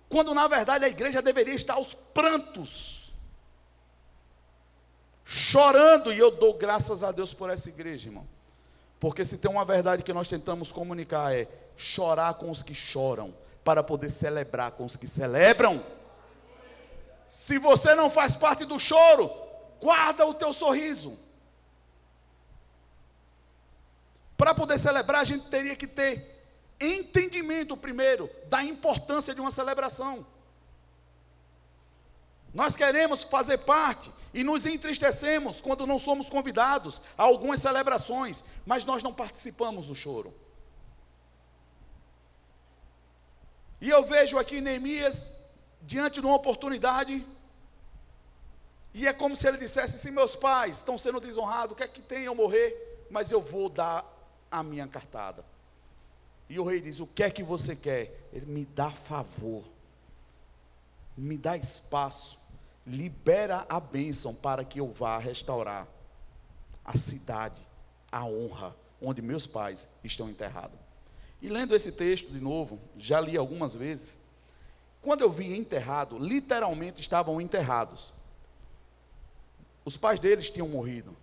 quando 0.09 0.35
na 0.35 0.49
verdade 0.49 0.85
a 0.85 0.89
igreja 0.89 1.23
deveria 1.23 1.55
estar 1.55 1.75
aos 1.75 1.95
prantos, 1.95 3.13
chorando, 5.25 6.13
e 6.13 6.19
eu 6.19 6.33
dou 6.33 6.55
graças 6.55 7.05
a 7.05 7.13
Deus 7.13 7.33
por 7.33 7.51
essa 7.51 7.69
igreja, 7.69 8.09
irmão, 8.09 8.27
porque 8.99 9.25
se 9.25 9.39
tem 9.39 9.51
uma 9.51 9.65
verdade 9.65 10.03
que 10.03 10.13
nós 10.13 10.29
tentamos 10.29 10.73
comunicar 10.73 11.33
é 11.33 11.47
chorar 11.81 12.35
com 12.35 12.51
os 12.51 12.63
que 12.63 12.75
choram, 12.75 13.35
para 13.65 13.83
poder 13.83 14.11
celebrar 14.11 14.73
com 14.73 14.85
os 14.85 14.97
que 14.97 15.07
celebram. 15.07 15.83
Se 17.29 17.59
você 17.59 17.95
não 17.95 18.11
faz 18.11 18.37
parte 18.37 18.65
do 18.65 18.79
choro, 18.79 19.31
guarda 19.81 20.27
o 20.27 20.35
teu 20.35 20.53
sorriso. 20.53 21.19
Para 24.37 24.55
poder 24.55 24.79
celebrar, 24.79 25.23
a 25.23 25.25
gente 25.25 25.47
teria 25.49 25.77
que 25.77 25.87
ter 25.87 26.45
entendimento 26.81 27.77
primeiro 27.77 28.29
da 28.49 28.63
importância 28.63 29.35
de 29.35 29.41
uma 29.41 29.51
celebração. 29.51 30.27
Nós 32.53 32.75
queremos 32.75 33.23
fazer 33.23 33.59
parte 33.59 34.11
e 34.35 34.43
nos 34.43 34.67
entristecemos 34.67 35.61
quando 35.61 35.87
não 35.87 35.99
somos 35.99 36.29
convidados 36.29 37.01
a 37.17 37.23
algumas 37.23 37.61
celebrações, 37.61 38.43
mas 38.67 38.85
nós 38.85 39.03
não 39.03 39.13
participamos 39.13 39.87
do 39.87 39.95
choro. 39.95 40.35
E 43.81 43.89
eu 43.89 44.05
vejo 44.05 44.39
aqui 44.39 44.61
Neemias 44.61 45.31
diante 45.83 46.21
de 46.21 46.27
uma 46.27 46.35
oportunidade, 46.35 47.27
e 48.93 49.07
é 49.07 49.13
como 49.13 49.35
se 49.35 49.47
ele 49.47 49.57
dissesse: 49.57 49.99
se 49.99 50.11
meus 50.11 50.37
pais 50.37 50.79
estão 50.79 50.99
sendo 50.99 51.21
desonrados, 51.21 51.73
o 51.73 51.77
que 51.77 51.83
é 51.83 51.89
que 51.89 52.03
tem 52.03 52.25
eu 52.25 52.35
morrer? 52.35 53.07
Mas 53.11 53.33
eu 53.33 53.41
vou 53.41 53.69
dar 53.69 54.05
a 54.51 54.63
minha 54.63 54.87
cartada. 54.87 55.45
E 56.49 56.59
o 56.59 56.65
rei 56.65 56.81
diz: 56.81 57.01
O 57.01 57.07
que 57.07 57.23
é 57.23 57.31
que 57.31 57.43
você 57.43 57.75
quer? 57.75 58.29
Ele 58.33 58.47
me 58.47 58.65
dá 58.65 58.91
favor, 58.91 59.65
me 61.17 61.39
dá 61.39 61.57
espaço, 61.57 62.39
libera 62.87 63.65
a 63.69 63.81
bênção 63.81 64.35
para 64.35 64.65
que 64.65 64.81
eu 64.81 64.91
vá 64.91 65.19
restaurar 65.19 65.87
a 66.85 66.99
cidade, 66.99 67.61
a 68.11 68.25
honra, 68.25 68.75
onde 69.01 69.23
meus 69.23 69.47
pais 69.47 69.89
estão 70.03 70.29
enterrados. 70.29 70.90
E 71.43 71.49
lendo 71.49 71.75
esse 71.75 71.93
texto 71.93 72.31
de 72.31 72.41
novo, 72.41 72.79
já 72.99 73.21
li 73.21 73.37
algumas 73.37 73.75
vezes. 73.75 74.19
Quando 75.01 75.23
eu 75.23 75.31
vi 75.31 75.57
enterrado, 75.57 76.19
literalmente 76.19 77.01
estavam 77.01 77.41
enterrados. 77.41 78.13
Os 79.85 79.97
pais 79.97 80.21
deles 80.21 80.51
tinham 80.51 80.69
morrido. 80.69 81.17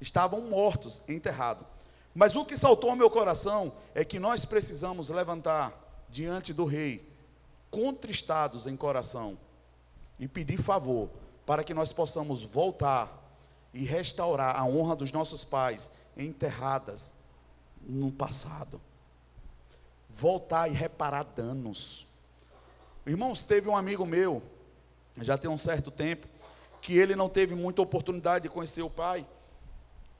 Estavam 0.00 0.40
mortos, 0.40 1.02
enterrados. 1.08 1.64
Mas 2.12 2.34
o 2.34 2.44
que 2.44 2.56
saltou 2.56 2.90
ao 2.90 2.96
meu 2.96 3.08
coração 3.08 3.72
é 3.94 4.04
que 4.04 4.18
nós 4.18 4.44
precisamos 4.44 5.10
levantar 5.10 5.72
diante 6.10 6.52
do 6.52 6.64
rei, 6.64 7.08
contristados 7.70 8.66
em 8.66 8.76
coração, 8.76 9.38
e 10.18 10.26
pedir 10.26 10.56
favor 10.56 11.10
para 11.46 11.62
que 11.62 11.72
nós 11.72 11.92
possamos 11.92 12.42
voltar 12.42 13.16
e 13.72 13.84
restaurar 13.84 14.56
a 14.56 14.64
honra 14.64 14.96
dos 14.96 15.12
nossos 15.12 15.44
pais 15.44 15.88
enterradas 16.16 17.12
no 17.80 18.10
passado 18.10 18.80
voltar 20.08 20.68
e 20.68 20.72
reparar 20.72 21.24
danos. 21.24 22.06
Irmãos, 23.06 23.42
teve 23.42 23.68
um 23.68 23.76
amigo 23.76 24.04
meu, 24.06 24.42
já 25.20 25.36
tem 25.36 25.50
um 25.50 25.58
certo 25.58 25.90
tempo, 25.90 26.26
que 26.80 26.96
ele 26.96 27.14
não 27.14 27.28
teve 27.28 27.54
muita 27.54 27.82
oportunidade 27.82 28.44
de 28.44 28.48
conhecer 28.48 28.82
o 28.82 28.90
pai. 28.90 29.26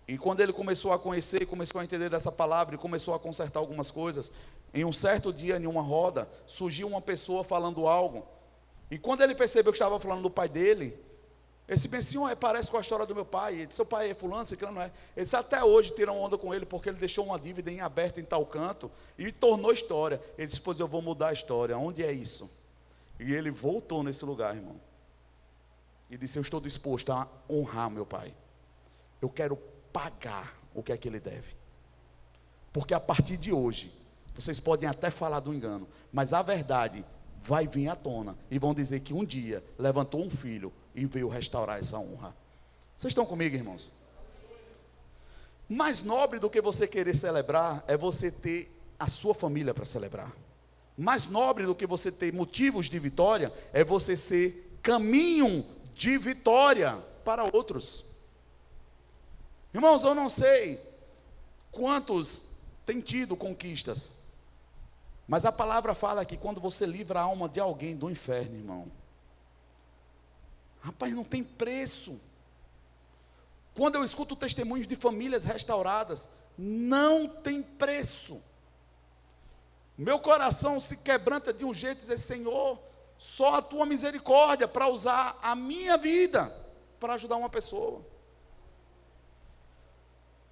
E 0.07 0.17
quando 0.17 0.41
ele 0.41 0.53
começou 0.53 0.93
a 0.93 0.99
conhecer, 0.99 1.47
começou 1.47 1.81
a 1.81 1.85
entender 1.85 2.09
dessa 2.09 2.33
palavra 2.33 2.75
e 2.75 2.79
começou 2.79 3.15
a 3.15 3.19
consertar 3.19 3.61
algumas 3.61 3.91
coisas, 3.91 4.33
em 4.73 4.85
um 4.85 4.93
certo 4.93 5.33
dia, 5.33 5.57
em 5.57 5.67
uma 5.67 5.83
roda, 5.83 6.29
surgiu 6.47 6.87
uma 6.89 7.01
pessoa 7.01 7.45
falando 7.45 7.87
algo. 7.87 8.27
E 8.91 8.99
quando 8.99 9.23
ele 9.23 9.35
percebeu 9.35 9.73
que 9.73 9.77
estava 9.77 9.99
falando 9.99 10.23
do 10.23 10.31
pai 10.31 10.49
dele, 10.49 10.99
disse 11.77 11.89
bem 11.89 12.01
assim, 12.01 12.19
parece 12.41 12.71
com 12.71 12.79
a 12.79 12.81
história 12.81 13.05
do 13.05 13.15
meu 13.15 13.27
pai. 13.27 13.55
Ele 13.55 13.67
disse, 13.67 13.77
seu 13.77 13.85
pai 13.85 14.11
é 14.11 14.15
fulano, 14.15 14.47
que 14.47 14.65
não 14.65 14.81
é. 14.81 14.91
Ele 15.15 15.25
disse, 15.25 15.37
até 15.37 15.63
hoje 15.63 15.93
tiram 15.95 16.19
onda 16.19 16.39
com 16.39 16.55
ele, 16.55 16.65
porque 16.65 16.89
ele 16.89 16.99
deixou 16.99 17.27
uma 17.27 17.39
dívida 17.39 17.71
em 17.71 17.81
aberto 17.81 18.19
em 18.19 18.25
tal 18.25 18.47
canto 18.47 18.91
e 19.19 19.31
tornou 19.31 19.71
história. 19.71 20.21
Ele 20.39 20.47
disse, 20.47 20.61
pois 20.61 20.81
eu 20.81 20.89
vou 20.89 21.03
mudar 21.03 21.29
a 21.29 21.33
história. 21.33 21.77
Onde 21.77 22.03
é 22.03 22.11
isso? 22.11 22.51
E 23.21 23.35
ele 23.35 23.51
voltou 23.51 24.03
nesse 24.03 24.25
lugar, 24.25 24.57
irmão. 24.57 24.81
E 26.09 26.17
disse, 26.17 26.39
eu 26.39 26.43
estou 26.43 26.61
disposto 26.61 27.13
a 27.13 27.29
honrar 27.51 27.91
meu 27.91 28.07
pai. 28.07 28.33
Eu 29.21 29.29
quero 29.29 29.57
pagar 29.93 30.59
o 30.75 30.83
que 30.83 30.93
é 30.93 30.97
que 30.97 31.07
ele 31.07 31.21
deve. 31.21 31.55
Porque 32.73 32.95
a 32.95 33.01
partir 33.01 33.37
de 33.37 33.53
hoje, 33.53 33.93
vocês 34.35 34.59
podem 34.61 34.89
até 34.89 35.11
falar 35.11 35.41
do 35.41 35.53
engano, 35.53 35.87
mas 36.13 36.33
a 36.33 36.41
verdade 36.41 37.05
vai 37.43 37.67
vir 37.67 37.89
à 37.89 37.97
tona 37.97 38.37
e 38.51 38.59
vão 38.59 38.73
dizer 38.75 39.01
que 39.01 39.13
um 39.13 39.25
dia 39.25 39.65
levantou 39.79 40.25
um 40.25 40.31
filho 40.31 40.73
e 40.99 41.07
veio 41.07 41.29
restaurar 41.29 41.79
essa 41.79 41.99
honra. 41.99 42.35
Vocês 42.95 43.13
estão 43.13 43.25
comigo, 43.25 43.55
irmãos? 43.55 43.93
Mais 45.69 46.03
nobre 46.03 46.39
do 46.39 46.51
que 46.51 46.61
você 46.61 46.87
querer 46.87 47.15
celebrar 47.15 47.85
é 47.87 47.97
você 47.97 48.31
ter 48.31 48.75
a 48.99 49.07
sua 49.07 49.35
família 49.35 49.73
para 49.73 49.85
celebrar. 49.85 50.33
Mais 50.97 51.27
nobre 51.27 51.65
do 51.65 51.75
que 51.75 51.87
você 51.87 52.11
ter 52.11 52.33
motivos 52.33 52.89
de 52.89 52.99
vitória 52.99 53.53
é 53.73 53.85
você 53.85 54.17
ser 54.17 54.79
caminho 54.83 55.65
de 55.95 56.19
vitória 56.19 56.97
para 57.25 57.45
outros. 57.45 58.07
Irmãos, 59.73 60.03
eu 60.03 60.15
não 60.15 60.29
sei 60.29 60.81
quantos 61.71 62.55
têm 62.85 63.01
tido 63.01 63.37
conquistas, 63.37 64.11
mas 65.29 65.45
a 65.45 65.53
palavra 65.53 65.95
fala 65.95 66.25
que 66.25 66.37
quando 66.37 66.61
você 66.61 66.87
livra 66.87 67.21
a 67.21 67.25
alma 67.25 67.49
de 67.49 67.61
alguém 67.61 67.95
do 67.95 68.11
inferno, 68.11 68.57
irmão, 68.57 68.91
rapaz, 70.81 71.13
não 71.13 71.25
tem 71.25 71.43
preço. 71.43 72.21
Quando 73.75 73.95
eu 73.95 74.05
escuto 74.05 74.35
testemunhos 74.35 74.89
de 74.89 74.97
famílias 74.97 75.45
restauradas, 75.45 76.29
não 76.57 77.29
tem 77.29 77.63
preço. 77.63 78.43
Meu 79.97 80.19
coração 80.19 80.81
se 80.81 80.97
quebranta 80.99 81.53
de 81.53 81.65
um 81.65 81.75
jeito 81.75 82.01
dizer: 82.01 82.19
Senhor, 82.19 82.79
só 83.17 83.57
a 83.57 83.63
tua 83.63 83.85
misericórdia 83.85 84.69
para 84.69 84.89
usar 84.89 85.39
a 85.43 85.55
minha 85.55 85.97
vida 85.97 86.55
para 86.99 87.15
ajudar 87.15 87.37
uma 87.37 87.49
pessoa. 87.49 88.05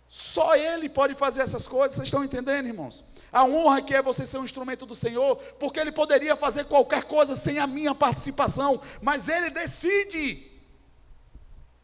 Só 0.09 0.55
Ele 0.55 0.89
pode 0.89 1.15
fazer 1.15 1.43
essas 1.43 1.67
coisas, 1.67 1.97
vocês 1.97 2.09
estão 2.09 2.25
entendendo, 2.25 2.67
irmãos? 2.67 3.05
A 3.37 3.45
honra 3.45 3.83
que 3.83 3.95
é 3.95 4.01
você 4.01 4.25
ser 4.25 4.39
um 4.39 4.45
instrumento 4.45 4.87
do 4.87 4.95
Senhor, 4.95 5.37
porque 5.61 5.79
Ele 5.79 5.93
poderia 5.93 6.35
fazer 6.35 6.65
qualquer 6.65 7.05
coisa 7.05 7.35
sem 7.35 7.59
a 7.59 7.67
minha 7.67 7.95
participação, 7.95 8.81
mas 9.03 9.29
Ele 9.29 9.51
decide 9.51 10.51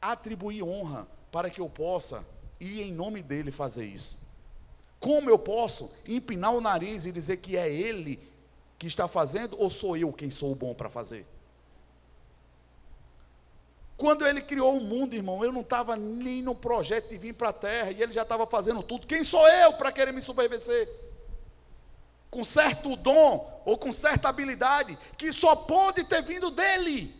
atribuir 0.00 0.62
honra 0.62 1.06
para 1.30 1.50
que 1.50 1.60
eu 1.60 1.68
possa 1.68 2.24
ir 2.58 2.80
em 2.80 2.90
nome 2.90 3.20
dEle 3.20 3.50
fazer 3.50 3.84
isso. 3.84 4.26
Como 4.98 5.28
eu 5.28 5.38
posso 5.38 5.94
empinar 6.08 6.54
o 6.54 6.60
nariz 6.62 7.04
e 7.04 7.12
dizer 7.12 7.36
que 7.36 7.54
é 7.54 7.70
Ele 7.70 8.18
que 8.78 8.86
está 8.86 9.06
fazendo, 9.06 9.54
ou 9.60 9.68
sou 9.68 9.94
eu 9.94 10.10
quem 10.10 10.30
sou 10.30 10.52
o 10.52 10.56
bom 10.56 10.72
para 10.72 10.88
fazer? 10.88 11.26
Quando 13.98 14.26
ele 14.26 14.40
criou 14.40 14.78
o 14.78 14.80
mundo, 14.80 15.14
irmão, 15.14 15.44
eu 15.44 15.52
não 15.52 15.60
estava 15.60 15.96
nem 15.96 16.40
no 16.40 16.54
projeto 16.54 17.10
de 17.10 17.18
vir 17.18 17.34
para 17.34 17.50
a 17.50 17.52
terra, 17.52 17.90
e 17.90 18.02
ele 18.02 18.12
já 18.14 18.22
estava 18.22 18.46
fazendo 18.46 18.82
tudo. 18.82 19.06
Quem 19.06 19.22
sou 19.22 19.46
eu 19.46 19.74
para 19.74 19.92
querer 19.92 20.12
me 20.12 20.22
subvencer? 20.22 21.11
Com 22.32 22.42
certo 22.42 22.96
dom 22.96 23.62
ou 23.66 23.76
com 23.76 23.92
certa 23.92 24.30
habilidade 24.30 24.98
que 25.18 25.30
só 25.34 25.54
pode 25.54 26.02
ter 26.04 26.22
vindo 26.22 26.50
dele. 26.50 27.14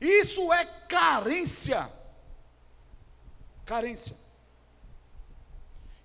Isso 0.00 0.50
é 0.50 0.64
carência. 0.64 1.92
Carência. 3.66 4.16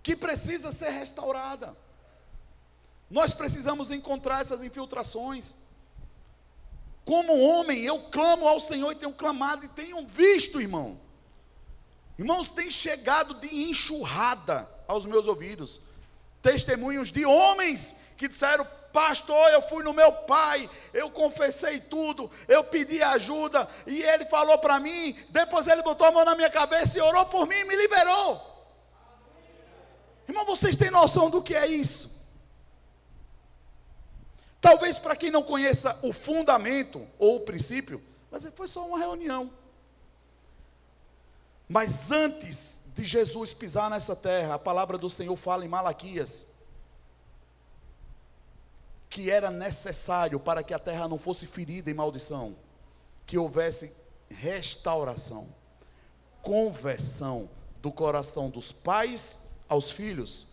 Que 0.03 0.13
precisa 0.13 0.73
ser 0.73 0.89
restaurada. 0.89 1.73
Nós 3.09 3.33
precisamos 3.33 3.89
encontrar 3.89 4.41
essas 4.41 4.61
infiltrações. 4.61 5.55
Como 7.05 7.39
homem, 7.39 7.81
eu 7.83 8.09
clamo 8.09 8.45
ao 8.45 8.59
Senhor 8.59 8.91
e 8.91 8.95
tenho 8.95 9.13
clamado 9.13 9.63
e 9.63 9.69
tenho 9.69 10.05
visto, 10.05 10.59
irmão. 10.59 10.99
Irmãos, 12.19 12.51
tem 12.51 12.69
chegado 12.69 13.35
de 13.35 13.47
enxurrada 13.69 14.69
aos 14.85 15.05
meus 15.05 15.27
ouvidos. 15.27 15.79
Testemunhos 16.43 17.11
de 17.11 17.25
homens 17.25 17.95
que 18.17 18.27
disseram: 18.27 18.67
Pastor, 18.91 19.49
eu 19.49 19.61
fui 19.63 19.83
no 19.83 19.93
meu 19.93 20.11
pai, 20.11 20.69
eu 20.93 21.09
confessei 21.09 21.79
tudo, 21.79 22.29
eu 22.47 22.63
pedi 22.63 23.01
ajuda, 23.01 23.67
e 23.87 24.03
ele 24.03 24.25
falou 24.25 24.59
para 24.59 24.79
mim. 24.79 25.17
Depois 25.29 25.67
ele 25.67 25.81
botou 25.81 26.05
a 26.05 26.11
mão 26.11 26.25
na 26.25 26.35
minha 26.35 26.49
cabeça 26.51 26.99
e 26.99 27.01
orou 27.01 27.25
por 27.25 27.47
mim 27.47 27.55
e 27.55 27.65
me 27.65 27.75
liberou. 27.75 28.53
Irmão, 30.27 30.45
vocês 30.45 30.75
têm 30.75 30.91
noção 30.91 31.29
do 31.29 31.41
que 31.41 31.55
é 31.55 31.65
isso? 31.65 32.21
Talvez 34.59 34.99
para 34.99 35.15
quem 35.15 35.31
não 35.31 35.43
conheça 35.43 35.97
o 36.01 36.13
fundamento 36.13 37.07
ou 37.17 37.37
o 37.37 37.39
princípio, 37.41 38.01
mas 38.29 38.45
foi 38.53 38.67
só 38.67 38.85
uma 38.85 38.99
reunião. 38.99 39.51
Mas 41.67 42.11
antes 42.11 42.77
de 42.93 43.03
Jesus 43.03 43.53
pisar 43.53 43.89
nessa 43.89 44.15
terra, 44.15 44.55
a 44.55 44.59
palavra 44.59 44.97
do 44.97 45.09
Senhor 45.09 45.35
fala 45.35 45.65
em 45.65 45.69
Malaquias 45.69 46.45
que 49.13 49.29
era 49.29 49.51
necessário 49.51 50.39
para 50.39 50.63
que 50.63 50.73
a 50.73 50.79
terra 50.79 51.07
não 51.07 51.19
fosse 51.19 51.45
ferida 51.45 51.91
em 51.91 51.93
maldição, 51.93 52.55
que 53.27 53.37
houvesse 53.37 53.93
restauração, 54.27 55.47
conversão 56.41 57.47
do 57.79 57.91
coração 57.91 58.49
dos 58.49 58.71
pais 58.71 59.37
aos 59.69 59.91
filhos 59.91 60.47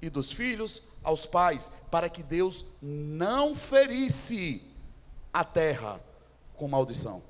e 0.00 0.08
dos 0.08 0.32
filhos 0.32 0.84
aos 1.04 1.26
pais, 1.26 1.70
para 1.90 2.08
que 2.08 2.22
Deus 2.22 2.64
não 2.80 3.54
ferisse 3.54 4.62
a 5.30 5.44
terra 5.44 6.00
com 6.56 6.66
maldição. 6.66 7.22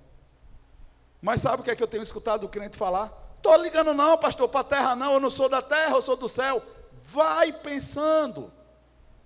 Mas 1.21 1.41
sabe 1.41 1.63
o 1.63 1.65
que 1.65 1.71
é 1.73 1.75
que 1.75 1.83
eu 1.83 1.89
tenho 1.89 2.05
escutado 2.05 2.45
o 2.45 2.49
crente 2.49 2.77
falar? 2.77 3.26
Estou 3.47 3.63
ligando 3.63 3.95
não, 3.95 4.19
pastor, 4.19 4.49
para 4.49 4.63
a 4.63 4.65
terra 4.65 4.97
não, 4.97 5.15
eu 5.15 5.21
não 5.21 5.31
sou 5.31 5.49
da 5.49 5.63
terra, 5.63 5.93
eu 5.93 6.03
sou 6.03 6.17
do 6.17 6.29
céu. 6.29 6.61
Vai 7.05 7.53
pensando 7.53 8.53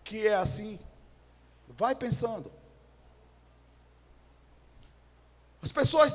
que 0.05 0.27
é 0.27 0.35
assim. 0.35 0.79
Vai 1.67 1.95
pensando. 1.95 2.53
As 5.63 5.73
pessoas 5.73 6.13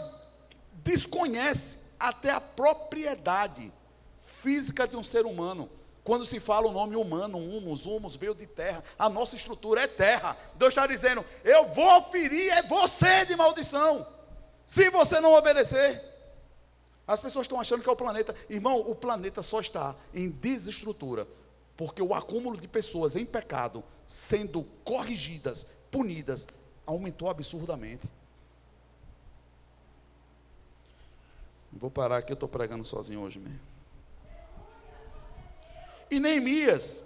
desconhecem 0.84 1.80
até 1.99 2.30
a 2.30 2.39
propriedade 2.39 3.74
física 4.20 4.88
de 4.88 4.95
um 4.95 5.03
ser 5.03 5.26
humano. 5.26 5.68
Quando 6.03 6.26
se 6.26 6.39
fala 6.39 6.68
o 6.68 6.72
nome 6.72 6.95
humano, 6.95 7.39
humus, 7.39 7.88
humus 7.88 8.16
veio 8.16 8.36
de 8.36 8.45
terra, 8.45 8.84
a 8.99 9.10
nossa 9.10 9.36
estrutura 9.36 9.82
é 9.82 9.88
terra. 9.88 10.38
Deus 10.53 10.74
está 10.74 10.86
dizendo: 10.86 11.26
eu 11.43 11.70
vou 11.74 12.03
ferir 12.03 12.51
é 12.51 12.62
você 12.62 13.26
de 13.26 13.36
maldição, 13.36 14.06
se 14.64 14.91
você 14.91 15.20
não 15.20 15.34
obedecer. 15.34 16.14
As 17.08 17.22
pessoas 17.22 17.45
estão 17.45 17.60
achando 17.60 17.84
que 17.84 17.89
é 17.89 17.91
o 17.91 17.95
planeta. 17.95 18.36
Irmão, 18.49 18.80
o 18.80 18.95
planeta 18.95 19.43
só 19.43 19.60
está 19.60 19.95
em 20.14 20.30
desestrutura, 20.30 21.28
porque 21.78 22.01
o 22.01 22.14
acúmulo 22.14 22.58
de 22.58 22.68
pessoas 22.68 23.16
em 23.16 23.26
pecado, 23.26 23.84
sendo 24.08 24.64
corrigidas, 24.84 25.68
punidas, 25.91 26.47
aumentou 26.86 27.30
absurdamente. 27.30 28.08
Vou 31.72 31.91
parar 31.91 32.18
aqui, 32.18 32.32
eu 32.32 32.36
estou 32.36 32.49
pregando 32.49 32.86
sozinho 32.86 33.20
hoje 33.20 33.38
mesmo. 33.38 33.60
E 36.10 36.20
Neemias, 36.20 37.01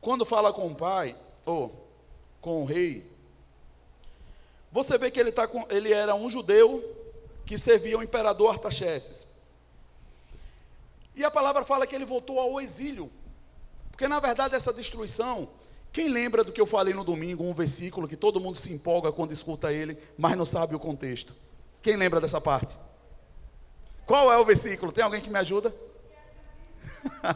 quando 0.00 0.24
fala 0.24 0.52
com 0.52 0.68
o 0.68 0.74
pai, 0.74 1.16
ou 1.44 1.88
com 2.40 2.62
o 2.62 2.64
rei, 2.64 3.10
você 4.70 4.96
vê 4.96 5.10
que 5.10 5.18
ele, 5.18 5.32
tá 5.32 5.48
com, 5.48 5.66
ele 5.68 5.92
era 5.92 6.14
um 6.14 6.30
judeu 6.30 6.99
que 7.50 7.58
servia 7.58 7.98
o 7.98 8.02
imperador 8.02 8.52
Artaxerxes. 8.52 9.26
E 11.16 11.24
a 11.24 11.30
palavra 11.32 11.64
fala 11.64 11.84
que 11.84 11.96
ele 11.96 12.04
voltou 12.04 12.38
ao 12.38 12.60
exílio. 12.60 13.10
Porque 13.90 14.06
na 14.06 14.20
verdade 14.20 14.54
essa 14.54 14.72
destruição, 14.72 15.48
quem 15.92 16.08
lembra 16.08 16.44
do 16.44 16.52
que 16.52 16.60
eu 16.60 16.66
falei 16.66 16.94
no 16.94 17.02
domingo, 17.02 17.42
um 17.42 17.52
versículo 17.52 18.06
que 18.06 18.14
todo 18.14 18.38
mundo 18.38 18.56
se 18.56 18.72
empolga 18.72 19.10
quando 19.10 19.32
escuta 19.32 19.72
ele, 19.72 19.98
mas 20.16 20.36
não 20.36 20.44
sabe 20.44 20.76
o 20.76 20.78
contexto? 20.78 21.34
Quem 21.82 21.96
lembra 21.96 22.20
dessa 22.20 22.40
parte? 22.40 22.78
Qual 24.06 24.32
é 24.32 24.38
o 24.38 24.44
versículo? 24.44 24.92
Tem 24.92 25.02
alguém 25.02 25.20
que 25.20 25.28
me 25.28 25.40
ajuda? 25.40 25.74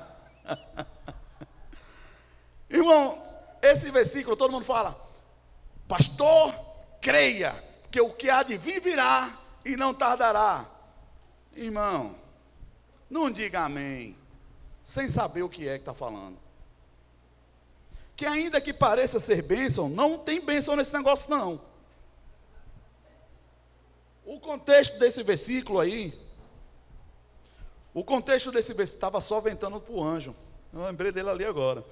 Irmãos, 2.71 3.37
esse 3.61 3.91
versículo 3.91 4.37
todo 4.37 4.53
mundo 4.53 4.65
fala, 4.65 4.97
pastor, 5.89 6.55
creia, 7.01 7.53
que 7.91 8.01
o 8.01 8.11
que 8.11 8.31
há 8.31 8.45
de 8.45 8.57
vir 8.57 8.81
virá 8.81 9.41
e 9.65 9.77
não 9.77 9.95
tardará. 9.95 10.67
Irmão, 11.55 12.17
não 13.09 13.31
diga 13.31 13.61
amém, 13.61 14.17
sem 14.83 15.09
saber 15.09 15.43
o 15.43 15.49
que 15.49 15.69
é 15.69 15.75
que 15.75 15.83
está 15.83 15.95
falando. 15.95 16.37
Que 18.17 18.27
ainda 18.27 18.61
que 18.61 18.73
pareça 18.73 19.19
ser 19.19 19.43
bênção, 19.43 19.89
não 19.89 20.19
tem 20.19 20.41
bênção 20.41 20.77
nesse 20.77 20.93
negócio 20.93 21.31
não. 21.31 21.61
O 24.25 24.41
contexto 24.41 24.99
desse 24.99 25.23
versículo 25.23 25.81
aí, 25.81 26.19
o 27.93 28.03
contexto 28.03 28.51
desse 28.51 28.73
versículo, 28.73 28.97
estava 28.97 29.21
só 29.21 29.41
ventando 29.41 29.81
para 29.81 29.93
o 29.93 30.03
anjo. 30.03 30.35
Eu 30.73 30.85
lembrei 30.85 31.13
dele 31.13 31.31
ali 31.31 31.45
agora. 31.45 31.85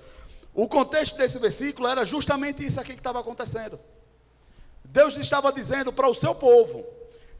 O 0.54 0.68
contexto 0.68 1.16
desse 1.16 1.38
versículo 1.38 1.88
era 1.88 2.04
justamente 2.04 2.64
isso 2.64 2.80
aqui 2.80 2.92
que 2.92 3.00
estava 3.00 3.20
acontecendo. 3.20 3.78
Deus 4.84 5.16
estava 5.16 5.52
dizendo 5.52 5.92
para 5.92 6.08
o 6.08 6.14
seu 6.14 6.34
povo: 6.34 6.84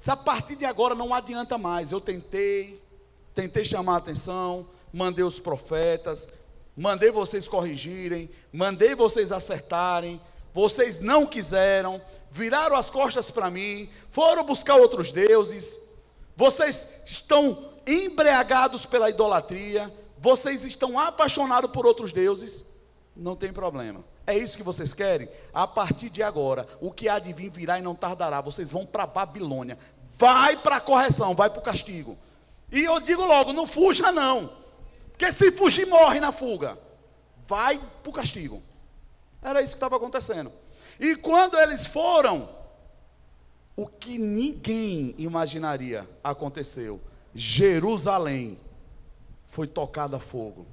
se 0.02 0.10
a 0.10 0.16
partir 0.16 0.56
de 0.56 0.64
agora 0.64 0.96
não 0.96 1.14
adianta 1.14 1.56
mais, 1.56 1.92
eu 1.92 2.00
tentei, 2.00 2.82
tentei 3.32 3.64
chamar 3.64 3.94
a 3.94 3.98
atenção, 3.98 4.66
mandei 4.92 5.24
os 5.24 5.38
profetas, 5.38 6.26
mandei 6.76 7.12
vocês 7.12 7.46
corrigirem, 7.46 8.28
mandei 8.52 8.96
vocês 8.96 9.30
acertarem, 9.30 10.20
vocês 10.52 10.98
não 10.98 11.24
quiseram, 11.24 12.02
viraram 12.32 12.74
as 12.74 12.90
costas 12.90 13.30
para 13.30 13.48
mim, 13.48 13.88
foram 14.10 14.44
buscar 14.44 14.74
outros 14.74 15.12
deuses, 15.12 15.78
vocês 16.34 16.84
estão 17.06 17.70
embriagados 17.86 18.84
pela 18.84 19.08
idolatria, 19.08 19.88
vocês 20.18 20.64
estão 20.64 20.98
apaixonados 20.98 21.70
por 21.70 21.86
outros 21.86 22.12
deuses, 22.12 22.66
não 23.14 23.36
tem 23.36 23.52
problema. 23.52 24.04
É 24.26 24.36
isso 24.36 24.56
que 24.56 24.62
vocês 24.62 24.94
querem? 24.94 25.28
A 25.52 25.66
partir 25.66 26.08
de 26.08 26.22
agora, 26.22 26.66
o 26.80 26.92
que 26.92 27.08
há 27.08 27.18
de 27.18 27.32
vir 27.32 27.50
virá 27.50 27.78
e 27.78 27.82
não 27.82 27.94
tardará. 27.94 28.40
Vocês 28.40 28.70
vão 28.70 28.86
para 28.86 29.06
Babilônia. 29.06 29.76
Vai 30.18 30.56
para 30.56 30.76
a 30.76 30.80
correção, 30.80 31.34
vai 31.34 31.50
para 31.50 31.58
o 31.58 31.62
castigo. 31.62 32.16
E 32.70 32.80
eu 32.80 33.00
digo 33.00 33.24
logo: 33.24 33.52
não 33.52 33.66
fuja, 33.66 34.12
não. 34.12 34.52
Porque 35.10 35.32
se 35.32 35.50
fugir, 35.52 35.86
morre 35.86 36.20
na 36.20 36.32
fuga. 36.32 36.78
Vai 37.46 37.78
para 37.78 38.10
o 38.10 38.12
castigo. 38.12 38.62
Era 39.42 39.60
isso 39.60 39.72
que 39.72 39.76
estava 39.76 39.96
acontecendo. 39.96 40.52
E 40.98 41.16
quando 41.16 41.58
eles 41.58 41.86
foram, 41.86 42.48
o 43.76 43.86
que 43.86 44.18
ninguém 44.18 45.14
imaginaria 45.18 46.08
aconteceu. 46.22 47.00
Jerusalém 47.34 48.58
foi 49.46 49.66
tocada 49.66 50.16
a 50.16 50.20
fogo. 50.20 50.66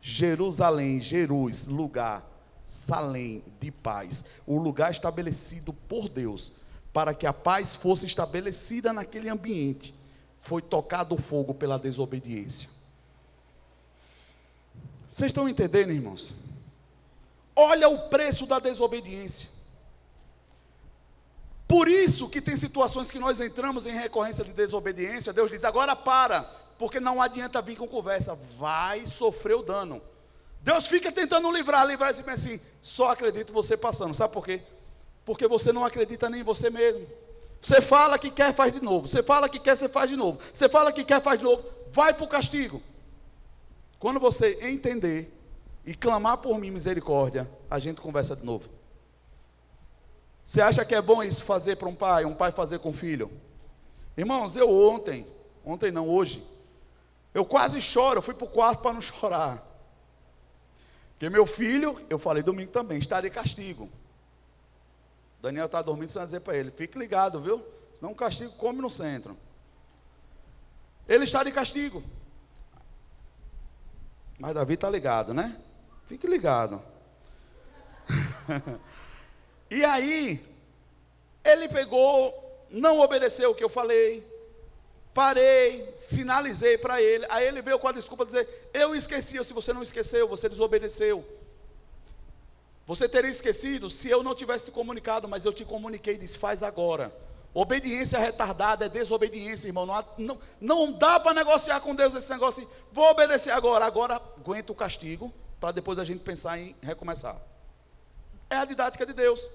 Jerusalém, 0.00 1.00
Jerus, 1.00 1.66
lugar, 1.66 2.30
Salém 2.66 3.44
de 3.60 3.70
paz. 3.70 4.24
O 4.46 4.58
lugar 4.58 4.90
estabelecido 4.90 5.72
por 5.72 6.08
Deus 6.08 6.52
para 6.94 7.12
que 7.12 7.26
a 7.26 7.32
paz 7.32 7.74
fosse 7.74 8.06
estabelecida 8.06 8.92
naquele 8.92 9.28
ambiente. 9.28 9.92
Foi 10.38 10.62
tocado 10.62 11.16
o 11.16 11.20
fogo 11.20 11.52
pela 11.52 11.76
desobediência. 11.76 12.68
Vocês 15.08 15.30
estão 15.30 15.48
entendendo, 15.48 15.90
irmãos? 15.90 16.32
Olha 17.56 17.88
o 17.88 18.08
preço 18.08 18.46
da 18.46 18.60
desobediência. 18.60 19.50
Por 21.66 21.88
isso 21.88 22.28
que 22.28 22.40
tem 22.40 22.56
situações 22.56 23.10
que 23.10 23.18
nós 23.18 23.40
entramos 23.40 23.86
em 23.86 23.92
recorrência 23.92 24.44
de 24.44 24.52
desobediência, 24.52 25.32
Deus 25.32 25.50
diz: 25.50 25.64
agora 25.64 25.96
para, 25.96 26.42
porque 26.78 27.00
não 27.00 27.20
adianta 27.20 27.60
vir 27.60 27.76
com 27.76 27.88
conversa, 27.88 28.36
vai 28.36 29.04
sofrer 29.06 29.56
o 29.56 29.62
dano. 29.62 30.00
Deus 30.60 30.86
fica 30.86 31.10
tentando 31.10 31.50
livrar, 31.50 31.84
livrar 31.84 32.10
e 32.10 32.14
diz 32.14 32.28
assim: 32.28 32.60
só 32.80 33.10
acredito 33.10 33.52
você 33.52 33.76
passando, 33.76 34.14
sabe 34.14 34.32
por 34.32 34.44
quê? 34.44 34.62
Porque 35.24 35.48
você 35.48 35.72
não 35.72 35.84
acredita 35.84 36.28
nem 36.28 36.40
em 36.40 36.44
você 36.44 36.70
mesmo. 36.70 37.06
Você 37.60 37.80
fala 37.80 38.18
que 38.18 38.30
quer, 38.30 38.52
faz 38.52 38.74
de 38.74 38.82
novo. 38.82 39.08
Você 39.08 39.22
fala 39.22 39.48
que 39.48 39.58
quer, 39.58 39.76
você 39.76 39.88
faz 39.88 40.10
de 40.10 40.16
novo. 40.16 40.38
Você 40.52 40.68
fala 40.68 40.92
que 40.92 41.02
quer, 41.02 41.22
faz 41.22 41.38
de 41.38 41.44
novo. 41.44 41.64
Vai 41.90 42.12
para 42.12 42.24
o 42.24 42.28
castigo. 42.28 42.82
Quando 43.98 44.20
você 44.20 44.58
entender 44.60 45.32
e 45.86 45.94
clamar 45.94 46.38
por 46.38 46.58
mim 46.58 46.70
misericórdia, 46.70 47.50
a 47.70 47.78
gente 47.78 48.00
conversa 48.00 48.36
de 48.36 48.44
novo. 48.44 48.68
Você 50.44 50.60
acha 50.60 50.84
que 50.84 50.94
é 50.94 51.00
bom 51.00 51.22
isso 51.22 51.42
fazer 51.42 51.76
para 51.76 51.88
um 51.88 51.94
pai, 51.94 52.26
um 52.26 52.34
pai 52.34 52.52
fazer 52.52 52.78
com 52.78 52.90
o 52.90 52.92
filho? 52.92 53.30
Irmãos, 54.16 54.56
eu 54.56 54.70
ontem, 54.70 55.26
ontem 55.64 55.90
não, 55.90 56.08
hoje, 56.08 56.46
eu 57.32 57.44
quase 57.44 57.80
choro, 57.80 58.18
eu 58.18 58.22
fui 58.22 58.34
para 58.34 58.44
o 58.44 58.50
quarto 58.50 58.82
para 58.82 58.92
não 58.92 59.00
chorar. 59.02 59.66
Porque 61.12 61.30
meu 61.30 61.46
filho, 61.46 61.98
eu 62.10 62.18
falei 62.18 62.42
domingo 62.42 62.70
também, 62.70 62.98
está 62.98 63.20
de 63.20 63.30
castigo. 63.30 63.88
Daniel 65.44 65.66
está 65.66 65.82
dormindo, 65.82 66.08
você 66.08 66.18
vai 66.18 66.26
dizer 66.26 66.40
para 66.40 66.56
ele, 66.56 66.70
fique 66.70 66.98
ligado, 66.98 67.38
viu? 67.38 67.62
Senão 67.94 68.12
o 68.12 68.14
castigo 68.14 68.54
come 68.54 68.80
no 68.80 68.88
centro. 68.88 69.36
Ele 71.06 71.24
está 71.24 71.44
de 71.44 71.52
castigo. 71.52 72.02
Mas 74.38 74.54
Davi 74.54 74.72
está 74.72 74.88
ligado, 74.88 75.34
né? 75.34 75.54
Fique 76.06 76.26
ligado. 76.26 76.82
e 79.70 79.84
aí, 79.84 80.42
ele 81.44 81.68
pegou, 81.68 82.66
não 82.70 83.00
obedeceu 83.00 83.50
o 83.50 83.54
que 83.54 83.62
eu 83.62 83.68
falei, 83.68 84.26
parei, 85.12 85.92
sinalizei 85.94 86.78
para 86.78 87.02
ele. 87.02 87.26
Aí 87.28 87.46
ele 87.46 87.60
veio 87.60 87.78
com 87.78 87.88
a 87.88 87.92
desculpa 87.92 88.24
de 88.24 88.30
dizer: 88.30 88.70
Eu 88.72 88.94
esqueci. 88.94 89.44
Se 89.44 89.52
você 89.52 89.74
não 89.74 89.82
esqueceu, 89.82 90.26
você 90.26 90.48
desobedeceu. 90.48 91.22
Você 92.86 93.08
teria 93.08 93.30
esquecido 93.30 93.88
se 93.88 94.08
eu 94.08 94.22
não 94.22 94.34
tivesse 94.34 94.66
te 94.66 94.70
comunicado, 94.70 95.26
mas 95.26 95.44
eu 95.44 95.52
te 95.52 95.64
comuniquei 95.64 96.18
disse: 96.18 96.38
Faz 96.38 96.62
agora. 96.62 97.14
Obediência 97.54 98.18
retardada 98.18 98.86
é 98.86 98.88
desobediência, 98.88 99.68
irmão. 99.68 99.86
Não, 99.86 100.04
não, 100.18 100.38
não 100.60 100.92
dá 100.92 101.20
para 101.20 101.32
negociar 101.32 101.80
com 101.80 101.94
Deus 101.94 102.14
esse 102.14 102.28
negócio. 102.28 102.64
Assim, 102.64 102.72
Vou 102.92 103.08
obedecer 103.10 103.52
agora. 103.52 103.86
Agora 103.86 104.16
aguenta 104.16 104.72
o 104.72 104.74
castigo, 104.74 105.32
para 105.60 105.70
depois 105.70 105.98
a 105.98 106.04
gente 106.04 106.20
pensar 106.20 106.58
em 106.58 106.74
recomeçar. 106.82 107.40
É 108.50 108.56
a 108.56 108.64
didática 108.64 109.06
de 109.06 109.12
Deus. 109.12 109.48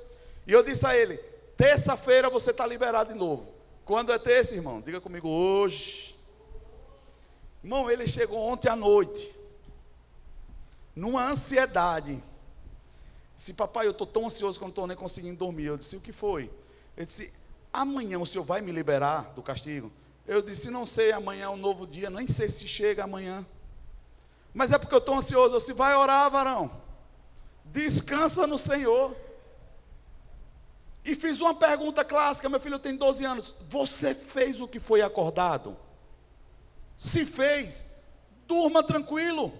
E 0.48 0.52
eu 0.52 0.64
disse 0.64 0.86
a 0.86 0.96
ele: 0.96 1.18
terça-feira 1.58 2.30
você 2.30 2.52
está 2.52 2.66
liberado 2.66 3.14
de 3.14 3.20
novo. 3.20 3.54
Quando 3.84 4.14
é 4.14 4.18
terça, 4.18 4.56
irmão? 4.56 4.82
Diga 4.82 5.02
comigo, 5.02 5.28
hoje. 5.28 6.18
Irmão, 7.64 7.92
ele 7.92 8.08
chegou 8.08 8.40
ontem 8.40 8.70
à 8.70 8.76
noite, 8.76 9.36
numa 10.96 11.30
ansiedade. 11.30 12.24
Disse, 13.40 13.54
papai, 13.54 13.88
eu 13.88 13.92
estou 13.92 14.06
tão 14.06 14.26
ansioso 14.26 14.60
que 14.60 14.64
eu 14.64 14.68
não 14.68 14.72
estou 14.72 14.86
nem 14.86 14.98
conseguindo 14.98 15.38
dormir. 15.38 15.64
Eu 15.64 15.78
disse, 15.78 15.96
o 15.96 16.02
que 16.02 16.12
foi? 16.12 16.52
Ele 16.98 17.06
disse, 17.06 17.32
amanhã 17.72 18.20
o 18.20 18.26
senhor 18.26 18.44
vai 18.44 18.60
me 18.60 18.70
liberar 18.70 19.32
do 19.34 19.42
castigo? 19.42 19.90
Eu 20.28 20.42
disse, 20.42 20.70
não 20.70 20.86
sei, 20.86 21.14
amanhã 21.14 21.46
é 21.46 21.50
um 21.50 21.56
novo 21.56 21.88
dia, 21.88 22.10
nem 22.10 22.28
sei 22.28 22.50
se 22.50 22.68
chega 22.68 23.06
amanhã. 23.06 23.46
Mas 24.54 24.74
é 24.74 24.78
porque 24.78 24.94
eu 24.94 25.00
estou 25.00 25.16
ansioso. 25.16 25.56
Eu 25.56 25.60
disse, 25.60 25.72
vai 25.72 25.96
orar, 25.96 26.30
varão. 26.30 26.70
Descansa 27.64 28.46
no 28.46 28.58
Senhor. 28.58 29.16
E 31.06 31.16
fiz 31.16 31.40
uma 31.40 31.56
pergunta 31.56 32.04
clássica, 32.04 32.50
meu 32.50 32.60
filho 32.60 32.78
tem 32.78 32.98
12 32.98 33.24
anos. 33.24 33.56
Você 33.70 34.14
fez 34.14 34.60
o 34.60 34.68
que 34.68 34.82
foi 34.82 35.02
acordado? 35.02 35.78
Se 36.98 37.26
fez, 37.26 37.88
durma 38.46 38.84
tranquilo. 38.84 39.54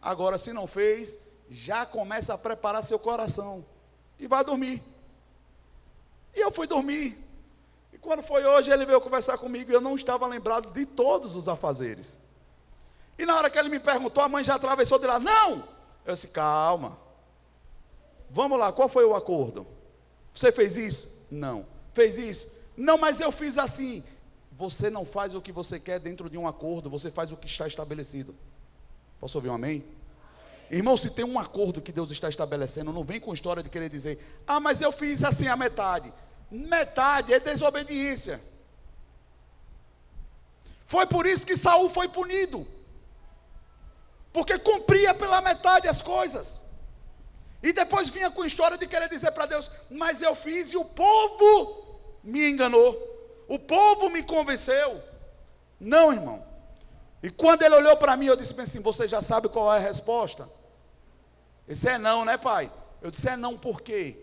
Agora, 0.00 0.38
se 0.38 0.52
não 0.52 0.68
fez, 0.68 1.18
já 1.50 1.86
começa 1.86 2.34
a 2.34 2.38
preparar 2.38 2.82
seu 2.82 2.98
coração. 2.98 3.64
E 4.18 4.26
vai 4.26 4.44
dormir. 4.44 4.82
E 6.34 6.40
eu 6.40 6.50
fui 6.50 6.66
dormir. 6.66 7.18
E 7.92 7.98
quando 7.98 8.22
foi 8.22 8.44
hoje, 8.44 8.70
ele 8.70 8.84
veio 8.84 9.00
conversar 9.00 9.38
comigo 9.38 9.72
eu 9.72 9.80
não 9.80 9.94
estava 9.94 10.26
lembrado 10.26 10.72
de 10.72 10.84
todos 10.84 11.36
os 11.36 11.48
afazeres. 11.48 12.18
E 13.18 13.26
na 13.26 13.36
hora 13.36 13.50
que 13.50 13.58
ele 13.58 13.68
me 13.68 13.80
perguntou, 13.80 14.22
a 14.22 14.28
mãe 14.28 14.44
já 14.44 14.54
atravessou 14.54 14.98
de 14.98 15.06
lá. 15.06 15.18
Não! 15.18 15.64
Eu 16.04 16.14
disse, 16.14 16.28
calma. 16.28 16.98
Vamos 18.30 18.58
lá, 18.58 18.72
qual 18.72 18.88
foi 18.88 19.04
o 19.04 19.14
acordo? 19.14 19.66
Você 20.34 20.52
fez 20.52 20.76
isso? 20.76 21.26
Não. 21.30 21.66
Fez 21.92 22.18
isso? 22.18 22.58
Não, 22.76 22.96
mas 22.96 23.20
eu 23.20 23.32
fiz 23.32 23.58
assim. 23.58 24.04
Você 24.52 24.90
não 24.90 25.04
faz 25.04 25.34
o 25.34 25.40
que 25.40 25.50
você 25.50 25.80
quer 25.80 25.98
dentro 25.98 26.28
de 26.28 26.36
um 26.36 26.46
acordo, 26.46 26.90
você 26.90 27.10
faz 27.10 27.32
o 27.32 27.36
que 27.36 27.46
está 27.46 27.66
estabelecido. 27.66 28.34
Posso 29.20 29.38
ouvir 29.38 29.48
um 29.48 29.54
amém? 29.54 29.84
Irmão, 30.70 30.96
se 30.96 31.10
tem 31.10 31.24
um 31.24 31.38
acordo 31.38 31.80
que 31.80 31.92
Deus 31.92 32.10
está 32.10 32.28
estabelecendo, 32.28 32.92
não 32.92 33.02
vem 33.02 33.18
com 33.18 33.32
história 33.32 33.62
de 33.62 33.70
querer 33.70 33.88
dizer, 33.88 34.42
ah, 34.46 34.60
mas 34.60 34.80
eu 34.82 34.92
fiz 34.92 35.24
assim 35.24 35.46
a 35.46 35.56
metade. 35.56 36.12
Metade 36.50 37.32
é 37.32 37.40
desobediência. 37.40 38.42
Foi 40.84 41.06
por 41.06 41.26
isso 41.26 41.46
que 41.46 41.56
Saul 41.56 41.88
foi 41.88 42.08
punido. 42.08 42.66
Porque 44.32 44.58
cumpria 44.58 45.14
pela 45.14 45.40
metade 45.40 45.88
as 45.88 46.02
coisas. 46.02 46.60
E 47.62 47.72
depois 47.72 48.08
vinha 48.10 48.30
com 48.30 48.44
história 48.44 48.78
de 48.78 48.86
querer 48.86 49.08
dizer 49.08 49.32
para 49.32 49.46
Deus: 49.46 49.70
Mas 49.90 50.22
eu 50.22 50.34
fiz 50.34 50.72
e 50.72 50.76
o 50.76 50.84
povo 50.84 52.00
me 52.22 52.48
enganou. 52.48 52.96
O 53.48 53.58
povo 53.58 54.08
me 54.10 54.22
convenceu. 54.22 55.02
Não, 55.80 56.12
irmão. 56.12 56.44
E 57.22 57.30
quando 57.30 57.62
ele 57.62 57.74
olhou 57.74 57.96
para 57.96 58.16
mim, 58.16 58.26
eu 58.26 58.36
disse 58.36 58.58
assim: 58.60 58.80
Você 58.80 59.08
já 59.08 59.20
sabe 59.20 59.48
qual 59.48 59.72
é 59.74 59.78
a 59.78 59.80
resposta? 59.80 60.48
Ele 61.68 61.74
disse: 61.74 61.88
É 61.88 61.98
não, 61.98 62.24
né, 62.24 62.38
pai? 62.38 62.72
Eu 63.02 63.10
disse: 63.10 63.28
É 63.28 63.36
não, 63.36 63.56
por 63.56 63.82
quê? 63.82 64.16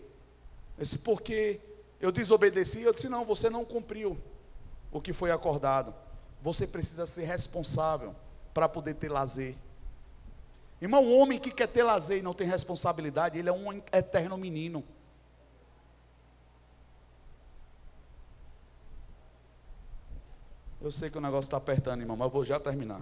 Ele 0.76 0.84
disse: 0.84 0.98
Porque 0.98 1.60
eu 2.00 2.10
desobedeci. 2.10 2.82
Eu 2.82 2.92
disse: 2.92 3.08
Não, 3.08 3.24
você 3.24 3.48
não 3.48 3.64
cumpriu 3.64 4.18
o 4.90 5.00
que 5.00 5.12
foi 5.12 5.30
acordado. 5.30 5.94
Você 6.42 6.66
precisa 6.66 7.06
ser 7.06 7.24
responsável 7.24 8.14
para 8.52 8.68
poder 8.68 8.94
ter 8.94 9.08
lazer. 9.08 9.54
Irmão, 10.82 11.04
um 11.04 11.18
homem 11.18 11.38
que 11.38 11.50
quer 11.50 11.68
ter 11.68 11.84
lazer 11.84 12.18
e 12.18 12.22
não 12.22 12.34
tem 12.34 12.46
responsabilidade, 12.46 13.38
ele 13.38 13.48
é 13.48 13.52
um 13.52 13.72
eterno 13.92 14.36
menino. 14.36 14.84
Eu 20.80 20.90
sei 20.90 21.08
que 21.08 21.16
o 21.16 21.20
negócio 21.20 21.46
está 21.46 21.56
apertando, 21.56 22.00
irmão, 22.00 22.16
mas 22.16 22.26
eu 22.26 22.30
vou 22.30 22.44
já 22.44 22.60
terminar. 22.60 23.00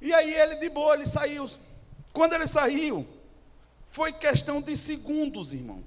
E 0.00 0.12
aí 0.12 0.32
ele 0.32 0.56
de 0.56 0.68
boa, 0.68 0.94
ele 0.94 1.06
saiu. 1.06 1.48
Quando 2.12 2.34
ele 2.34 2.46
saiu, 2.46 3.06
foi 3.90 4.12
questão 4.12 4.60
de 4.60 4.76
segundos, 4.76 5.52
irmão. 5.52 5.82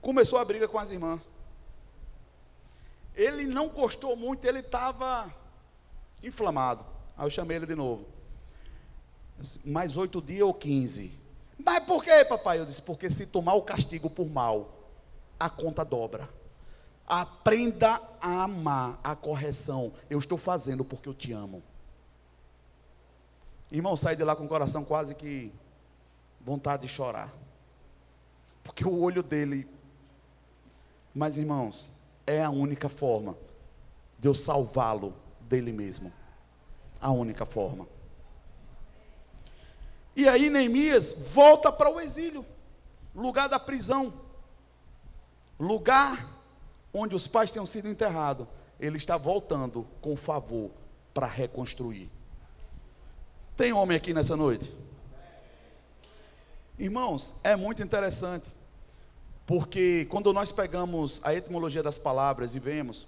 Começou 0.00 0.38
a 0.38 0.44
briga 0.44 0.68
com 0.68 0.78
as 0.78 0.90
irmãs. 0.90 1.20
Ele 3.14 3.44
não 3.44 3.68
gostou 3.68 4.16
muito, 4.16 4.44
ele 4.44 4.58
estava 4.58 5.32
inflamado. 6.22 6.84
Aí 7.16 7.26
eu 7.26 7.30
chamei 7.30 7.56
ele 7.56 7.66
de 7.66 7.74
novo. 7.74 8.06
Mais 9.64 9.96
oito 9.96 10.20
dias 10.20 10.42
ou 10.42 10.52
quinze. 10.52 11.12
Mas 11.58 11.84
por 11.84 12.02
que, 12.02 12.24
papai? 12.24 12.58
Eu 12.58 12.66
disse, 12.66 12.82
porque 12.82 13.08
se 13.10 13.26
tomar 13.26 13.54
o 13.54 13.62
castigo 13.62 14.10
por 14.10 14.26
mal, 14.26 14.90
a 15.38 15.48
conta 15.48 15.84
dobra. 15.84 16.28
Aprenda 17.06 18.00
a 18.20 18.42
amar 18.44 18.98
a 19.04 19.14
correção. 19.14 19.92
Eu 20.10 20.18
estou 20.18 20.38
fazendo 20.38 20.84
porque 20.84 21.08
eu 21.08 21.14
te 21.14 21.32
amo. 21.32 21.62
Irmão, 23.74 23.96
saí 23.96 24.14
de 24.14 24.22
lá 24.22 24.36
com 24.36 24.44
o 24.44 24.48
coração 24.48 24.84
quase 24.84 25.16
que 25.16 25.52
vontade 26.40 26.82
de 26.82 26.88
chorar. 26.88 27.34
Porque 28.62 28.84
o 28.84 29.02
olho 29.02 29.20
dele. 29.20 29.68
Mas, 31.12 31.38
irmãos, 31.38 31.90
é 32.24 32.40
a 32.40 32.50
única 32.50 32.88
forma 32.88 33.36
de 34.16 34.28
eu 34.28 34.34
salvá-lo 34.34 35.12
dele 35.40 35.72
mesmo. 35.72 36.12
A 37.00 37.10
única 37.10 37.44
forma. 37.44 37.88
E 40.14 40.28
aí 40.28 40.48
Neemias 40.48 41.10
volta 41.12 41.72
para 41.72 41.90
o 41.90 42.00
exílio, 42.00 42.46
lugar 43.12 43.48
da 43.48 43.58
prisão, 43.58 44.12
lugar 45.58 46.28
onde 46.92 47.16
os 47.16 47.26
pais 47.26 47.50
tinham 47.50 47.66
sido 47.66 47.88
enterrados. 47.88 48.46
Ele 48.78 48.98
está 48.98 49.16
voltando 49.16 49.84
com 50.00 50.16
favor 50.16 50.70
para 51.12 51.26
reconstruir. 51.26 52.08
Tem 53.56 53.72
homem 53.72 53.96
aqui 53.96 54.12
nessa 54.12 54.36
noite? 54.36 54.74
Irmãos, 56.76 57.38
é 57.44 57.54
muito 57.54 57.82
interessante, 57.82 58.48
porque 59.46 60.06
quando 60.10 60.32
nós 60.32 60.50
pegamos 60.50 61.20
a 61.22 61.32
etimologia 61.32 61.82
das 61.82 61.96
palavras 61.96 62.56
e 62.56 62.58
vemos 62.58 63.06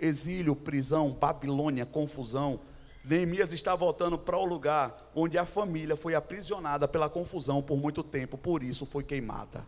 exílio, 0.00 0.56
prisão, 0.56 1.12
Babilônia, 1.12 1.86
confusão, 1.86 2.58
Neemias 3.04 3.52
está 3.52 3.74
voltando 3.76 4.18
para 4.18 4.36
o 4.36 4.44
lugar 4.44 5.10
onde 5.14 5.38
a 5.38 5.46
família 5.46 5.96
foi 5.96 6.14
aprisionada 6.14 6.88
pela 6.88 7.08
confusão 7.08 7.62
por 7.62 7.76
muito 7.76 8.02
tempo, 8.02 8.36
por 8.36 8.64
isso 8.64 8.84
foi 8.84 9.04
queimada. 9.04 9.64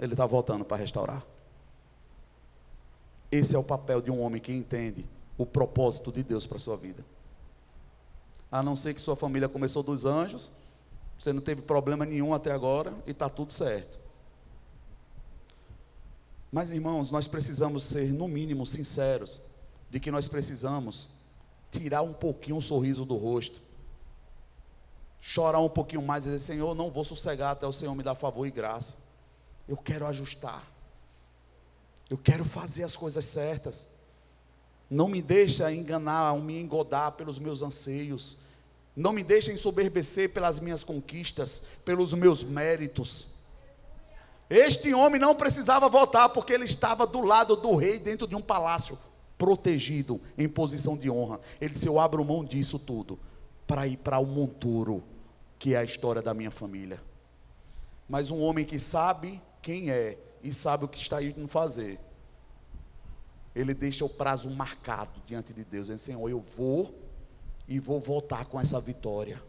Ele 0.00 0.14
está 0.14 0.26
voltando 0.26 0.64
para 0.64 0.76
restaurar. 0.76 1.24
Esse 3.30 3.54
é 3.54 3.58
o 3.58 3.64
papel 3.64 4.02
de 4.02 4.10
um 4.10 4.20
homem 4.20 4.40
que 4.40 4.52
entende 4.52 5.06
o 5.38 5.46
propósito 5.46 6.10
de 6.10 6.24
Deus 6.24 6.44
para 6.44 6.56
a 6.56 6.60
sua 6.60 6.76
vida. 6.76 7.04
A 8.54 8.62
não 8.62 8.76
ser 8.76 8.94
que 8.94 9.00
sua 9.00 9.16
família 9.16 9.48
começou 9.48 9.82
dos 9.82 10.06
anjos, 10.06 10.48
você 11.18 11.32
não 11.32 11.42
teve 11.42 11.60
problema 11.60 12.06
nenhum 12.06 12.32
até 12.32 12.52
agora 12.52 12.94
e 13.04 13.10
está 13.10 13.28
tudo 13.28 13.52
certo. 13.52 13.98
Mas 16.52 16.70
irmãos, 16.70 17.10
nós 17.10 17.26
precisamos 17.26 17.82
ser, 17.82 18.12
no 18.12 18.28
mínimo, 18.28 18.64
sinceros 18.64 19.40
de 19.90 19.98
que 19.98 20.08
nós 20.08 20.28
precisamos 20.28 21.08
tirar 21.72 22.02
um 22.02 22.12
pouquinho 22.12 22.58
o 22.58 22.62
sorriso 22.62 23.04
do 23.04 23.16
rosto, 23.16 23.60
chorar 25.20 25.58
um 25.58 25.68
pouquinho 25.68 26.02
mais 26.02 26.24
e 26.24 26.30
dizer: 26.30 26.38
Senhor, 26.38 26.76
não 26.76 26.92
vou 26.92 27.02
sossegar 27.02 27.50
até 27.50 27.66
o 27.66 27.72
Senhor 27.72 27.92
me 27.96 28.04
dar 28.04 28.14
favor 28.14 28.46
e 28.46 28.52
graça. 28.52 28.98
Eu 29.66 29.76
quero 29.76 30.06
ajustar, 30.06 30.62
eu 32.08 32.16
quero 32.16 32.44
fazer 32.44 32.84
as 32.84 32.94
coisas 32.94 33.24
certas. 33.24 33.88
Não 34.88 35.08
me 35.08 35.20
deixa 35.20 35.72
enganar, 35.72 36.32
me 36.36 36.60
engodar 36.60 37.10
pelos 37.16 37.36
meus 37.36 37.60
anseios. 37.60 38.43
Não 38.96 39.12
me 39.12 39.24
deixa 39.24 39.52
ensoberbecer 39.52 40.32
pelas 40.32 40.60
minhas 40.60 40.84
conquistas, 40.84 41.62
pelos 41.84 42.12
meus 42.12 42.42
méritos. 42.42 43.26
Este 44.48 44.94
homem 44.94 45.20
não 45.20 45.34
precisava 45.34 45.88
voltar 45.88 46.28
porque 46.28 46.52
ele 46.52 46.64
estava 46.64 47.06
do 47.06 47.22
lado 47.22 47.56
do 47.56 47.74
rei 47.74 47.98
dentro 47.98 48.26
de 48.26 48.36
um 48.36 48.42
palácio 48.42 48.96
protegido, 49.36 50.20
em 50.38 50.48
posição 50.48 50.96
de 50.96 51.10
honra. 51.10 51.40
Ele 51.60 51.74
disse: 51.74 51.88
Eu 51.88 51.98
abro 51.98 52.24
mão 52.24 52.44
disso 52.44 52.78
tudo 52.78 53.18
para 53.66 53.86
ir 53.86 53.96
para 53.96 54.18
o 54.18 54.26
monturo, 54.26 55.02
que 55.58 55.74
é 55.74 55.78
a 55.78 55.84
história 55.84 56.22
da 56.22 56.32
minha 56.32 56.50
família. 56.50 57.00
Mas 58.08 58.30
um 58.30 58.40
homem 58.40 58.64
que 58.64 58.78
sabe 58.78 59.40
quem 59.60 59.90
é 59.90 60.18
e 60.42 60.52
sabe 60.52 60.84
o 60.84 60.88
que 60.88 60.98
está 60.98 61.22
indo 61.22 61.48
fazer, 61.48 61.98
ele 63.56 63.72
deixa 63.72 64.04
o 64.04 64.08
prazo 64.08 64.50
marcado 64.50 65.22
diante 65.26 65.52
de 65.52 65.64
Deus, 65.64 65.86
dizendo: 65.86 65.98
Senhor, 65.98 66.28
eu 66.28 66.40
vou 66.56 67.03
e 67.66 67.78
vou 67.78 68.00
voltar 68.00 68.44
com 68.46 68.60
essa 68.60 68.80
vitória. 68.80 69.42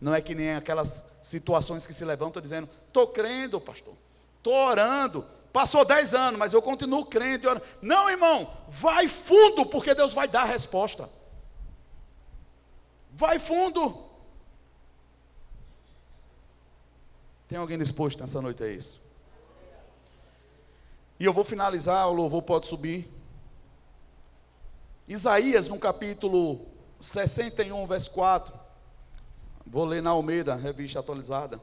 Não 0.00 0.14
é 0.14 0.20
que 0.20 0.34
nem 0.34 0.54
aquelas 0.54 1.04
situações 1.22 1.86
que 1.86 1.92
se 1.92 2.04
levantam 2.04 2.42
dizendo: 2.42 2.68
Estou 2.86 3.08
crendo, 3.08 3.60
pastor, 3.60 3.94
estou 4.38 4.54
orando, 4.54 5.26
Passou 5.52 5.84
dez 5.84 6.14
anos, 6.14 6.38
mas 6.38 6.52
eu 6.52 6.62
continuo 6.62 7.04
crente. 7.06 7.44
Não, 7.82 8.08
irmão, 8.08 8.50
vai 8.68 9.08
fundo, 9.08 9.66
porque 9.66 9.94
Deus 9.94 10.12
vai 10.12 10.28
dar 10.28 10.42
a 10.42 10.46
resposta. 10.46 11.10
Vai 13.12 13.38
fundo. 13.40 14.04
Tem 17.48 17.58
alguém 17.58 17.78
disposto 17.78 18.20
nessa 18.20 18.40
noite 18.40 18.62
a 18.62 18.68
isso? 18.68 19.00
E 21.18 21.24
eu 21.24 21.32
vou 21.32 21.42
finalizar, 21.42 22.08
o 22.08 22.12
louvor 22.12 22.42
pode 22.42 22.68
subir. 22.68 23.10
Isaías, 25.08 25.66
no 25.66 25.80
capítulo 25.80 26.69
61, 27.00 27.86
verso 27.86 28.10
4. 28.10 28.52
Vou 29.66 29.84
ler 29.84 30.02
na 30.02 30.10
Almeida, 30.10 30.54
revista 30.54 31.00
atualizada. 31.00 31.60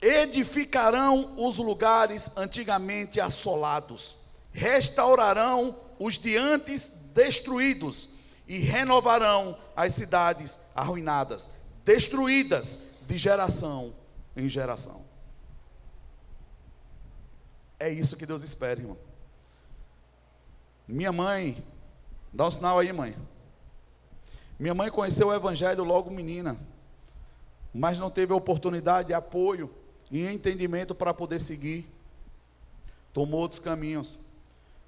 edificarão 0.00 1.34
os 1.36 1.58
lugares 1.58 2.30
antigamente 2.36 3.20
assolados, 3.20 4.14
restaurarão 4.52 5.76
os 5.98 6.18
de 6.18 6.36
antes 6.36 6.88
destruídos 7.12 8.08
e 8.46 8.58
renovarão 8.58 9.58
as 9.74 9.94
cidades 9.94 10.60
arruinadas, 10.74 11.48
destruídas 11.84 12.78
de 13.06 13.16
geração 13.16 13.92
em 14.36 14.48
geração. 14.48 15.04
É 17.78 17.90
isso 17.90 18.16
que 18.16 18.26
Deus 18.26 18.42
espera, 18.42 18.80
irmão. 18.80 18.96
Minha 20.86 21.12
mãe, 21.12 21.64
dá 22.32 22.46
um 22.46 22.50
sinal 22.50 22.78
aí, 22.78 22.92
mãe. 22.92 23.16
Minha 24.58 24.74
mãe 24.74 24.90
conheceu 24.90 25.28
o 25.28 25.34
Evangelho 25.34 25.84
logo 25.84 26.10
menina, 26.10 26.56
mas 27.74 27.98
não 27.98 28.10
teve 28.10 28.32
oportunidade 28.32 29.08
de 29.08 29.14
apoio 29.14 29.70
e 30.10 30.26
entendimento 30.26 30.94
para 30.94 31.12
poder 31.12 31.40
seguir. 31.40 31.86
Tomou 33.12 33.40
outros 33.40 33.60
caminhos. 33.60 34.18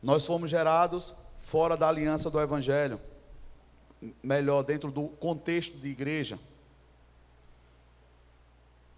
Nós 0.03 0.25
fomos 0.25 0.51
gerados 0.51 1.15
fora 1.41 1.77
da 1.77 1.89
aliança 1.89 2.31
do 2.31 2.41
Evangelho, 2.41 3.01
melhor, 4.23 4.63
dentro 4.63 4.91
do 4.91 5.09
contexto 5.09 5.77
de 5.77 5.89
igreja. 5.89 6.39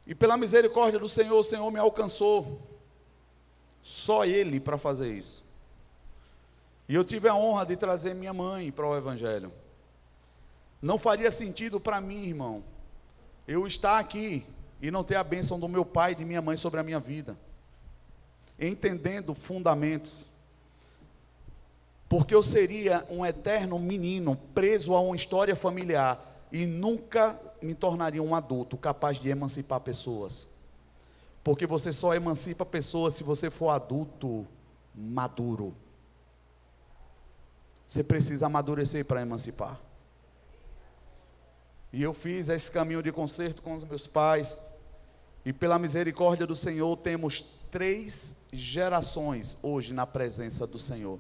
E 0.07 0.14
pela 0.14 0.36
misericórdia 0.36 0.98
do 0.98 1.09
Senhor, 1.09 1.38
o 1.38 1.44
Senhor 1.44 1.70
me 1.70 1.78
alcançou. 1.78 2.61
Só 3.82 4.24
Ele 4.24 4.61
para 4.61 4.76
fazer 4.76 5.12
isso. 5.12 5.49
E 6.91 6.95
eu 6.97 7.05
tive 7.05 7.28
a 7.28 7.36
honra 7.36 7.64
de 7.64 7.76
trazer 7.76 8.16
minha 8.16 8.32
mãe 8.34 8.72
para 8.72 8.84
o 8.84 8.97
Evangelho. 8.97 9.53
Não 10.82 10.99
faria 10.99 11.30
sentido 11.30 11.78
para 11.78 12.01
mim, 12.01 12.24
irmão, 12.26 12.64
eu 13.47 13.64
estar 13.64 14.01
aqui 14.01 14.45
e 14.82 14.91
não 14.91 15.05
ter 15.05 15.14
a 15.14 15.22
bênção 15.22 15.61
do 15.61 15.68
meu 15.68 15.84
pai 15.84 16.11
e 16.11 16.14
de 16.16 16.24
minha 16.24 16.43
mãe 16.43 16.57
sobre 16.57 16.80
a 16.80 16.82
minha 16.82 16.99
vida. 16.99 17.36
Entendendo 18.59 19.36
fundamentos. 19.36 20.30
Porque 22.09 22.34
eu 22.34 22.43
seria 22.43 23.07
um 23.09 23.24
eterno 23.24 23.78
menino 23.78 24.34
preso 24.53 24.93
a 24.93 25.01
uma 25.01 25.14
história 25.14 25.55
familiar 25.55 26.43
e 26.51 26.66
nunca 26.66 27.41
me 27.62 27.72
tornaria 27.72 28.20
um 28.20 28.34
adulto 28.34 28.76
capaz 28.76 29.20
de 29.20 29.28
emancipar 29.28 29.78
pessoas. 29.78 30.49
Porque 31.45 31.68
você 31.68 31.93
só 31.93 32.16
emancipa 32.16 32.66
pessoas 32.66 33.14
se 33.14 33.22
você 33.22 33.49
for 33.49 33.68
adulto 33.68 34.45
maduro. 34.93 35.72
Você 37.91 38.05
precisa 38.05 38.47
amadurecer 38.47 39.05
para 39.05 39.20
emancipar. 39.20 39.76
E 41.93 42.01
eu 42.01 42.14
fiz 42.14 42.49
esse 42.49 42.70
caminho 42.70 43.03
de 43.03 43.11
conserto 43.11 43.61
com 43.62 43.74
os 43.74 43.82
meus 43.82 44.07
pais. 44.07 44.57
E 45.45 45.53
pela 45.53 45.76
misericórdia 45.76 46.47
do 46.47 46.55
Senhor, 46.55 46.97
temos 46.99 47.45
três 47.68 48.36
gerações 48.53 49.59
hoje 49.61 49.93
na 49.93 50.07
presença 50.07 50.68
do 50.68 50.78
Senhor. 50.78 51.18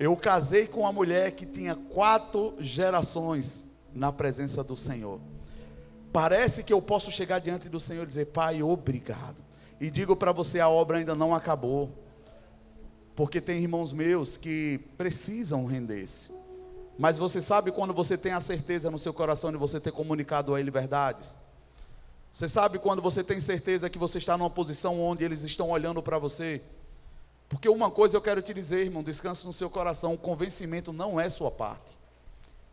Eu 0.00 0.16
casei 0.16 0.66
com 0.66 0.80
uma 0.80 0.92
mulher 0.92 1.32
que 1.32 1.44
tinha 1.44 1.74
quatro 1.74 2.56
gerações 2.58 3.66
na 3.92 4.10
presença 4.10 4.64
do 4.64 4.74
Senhor. 4.74 5.20
Parece 6.14 6.64
que 6.64 6.72
eu 6.72 6.80
posso 6.80 7.12
chegar 7.12 7.40
diante 7.40 7.68
do 7.68 7.78
Senhor 7.78 8.04
e 8.04 8.06
dizer, 8.06 8.24
Pai, 8.28 8.62
obrigado. 8.62 9.44
E 9.78 9.90
digo 9.90 10.16
para 10.16 10.32
você, 10.32 10.60
a 10.60 10.68
obra 10.70 10.96
ainda 10.96 11.14
não 11.14 11.34
acabou. 11.34 12.05
Porque 13.16 13.40
tem 13.40 13.60
irmãos 13.60 13.92
meus 13.92 14.36
que 14.36 14.78
precisam 14.96 15.66
render-se. 15.66 16.30
Mas 16.98 17.18
você 17.18 17.40
sabe 17.40 17.72
quando 17.72 17.92
você 17.92 18.16
tem 18.16 18.32
a 18.32 18.40
certeza 18.40 18.90
no 18.90 18.98
seu 18.98 19.12
coração 19.12 19.50
de 19.50 19.56
você 19.56 19.80
ter 19.80 19.90
comunicado 19.90 20.54
a 20.54 20.60
Ele 20.60 20.70
verdades? 20.70 21.34
Você 22.32 22.48
sabe 22.48 22.78
quando 22.78 23.00
você 23.00 23.24
tem 23.24 23.40
certeza 23.40 23.88
que 23.88 23.98
você 23.98 24.18
está 24.18 24.36
numa 24.36 24.50
posição 24.50 25.00
onde 25.00 25.24
eles 25.24 25.42
estão 25.42 25.70
olhando 25.70 26.02
para 26.02 26.18
você? 26.18 26.60
Porque 27.48 27.66
uma 27.66 27.90
coisa 27.90 28.16
eu 28.16 28.20
quero 28.20 28.42
te 28.42 28.52
dizer, 28.52 28.84
irmão, 28.84 29.02
descanse 29.02 29.46
no 29.46 29.52
seu 29.52 29.70
coração, 29.70 30.12
o 30.12 30.18
convencimento 30.18 30.92
não 30.92 31.18
é 31.18 31.30
sua 31.30 31.50
parte. 31.50 31.96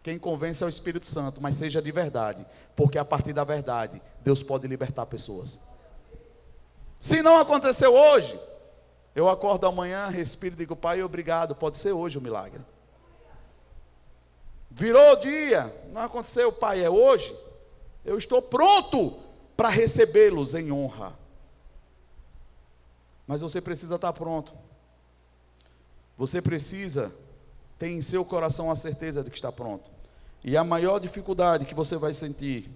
Quem 0.01 0.19
convence 0.19 0.61
é 0.61 0.65
o 0.65 0.69
Espírito 0.69 1.05
Santo, 1.07 1.41
mas 1.41 1.55
seja 1.55 1.81
de 1.81 1.91
verdade, 1.91 2.45
porque 2.75 2.97
a 2.97 3.05
partir 3.05 3.31
da 3.31 3.45
verdade, 3.45 4.01
Deus 4.21 4.43
pode 4.43 4.67
libertar 4.67 5.05
pessoas. 5.05 5.57
Se 6.99 7.21
não 7.21 7.37
aconteceu 7.37 7.95
hoje, 7.95 8.37
eu 9.15 9.29
acordo 9.29 9.67
amanhã, 9.67 10.07
respiro 10.07 10.55
e 10.55 10.57
digo, 10.57 10.75
Pai, 10.75 11.03
obrigado, 11.03 11.55
pode 11.55 11.77
ser 11.77 11.91
hoje 11.91 12.17
o 12.17 12.21
milagre. 12.21 12.61
Virou 14.71 15.13
o 15.13 15.15
dia, 15.17 15.71
não 15.91 16.01
aconteceu, 16.01 16.51
Pai, 16.51 16.83
é 16.83 16.89
hoje. 16.89 17.35
Eu 18.03 18.17
estou 18.17 18.41
pronto 18.41 19.19
para 19.55 19.69
recebê-los 19.69 20.55
em 20.55 20.71
honra. 20.71 21.13
Mas 23.27 23.41
você 23.41 23.61
precisa 23.61 23.95
estar 23.95 24.11
pronto. 24.13 24.53
Você 26.17 26.41
precisa 26.41 27.13
ter 27.77 27.89
em 27.89 28.01
seu 28.01 28.25
coração 28.25 28.71
a 28.71 28.75
certeza 28.75 29.23
de 29.23 29.29
que 29.29 29.37
está 29.37 29.51
pronto. 29.51 29.89
E 30.43 30.57
a 30.57 30.63
maior 30.63 30.99
dificuldade 30.99 31.65
que 31.65 31.75
você 31.75 31.95
vai 31.95 32.13
sentir 32.13 32.69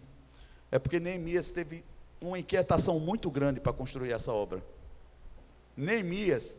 é 0.72 0.78
porque 0.78 1.00
Neemias 1.00 1.52
teve 1.52 1.84
uma 2.22 2.40
inquietação 2.40 3.00
muito 3.00 3.30
grande 3.30 3.60
para 3.60 3.74
construir 3.74 4.12
essa 4.12 4.32
obra. 4.32 4.62
Neemias, 5.78 6.58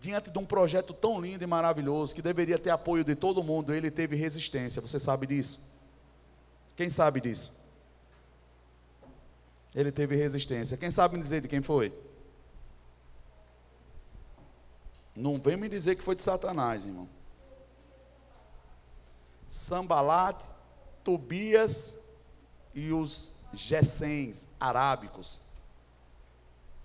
diante 0.00 0.30
de 0.30 0.38
um 0.38 0.46
projeto 0.46 0.94
tão 0.94 1.20
lindo 1.20 1.42
e 1.42 1.46
maravilhoso, 1.46 2.14
que 2.14 2.22
deveria 2.22 2.56
ter 2.56 2.70
apoio 2.70 3.02
de 3.02 3.16
todo 3.16 3.42
mundo, 3.42 3.74
ele 3.74 3.90
teve 3.90 4.14
resistência. 4.14 4.80
Você 4.80 5.00
sabe 5.00 5.26
disso? 5.26 5.68
Quem 6.76 6.88
sabe 6.88 7.20
disso? 7.20 7.60
Ele 9.74 9.90
teve 9.90 10.14
resistência. 10.14 10.76
Quem 10.76 10.90
sabe 10.90 11.16
me 11.16 11.22
dizer 11.22 11.42
de 11.42 11.48
quem 11.48 11.60
foi? 11.60 11.92
Não 15.14 15.40
vem 15.40 15.56
me 15.56 15.68
dizer 15.68 15.96
que 15.96 16.02
foi 16.02 16.14
de 16.14 16.22
Satanás, 16.22 16.86
irmão. 16.86 17.08
Sambalat, 19.48 20.40
Tobias 21.02 21.96
e 22.72 22.92
os 22.92 23.34
Gessens 23.52 24.48
arábicos. 24.58 25.40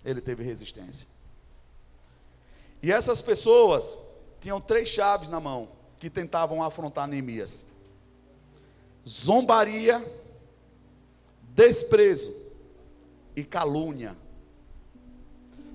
Ele 0.04 0.20
teve 0.20 0.42
resistência. 0.42 1.15
E 2.82 2.92
essas 2.92 3.22
pessoas 3.22 3.96
tinham 4.40 4.60
três 4.60 4.88
chaves 4.88 5.28
na 5.28 5.40
mão 5.40 5.68
que 5.98 6.10
tentavam 6.10 6.62
afrontar 6.62 7.08
Neemias: 7.08 7.64
zombaria, 9.06 10.04
desprezo 11.54 12.34
e 13.34 13.42
calúnia. 13.44 14.16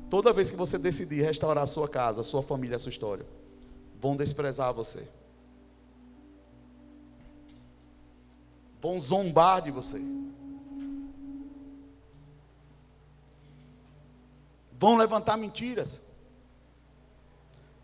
Toda 0.10 0.34
vez 0.34 0.52
que 0.52 0.58
você 0.58 0.78
decidir 0.78 1.22
restaurar 1.22 1.64
a 1.64 1.68
sua 1.68 1.88
casa, 1.88 2.22
a 2.22 2.24
sua 2.24 2.43
família, 2.43 2.76
a 2.76 2.80
sua 2.80 2.89
história, 2.89 3.26
vão 4.02 4.16
desprezar 4.16 4.74
você. 4.74 5.08
Vão 8.82 8.99
zombar 8.99 9.62
de 9.62 9.72
você. 9.72 10.02
Vão 14.78 14.97
levantar 14.97 15.38
mentiras. 15.38 16.02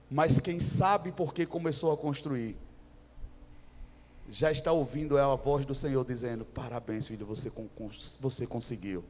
Mas 0.09 0.39
quem 0.39 0.59
sabe 0.59 1.11
por 1.11 1.33
que 1.33 1.45
começou 1.45 1.91
a 1.91 1.97
construir, 1.97 2.55
já 4.29 4.51
está 4.51 4.71
ouvindo 4.71 5.17
a 5.17 5.35
voz 5.35 5.65
do 5.65 5.75
Senhor 5.75 6.05
dizendo: 6.05 6.45
Parabéns, 6.45 7.07
filho, 7.07 7.25
você, 7.25 7.51
você 8.19 8.47
conseguiu. 8.47 9.03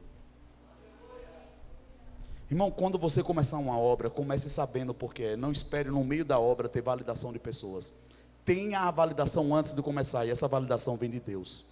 Irmão, 2.50 2.70
quando 2.70 2.98
você 2.98 3.22
começar 3.22 3.58
uma 3.58 3.78
obra, 3.78 4.08
comece 4.08 4.48
sabendo 4.48 4.94
por 4.94 5.12
quê. 5.12 5.36
Não 5.36 5.52
espere 5.52 5.90
no 5.90 6.02
meio 6.02 6.24
da 6.24 6.38
obra 6.38 6.68
ter 6.68 6.80
validação 6.80 7.32
de 7.32 7.38
pessoas. 7.38 7.92
Tenha 8.44 8.80
a 8.80 8.90
validação 8.90 9.54
antes 9.54 9.74
de 9.74 9.82
começar, 9.82 10.24
e 10.24 10.30
essa 10.30 10.48
validação 10.48 10.96
vem 10.96 11.10
de 11.10 11.20
Deus. 11.20 11.62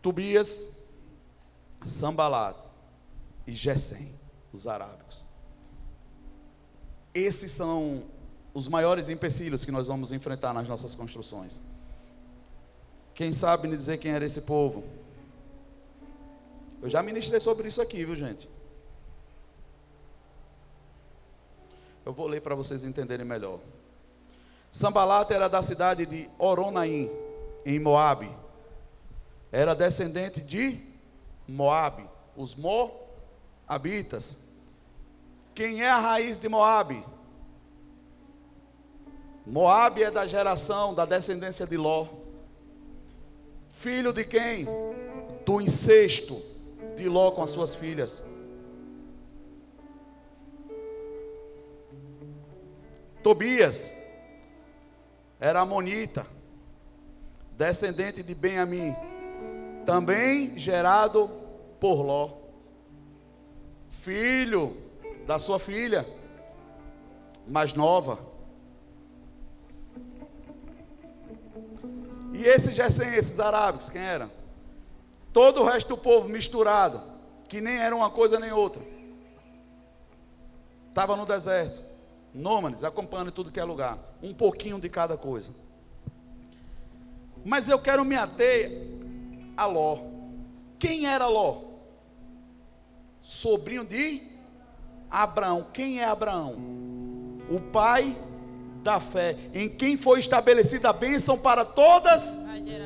Tobias, 0.00 0.66
Sambalat 1.84 2.56
e 3.46 3.52
Gesem, 3.52 4.14
os 4.52 4.66
arábicos. 4.66 5.27
Esses 7.14 7.50
são 7.50 8.04
os 8.54 8.68
maiores 8.68 9.08
empecilhos 9.08 9.64
que 9.64 9.70
nós 9.70 9.86
vamos 9.86 10.12
enfrentar 10.12 10.52
nas 10.52 10.68
nossas 10.68 10.94
construções. 10.94 11.60
Quem 13.14 13.32
sabe 13.32 13.68
me 13.68 13.76
dizer 13.76 13.98
quem 13.98 14.12
era 14.12 14.24
esse 14.24 14.42
povo? 14.42 14.84
Eu 16.80 16.88
já 16.88 17.02
ministrei 17.02 17.40
sobre 17.40 17.68
isso 17.68 17.82
aqui, 17.82 18.04
viu, 18.04 18.14
gente? 18.14 18.48
Eu 22.04 22.12
vou 22.12 22.26
ler 22.26 22.40
para 22.40 22.54
vocês 22.54 22.84
entenderem 22.84 23.26
melhor. 23.26 23.60
Sambalata 24.70 25.34
era 25.34 25.48
da 25.48 25.62
cidade 25.62 26.06
de 26.06 26.28
Oronaim, 26.38 27.10
em 27.66 27.78
Moabe. 27.78 28.30
Era 29.50 29.74
descendente 29.74 30.40
de 30.40 30.80
Moabe, 31.46 32.08
os 32.36 32.54
Moabitas. 32.54 34.38
Quem 35.58 35.82
é 35.82 35.90
a 35.90 35.98
raiz 35.98 36.38
de 36.38 36.48
Moabe? 36.48 37.04
Moabe 39.44 40.04
é 40.04 40.08
da 40.08 40.24
geração, 40.24 40.94
da 40.94 41.04
descendência 41.04 41.66
de 41.66 41.76
Ló. 41.76 42.06
Filho 43.72 44.12
de 44.12 44.24
quem? 44.24 44.68
Do 45.44 45.60
incesto 45.60 46.40
de 46.96 47.08
Ló 47.08 47.32
com 47.32 47.42
as 47.42 47.50
suas 47.50 47.74
filhas. 47.74 48.22
Tobias 53.20 53.92
era 55.40 55.62
amonita, 55.62 56.24
descendente 57.56 58.22
de 58.22 58.32
Benjamim, 58.32 58.94
também 59.84 60.56
gerado 60.56 61.28
por 61.80 62.00
Ló, 62.00 62.30
filho 63.88 64.86
da 65.28 65.38
sua 65.38 65.58
filha 65.58 66.08
mais 67.46 67.74
nova. 67.74 68.18
E 72.32 72.42
esses 72.46 72.74
Gessem, 72.74 73.12
esses 73.14 73.38
arábicos, 73.38 73.90
quem 73.90 74.00
eram? 74.00 74.30
Todo 75.30 75.60
o 75.60 75.64
resto 75.64 75.88
do 75.88 75.98
povo 75.98 76.30
misturado, 76.30 77.02
que 77.46 77.60
nem 77.60 77.76
era 77.76 77.94
uma 77.94 78.08
coisa 78.08 78.40
nem 78.40 78.52
outra. 78.52 78.82
Estava 80.88 81.14
no 81.14 81.26
deserto. 81.26 81.82
Nômades, 82.32 82.82
acompanhando 82.82 83.30
tudo 83.30 83.52
que 83.52 83.60
é 83.60 83.64
lugar. 83.64 83.98
Um 84.22 84.32
pouquinho 84.32 84.80
de 84.80 84.88
cada 84.88 85.18
coisa. 85.18 85.52
Mas 87.44 87.68
eu 87.68 87.78
quero 87.78 88.02
me 88.02 88.16
ater 88.16 88.70
a 89.54 89.66
Ló. 89.66 89.98
Quem 90.78 91.06
era 91.06 91.26
Ló? 91.28 91.64
Sobrinho 93.20 93.84
de 93.84 94.27
Abraão. 95.10 95.66
Quem 95.72 96.00
é 96.00 96.04
Abraão? 96.04 96.56
O 97.50 97.60
pai 97.60 98.16
da 98.82 99.00
fé, 99.00 99.36
em 99.52 99.68
quem 99.68 99.96
foi 99.96 100.18
estabelecida 100.20 100.90
a 100.90 100.92
bênção 100.92 101.36
para 101.36 101.64
todas 101.64 102.38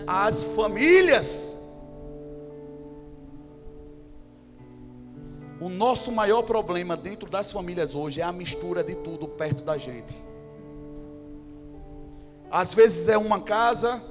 as 0.07 0.45
famílias. 0.45 1.57
O 5.61 5.69
nosso 5.69 6.11
maior 6.11 6.43
problema 6.43 6.97
dentro 6.97 7.31
das 7.31 7.53
famílias 7.53 7.95
hoje 7.95 8.21
é 8.21 8.25
a 8.25 8.33
mistura 8.33 8.83
de 8.83 8.97
tudo 8.97 9.29
perto 9.29 9.63
da 9.63 9.79
gente. 9.79 10.15
Às 12.51 12.75
vezes 12.75 13.09
é 13.09 13.17
uma 13.17 13.41
casa 13.41 14.03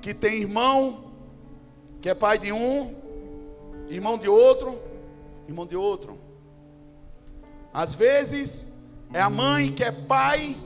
que 0.00 0.14
tem 0.14 0.40
irmão, 0.40 1.12
que 2.00 2.08
é 2.08 2.14
pai 2.14 2.38
de 2.38 2.50
um, 2.50 2.94
irmão 3.88 4.16
de 4.16 4.28
outro, 4.28 4.80
irmão 5.46 5.66
de 5.66 5.76
outro. 5.76 6.25
Às 7.76 7.94
vezes 7.94 8.72
é 9.12 9.20
a 9.20 9.28
mãe 9.28 9.70
que 9.70 9.84
é 9.84 9.92
pai, 9.92 10.56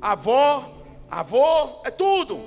avó, 0.00 0.72
avô, 1.10 1.80
é 1.82 1.90
tudo. 1.90 2.38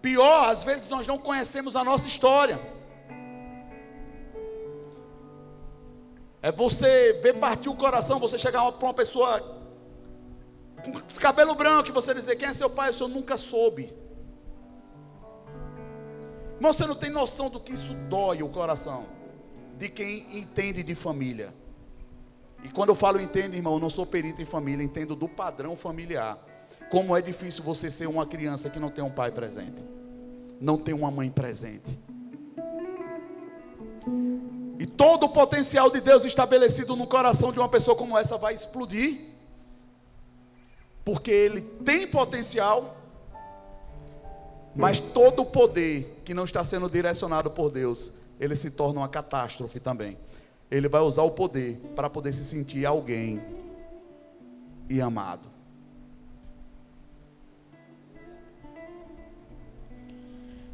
Pior, 0.00 0.48
às 0.48 0.64
vezes 0.64 0.88
nós 0.88 1.06
não 1.06 1.18
conhecemos 1.18 1.76
a 1.76 1.84
nossa 1.84 2.08
história. 2.08 2.58
É 6.40 6.50
você 6.50 7.20
ver 7.22 7.34
partir 7.34 7.68
o 7.68 7.76
coração, 7.76 8.18
você 8.18 8.38
chegar 8.38 8.72
para 8.72 8.86
uma 8.86 8.94
pessoa 8.94 9.38
com 10.82 10.92
cabelo 11.20 11.54
branco 11.54 11.90
e 11.90 11.92
você 11.92 12.14
dizer 12.14 12.36
quem 12.36 12.48
é 12.48 12.54
seu 12.54 12.70
pai, 12.70 12.88
o 12.88 12.94
senhor 12.94 13.10
nunca 13.10 13.36
soube. 13.36 13.92
Mas 16.58 16.76
você 16.76 16.86
não 16.86 16.94
tem 16.94 17.10
noção 17.10 17.50
do 17.50 17.60
que 17.60 17.74
isso 17.74 17.92
dói 18.08 18.42
o 18.42 18.48
coração 18.48 19.19
de 19.80 19.88
quem 19.88 20.26
entende 20.38 20.82
de 20.82 20.94
família. 20.94 21.54
E 22.62 22.68
quando 22.68 22.90
eu 22.90 22.94
falo 22.94 23.18
entende, 23.18 23.56
irmão, 23.56 23.74
eu 23.74 23.80
não 23.80 23.88
sou 23.88 24.04
perito 24.04 24.42
em 24.42 24.44
família, 24.44 24.84
entendo 24.84 25.16
do 25.16 25.26
padrão 25.26 25.74
familiar. 25.74 26.38
como 26.90 27.16
é 27.16 27.22
difícil 27.22 27.62
você 27.62 27.90
ser 27.90 28.06
uma 28.06 28.26
criança 28.26 28.68
que 28.68 28.78
não 28.78 28.90
tem 28.90 29.02
um 29.02 29.10
pai 29.10 29.30
presente, 29.30 29.84
não 30.60 30.76
tem 30.76 30.92
uma 30.92 31.10
mãe 31.10 31.30
presente. 31.30 31.98
E 34.78 34.86
todo 34.86 35.24
o 35.24 35.28
potencial 35.28 35.88
de 35.88 36.00
Deus 36.00 36.24
estabelecido 36.24 36.96
no 36.96 37.06
coração 37.06 37.52
de 37.52 37.58
uma 37.58 37.68
pessoa 37.68 37.96
como 37.96 38.18
essa 38.18 38.36
vai 38.36 38.54
explodir. 38.54 39.28
Porque 41.04 41.30
ele 41.30 41.60
tem 41.60 42.06
potencial, 42.06 42.96
mas 44.74 44.98
todo 44.98 45.42
o 45.42 45.46
poder 45.46 46.22
que 46.24 46.34
não 46.34 46.44
está 46.44 46.64
sendo 46.64 46.90
direcionado 46.90 47.50
por 47.50 47.70
Deus, 47.70 48.20
ele 48.40 48.56
se 48.56 48.70
torna 48.70 49.00
uma 49.00 49.08
catástrofe 49.08 49.78
também. 49.78 50.16
Ele 50.70 50.88
vai 50.88 51.02
usar 51.02 51.22
o 51.22 51.32
poder 51.32 51.76
para 51.94 52.08
poder 52.08 52.32
se 52.32 52.44
sentir 52.44 52.86
alguém 52.86 53.40
e 54.88 55.00
amado. 55.00 55.48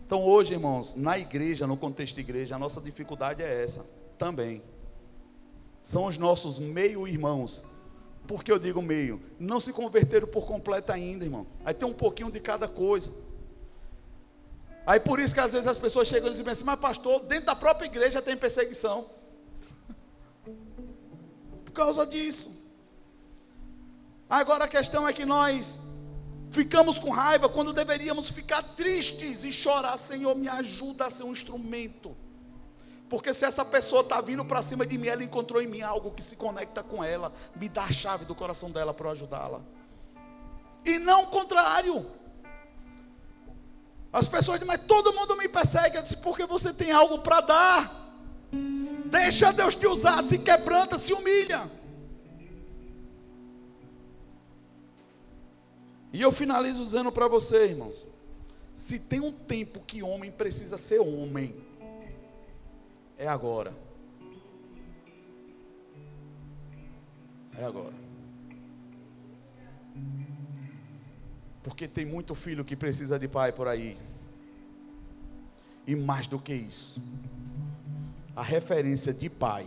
Então 0.07 0.25
hoje, 0.25 0.55
irmãos, 0.55 0.95
na 0.95 1.19
igreja, 1.19 1.67
no 1.67 1.77
contexto 1.77 2.15
de 2.15 2.21
igreja, 2.21 2.55
a 2.55 2.59
nossa 2.59 2.81
dificuldade 2.81 3.43
é 3.43 3.63
essa 3.65 3.85
também. 4.17 4.63
São 5.83 6.07
os 6.07 6.17
nossos 6.17 6.61
meio-irmãos. 6.61 7.65
Por 8.29 8.45
que 8.45 8.53
eu 8.53 8.59
digo 8.59 8.81
meio? 8.81 9.21
Não 9.39 9.59
se 9.59 9.73
converteram 9.73 10.29
por 10.29 10.47
completo 10.47 10.93
ainda, 10.93 11.25
irmão. 11.25 11.47
Aí 11.65 11.75
tem 11.75 11.89
um 11.89 11.93
pouquinho 11.93 12.31
de 12.31 12.39
cada 12.39 12.69
coisa. 12.69 13.13
Aí 14.87 15.01
por 15.01 15.19
isso 15.19 15.35
que 15.35 15.41
às 15.41 15.53
vezes 15.53 15.67
as 15.67 15.79
pessoas 15.79 16.07
chegam 16.07 16.29
e 16.29 16.33
dizem 16.33 16.49
assim, 16.49 16.65
mas 16.65 16.79
pastor, 16.79 17.25
dentro 17.25 17.47
da 17.47 17.57
própria 17.57 17.87
igreja 17.87 18.23
tem 18.23 18.37
perseguição. 18.37 19.07
Por 21.65 21.73
causa 21.73 22.07
disso. 22.07 22.65
Agora 24.31 24.65
a 24.65 24.69
questão 24.69 25.09
é 25.09 25.13
que 25.13 25.27
nós 25.27 25.79
ficamos 26.51 26.99
com 26.99 27.11
raiva 27.11 27.49
quando 27.49 27.73
deveríamos 27.73 28.31
ficar 28.31 28.63
tristes 28.63 29.45
e 29.45 29.53
chorar, 29.53 29.97
Senhor, 29.99 30.37
me 30.37 30.49
ajuda 30.49 31.07
a 31.07 31.11
ser 31.11 31.25
um 31.25 31.33
instrumento 31.33 32.17
porque 33.09 33.33
se 33.33 33.45
essa 33.45 33.65
pessoa 33.65 34.03
está 34.03 34.21
vindo 34.21 34.45
para 34.45 34.63
cima 34.63 34.85
de 34.85 34.99
mim, 34.99 35.07
ela 35.07 35.23
encontrou 35.23 35.63
em 35.63 35.67
mim 35.67 35.81
algo 35.81 36.11
que 36.11 36.23
se 36.23 36.35
conecta 36.35 36.83
com 36.83 37.05
ela, 37.05 37.33
me 37.55 37.69
dá 37.69 37.85
a 37.85 37.93
chave 37.93 38.25
do 38.25 38.35
coração 38.35 38.71
dela 38.71 38.93
para 38.93 39.11
ajudá-la. 39.11 39.61
E 40.85 40.99
não 40.99 41.25
o 41.25 41.27
contrário. 41.29 42.07
As 44.17 44.31
pessoas 44.31 44.59
dizem, 44.59 44.67
mas 44.67 44.87
todo 44.87 45.13
mundo 45.13 45.37
me 45.37 45.47
persegue. 45.47 45.99
Eu 45.99 46.03
disse, 46.03 46.17
porque 46.17 46.47
você 46.47 46.73
tem 46.73 46.91
algo 46.91 47.19
para 47.19 47.43
dar. 47.43 48.17
Deixa 49.11 49.53
Deus 49.53 49.75
te 49.75 49.87
usar, 49.87 50.25
se 50.25 50.39
quebranta, 50.39 50.97
se 50.97 51.13
humilha. 51.13 51.71
E 56.15 56.23
eu 56.23 56.33
finalizo 56.33 56.83
dizendo 56.83 57.13
para 57.13 57.29
você, 57.29 57.67
irmãos: 57.67 58.07
se 58.75 58.99
tem 58.99 59.21
um 59.21 59.31
tempo 59.31 59.81
que 59.81 60.03
homem 60.03 60.33
precisa 60.33 60.79
ser 60.79 60.99
homem, 60.99 61.55
é 63.19 63.29
agora. 63.29 63.75
É 67.59 67.65
agora. 67.65 67.93
Porque 71.63 71.87
tem 71.87 72.07
muito 72.07 72.35
filho 72.35 72.65
que 72.65 72.77
precisa 72.77 73.19
de 73.19 73.29
pai 73.29 73.53
por 73.53 73.69
aí. 73.69 74.06
E 75.87 75.95
mais 75.95 76.27
do 76.27 76.39
que 76.39 76.53
isso, 76.53 77.01
a 78.35 78.43
referência 78.43 79.15
de 79.15 79.31
pai 79.31 79.67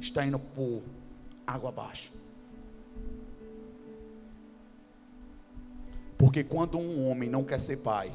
está 0.00 0.26
indo 0.26 0.38
por 0.38 0.82
água 1.46 1.70
abaixo. 1.70 2.12
Porque 6.18 6.44
quando 6.44 6.78
um 6.78 7.08
homem 7.08 7.28
não 7.28 7.42
quer 7.44 7.60
ser 7.60 7.78
pai, 7.78 8.12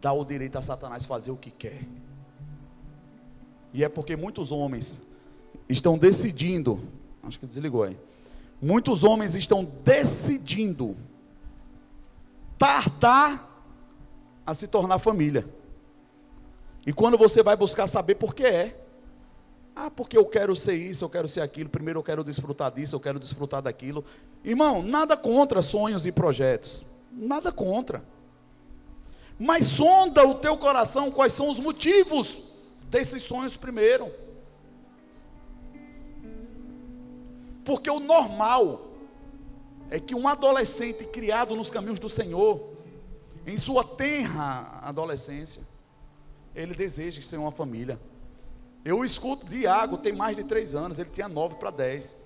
dá 0.00 0.12
o 0.12 0.24
direito 0.24 0.56
a 0.56 0.62
Satanás 0.62 1.04
fazer 1.04 1.30
o 1.30 1.36
que 1.36 1.50
quer. 1.50 1.82
E 3.72 3.82
é 3.82 3.88
porque 3.88 4.16
muitos 4.16 4.52
homens 4.52 5.00
estão 5.68 5.98
decidindo, 5.98 6.80
acho 7.22 7.38
que 7.38 7.46
desligou 7.46 7.82
aí. 7.82 7.98
Muitos 8.62 9.02
homens 9.02 9.34
estão 9.34 9.64
decidindo 9.84 10.96
tardar 12.56 13.50
a 14.46 14.54
se 14.54 14.68
tornar 14.68 14.98
família. 14.98 15.46
E 16.86 16.92
quando 16.92 17.16
você 17.16 17.42
vai 17.42 17.56
buscar 17.56 17.86
saber 17.86 18.16
por 18.16 18.34
que 18.34 18.44
é, 18.44 18.84
ah, 19.74 19.90
porque 19.90 20.16
eu 20.16 20.24
quero 20.24 20.54
ser 20.54 20.74
isso, 20.74 21.04
eu 21.04 21.08
quero 21.08 21.26
ser 21.26 21.40
aquilo, 21.40 21.68
primeiro 21.68 21.98
eu 21.98 22.04
quero 22.04 22.22
desfrutar 22.22 22.70
disso, 22.70 22.94
eu 22.94 23.00
quero 23.00 23.18
desfrutar 23.18 23.60
daquilo. 23.60 24.04
Irmão, 24.44 24.82
nada 24.82 25.16
contra 25.16 25.60
sonhos 25.62 26.06
e 26.06 26.12
projetos, 26.12 26.84
nada 27.10 27.50
contra. 27.50 28.04
Mas 29.38 29.66
sonda 29.66 30.26
o 30.26 30.36
teu 30.36 30.56
coração 30.56 31.10
quais 31.10 31.32
são 31.32 31.48
os 31.48 31.58
motivos 31.58 32.38
desses 32.88 33.22
sonhos 33.22 33.56
primeiro. 33.56 34.12
Porque 37.64 37.90
o 37.90 37.98
normal 37.98 38.92
é 39.90 39.98
que 39.98 40.14
um 40.14 40.28
adolescente 40.28 41.04
criado 41.04 41.56
nos 41.56 41.70
caminhos 41.70 41.98
do 41.98 42.08
Senhor, 42.08 42.74
em 43.44 43.58
sua 43.58 43.82
tenra 43.82 44.78
adolescência, 44.82 45.62
ele 46.54 46.74
deseja 46.74 47.20
ser 47.22 47.36
uma 47.36 47.50
família. 47.50 47.98
Eu 48.84 49.04
escuto 49.04 49.46
Diago, 49.46 49.96
tem 49.96 50.12
mais 50.12 50.36
de 50.36 50.44
três 50.44 50.74
anos, 50.74 50.98
ele 50.98 51.10
tinha 51.10 51.28
nove 51.28 51.56
para 51.56 51.70
dez. 51.70 52.16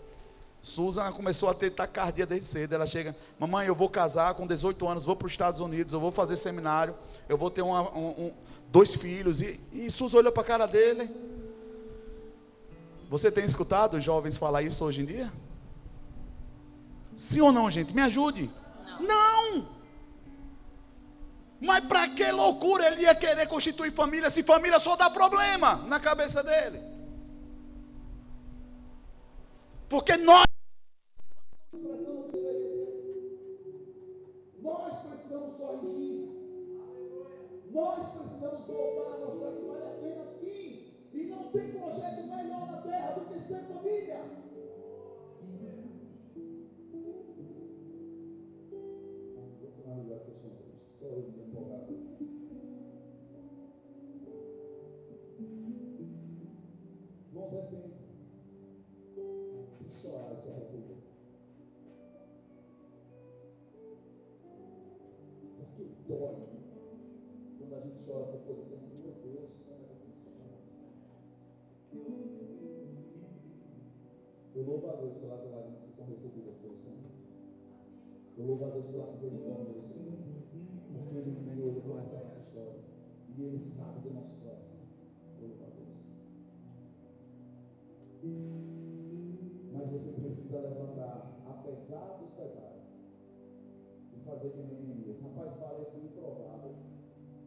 Susan 0.61 1.11
começou 1.13 1.49
a 1.49 1.55
ter 1.55 1.71
taquicardia 1.71 2.27
desde 2.27 2.47
cedo. 2.47 2.75
Ela 2.75 2.87
chega, 2.87 3.15
mamãe, 3.39 3.67
eu 3.67 3.75
vou 3.75 3.89
casar 3.89 4.35
com 4.35 4.47
18 4.47 4.89
anos, 4.89 5.05
vou 5.05 5.15
para 5.15 5.27
os 5.27 5.33
Estados 5.33 5.61
Unidos, 5.61 5.93
eu 5.93 6.01
vou 6.01 6.11
fazer 6.11 6.37
seminário, 6.37 6.97
eu 7.29 7.39
vou 7.39 7.51
ter 7.51 7.63
uma, 7.63 7.97
um, 7.97 8.33
dois 8.71 8.95
filhos. 8.95 9.41
E, 9.41 9.61
e 9.73 9.91
Suzy 9.91 10.17
olhou 10.17 10.33
para 10.33 10.43
a 10.43 10.47
cara 10.47 10.67
dele. 10.67 11.09
Você 13.09 13.31
tem 13.31 13.45
escutado 13.45 13.97
os 13.97 14.05
jovens 14.05 14.37
falar 14.37 14.63
isso 14.63 14.85
hoje 14.85 15.03
em 15.03 15.05
dia? 15.05 15.33
Sim 17.15 17.41
ou 17.41 17.53
não, 17.53 17.71
gente? 17.71 17.95
Me 17.95 18.03
ajude. 18.03 18.51
Não. 19.01 19.61
não. 19.61 19.78
Mas 21.61 21.85
para 21.85 22.09
que 22.09 22.31
loucura 22.31 22.87
ele 22.87 23.03
ia 23.03 23.15
querer 23.15 23.47
constituir 23.49 23.93
família 23.93 24.31
se 24.31 24.43
família 24.43 24.79
só 24.79 24.95
dá 24.95 25.11
problema 25.11 25.77
na 25.87 25.99
cabeça 25.99 26.43
dele? 26.43 26.81
Porque 29.89 30.17
nós 30.17 30.45
nós 34.61 34.99
precisamos 34.99 35.57
corrigir. 35.57 36.29
Nós 37.71 38.09
precisamos 38.09 38.67
voltar 38.67 39.15
a 39.15 39.27
mostrar 39.27 39.51
que 39.53 39.67
vale 39.67 39.85
a 39.85 39.95
pena 40.01 40.27
sim. 40.41 40.93
E 41.13 41.25
não 41.25 41.51
tem 41.51 41.73
projeto 41.73 42.23
melhor 42.27 42.67
na 42.67 42.83
terra 42.83 43.13
do 43.13 43.21
que 43.33 43.41
ser 43.41 43.61
família. 43.67 44.38
Me 51.33 51.43
empolgado. 51.43 51.97
Chorar. 59.89 60.37
Porque 65.57 65.85
dói 66.09 66.37
quando 67.59 67.75
a 67.75 67.81
gente 67.81 68.07
chora 68.07 68.27
por 68.27 68.41
coisas 68.41 68.67
que 68.67 68.75
a 68.75 68.79
meu 69.03 69.15
Deus, 69.15 69.57
que 69.57 69.69
eu 69.71 69.85
fiz 69.95 70.19
Eu 74.55 74.65
Deus 74.97 75.15
pelas 75.19 75.51
lágrimas 75.51 75.81
que 75.83 75.93
são 75.93 76.07
recebidas 76.07 76.57
pelo 76.57 76.77
Senhor. 76.77 77.13
Eu 78.37 78.47
louvo 78.47 78.65
a 78.65 78.69
Deus 78.71 78.91
pela 78.91 79.13
misericórdia 79.13 79.73
do 79.75 79.83
Senhor. 79.83 80.28
Ele 81.19 81.33
veio, 81.45 81.69
Ele 81.69 81.81
conhece 81.81 82.15
a 82.15 82.21
nossa 82.21 82.39
história. 82.39 82.81
E 83.37 83.43
Ele 83.43 83.59
sabe 83.59 84.01
do 84.01 84.15
nosso 84.15 84.37
coração. 84.41 84.79
A 85.39 85.71
Deus. 85.71 86.13
Mas 89.73 89.91
você 89.91 90.21
precisa 90.21 90.61
levantar, 90.61 91.43
apesar 91.47 92.19
dos 92.19 92.31
pesares, 92.31 92.83
e 94.13 94.19
fazer 94.25 94.51
que 94.51 94.63
nem 94.63 94.83
Neemias. 94.83 95.21
Rapaz, 95.21 95.55
parece 95.61 96.07
improvável 96.07 96.75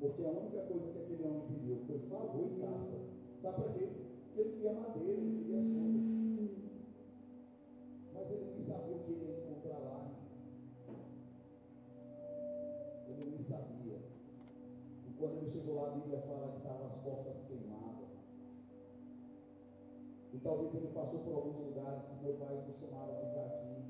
porque 0.02 0.24
a 0.26 0.32
única 0.32 0.62
coisa 0.64 0.92
que 0.92 0.98
aquele 0.98 1.24
homem 1.24 1.42
pediu 1.48 1.78
foi 1.86 2.00
favor 2.10 2.52
e 2.52 2.60
cartas. 2.60 3.02
Sabe 3.40 3.62
para 3.62 3.74
quê? 3.74 3.88
Porque 4.26 4.42
ele 4.42 4.50
queria 4.50 4.74
madeira, 4.74 5.12
ele 5.12 5.44
queria 5.44 5.60
as 5.62 5.68
coisas. 5.68 6.02
Mas 8.12 8.32
ele 8.32 8.46
nem 8.46 8.64
sabia 8.64 8.91
Bíblia 15.92 16.20
fala 16.22 16.52
que 16.52 16.58
estavam 16.58 16.86
as 16.88 16.96
portas 17.04 17.44
queimadas. 17.44 18.10
E 20.34 20.38
talvez 20.40 20.74
ele 20.74 20.88
passou 20.88 21.20
por 21.20 21.36
alguns 21.36 21.58
lugares, 21.58 22.04
meu 22.22 22.34
pai 22.36 22.64
costumava 22.66 23.14
ficar 23.16 23.46
aqui. 23.48 23.84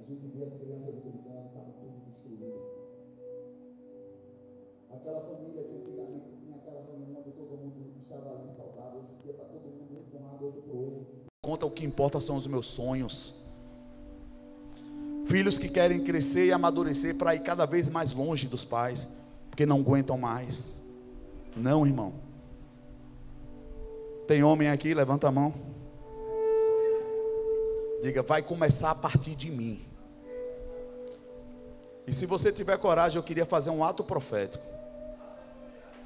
a 0.00 0.02
gente 0.02 0.26
via 0.28 0.46
as 0.46 0.54
crianças 0.54 0.94
brincando, 0.96 1.46
estava 1.48 1.72
tudo 1.80 2.00
destruído. 2.06 2.60
Aquela 4.90 5.20
família 5.20 5.64
que 5.64 5.74
antigamente 5.76 6.30
tinha 6.40 6.56
aquela 6.56 6.82
reunião 6.82 7.20
onde 7.20 7.32
todo 7.32 7.56
mundo 7.56 7.92
estava 8.00 8.30
ali 8.30 8.50
saudável, 8.52 9.00
hoje 9.00 9.12
em 9.12 9.16
dia 9.22 9.32
está 9.32 9.44
todo 9.44 9.64
mundo 9.64 10.10
para 10.10 10.20
um 10.20 10.24
lado, 10.24 10.44
outro 10.46 10.62
para 10.62 10.72
o 10.72 10.84
outro. 10.84 11.06
Conta 11.42 11.66
o 11.66 11.70
que 11.70 11.84
importa 11.84 12.20
são 12.20 12.36
os 12.36 12.46
meus 12.46 12.66
sonhos. 12.66 13.44
Filhos 15.26 15.58
que 15.58 15.68
querem 15.68 16.02
crescer 16.04 16.46
e 16.46 16.52
amadurecer 16.52 17.16
para 17.16 17.34
ir 17.34 17.40
cada 17.40 17.66
vez 17.66 17.88
mais 17.88 18.12
longe 18.12 18.46
dos 18.46 18.64
pais, 18.64 19.08
porque 19.50 19.66
não 19.66 19.80
aguentam 19.80 20.16
mais. 20.16 20.83
Não, 21.56 21.86
irmão. 21.86 22.14
Tem 24.26 24.42
homem 24.42 24.68
aqui? 24.68 24.94
Levanta 24.94 25.28
a 25.28 25.32
mão. 25.32 25.54
Diga, 28.02 28.22
vai 28.22 28.42
começar 28.42 28.90
a 28.90 28.94
partir 28.94 29.34
de 29.34 29.50
mim. 29.50 29.84
E 32.06 32.12
se 32.12 32.26
você 32.26 32.52
tiver 32.52 32.76
coragem, 32.76 33.16
eu 33.16 33.22
queria 33.22 33.46
fazer 33.46 33.70
um 33.70 33.82
ato 33.82 34.04
profético. 34.04 34.64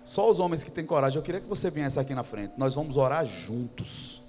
Só 0.04 0.30
os 0.30 0.38
homens 0.38 0.64
que 0.64 0.70
têm 0.70 0.86
coragem, 0.86 1.18
eu 1.18 1.22
queria 1.22 1.40
que 1.40 1.46
você 1.46 1.70
viesse 1.70 1.98
aqui 1.98 2.14
na 2.14 2.22
frente. 2.22 2.54
Nós 2.56 2.74
vamos 2.74 2.96
orar 2.96 3.26
juntos. 3.26 4.22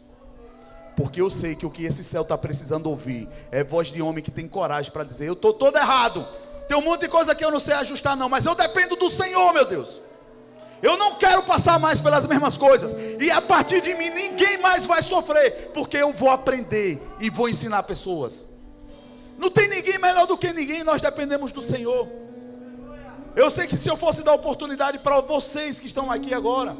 Porque 0.96 1.22
eu 1.22 1.30
sei 1.30 1.56
que 1.56 1.66
o 1.66 1.70
que 1.70 1.86
esse 1.86 2.04
céu 2.04 2.24
está 2.24 2.38
precisando 2.38 2.88
ouvir 2.88 3.30
é 3.52 3.64
voz 3.64 3.88
de 3.88 4.02
homem 4.02 4.24
que 4.24 4.32
tem 4.32 4.48
coragem 4.48 4.92
para 4.92 5.06
dizer: 5.06 5.28
Eu 5.28 5.34
estou 5.34 5.54
todo 5.54 5.78
errado. 5.78 6.28
Tem 6.68 6.78
um 6.78 6.82
monte 6.82 7.02
de 7.02 7.08
coisa 7.08 7.34
que 7.34 7.46
eu 7.46 7.50
não 7.50 7.60
sei 7.60 7.74
ajustar, 7.76 8.18
não, 8.18 8.28
mas 8.28 8.46
eu 8.46 8.54
dependo 8.54 8.96
do 8.96 9.10
Senhor, 9.10 9.54
meu 9.54 9.66
Deus. 9.66 10.02
Eu 10.82 10.98
não 10.98 11.16
quero 11.16 11.44
passar 11.44 11.80
mais 11.80 12.00
pelas 12.00 12.26
mesmas 12.26 12.58
coisas. 12.58 12.96
E 13.20 13.30
a 13.30 13.42
partir 13.42 13.82
de 13.82 13.94
mim 13.94 14.10
ninguém 14.10 14.58
mais 14.58 14.86
vai 14.86 15.02
sofrer, 15.02 15.72
porque 15.74 15.98
eu 15.98 16.14
vou 16.14 16.30
aprender 16.30 17.02
e 17.20 17.30
vou 17.30 17.50
ensinar 17.50 17.84
pessoas. 17.84 18.46
Não 19.38 19.50
tem 19.50 19.68
ninguém 19.68 19.98
melhor 19.98 20.26
do 20.28 20.38
que 20.38 20.52
ninguém, 20.52 20.84
nós 20.84 21.02
dependemos 21.02 21.52
do 21.52 21.62
Senhor. 21.62 22.08
Eu 23.36 23.50
sei 23.50 23.68
que 23.68 23.78
se 23.78 23.90
eu 23.90 23.96
fosse 23.96 24.24
dar 24.24 24.34
oportunidade 24.34 25.00
para 25.00 25.20
vocês 25.22 25.80
que 25.80 25.88
estão 25.88 26.12
aqui 26.12 26.34
agora, 26.34 26.76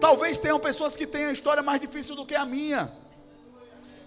talvez 0.00 0.38
tenham 0.38 0.58
pessoas 0.58 0.96
que 0.96 1.06
tenham 1.06 1.30
a 1.30 1.32
história 1.32 1.62
mais 1.62 1.80
difícil 1.80 2.16
do 2.16 2.24
que 2.24 2.34
a 2.34 2.44
minha. 2.44 2.90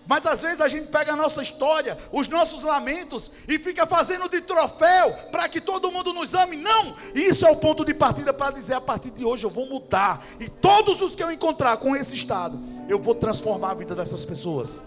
Mas 0.05 0.25
às 0.25 0.41
vezes 0.41 0.59
a 0.59 0.67
gente 0.67 0.87
pega 0.87 1.13
a 1.13 1.15
nossa 1.15 1.41
história, 1.41 1.97
os 2.11 2.27
nossos 2.27 2.63
lamentos 2.63 3.31
e 3.47 3.57
fica 3.57 3.85
fazendo 3.87 4.27
de 4.27 4.41
troféu 4.41 5.13
para 5.31 5.47
que 5.47 5.61
todo 5.61 5.91
mundo 5.91 6.13
nos 6.13 6.33
ame. 6.33 6.57
Não! 6.57 6.95
Isso 7.15 7.45
é 7.45 7.51
o 7.51 7.55
ponto 7.55 7.85
de 7.85 7.93
partida 7.93 8.33
para 8.33 8.51
dizer: 8.51 8.73
a 8.73 8.81
partir 8.81 9.11
de 9.11 9.23
hoje 9.23 9.45
eu 9.45 9.49
vou 9.49 9.65
mudar. 9.65 10.25
E 10.39 10.49
todos 10.49 11.01
os 11.01 11.15
que 11.15 11.23
eu 11.23 11.31
encontrar 11.31 11.77
com 11.77 11.95
esse 11.95 12.15
estado, 12.15 12.59
eu 12.89 12.99
vou 12.99 13.15
transformar 13.15 13.71
a 13.71 13.75
vida 13.75 13.95
dessas 13.95 14.25
pessoas. 14.25 14.81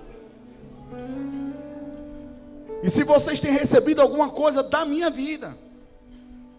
E 2.83 2.91
se 2.91 3.03
vocês 3.03 3.41
têm 3.41 3.53
recebido 3.53 4.03
alguma 4.03 4.29
coisa 4.29 4.63
da 4.63 4.85
minha 4.85 5.09
vida, 5.09 5.57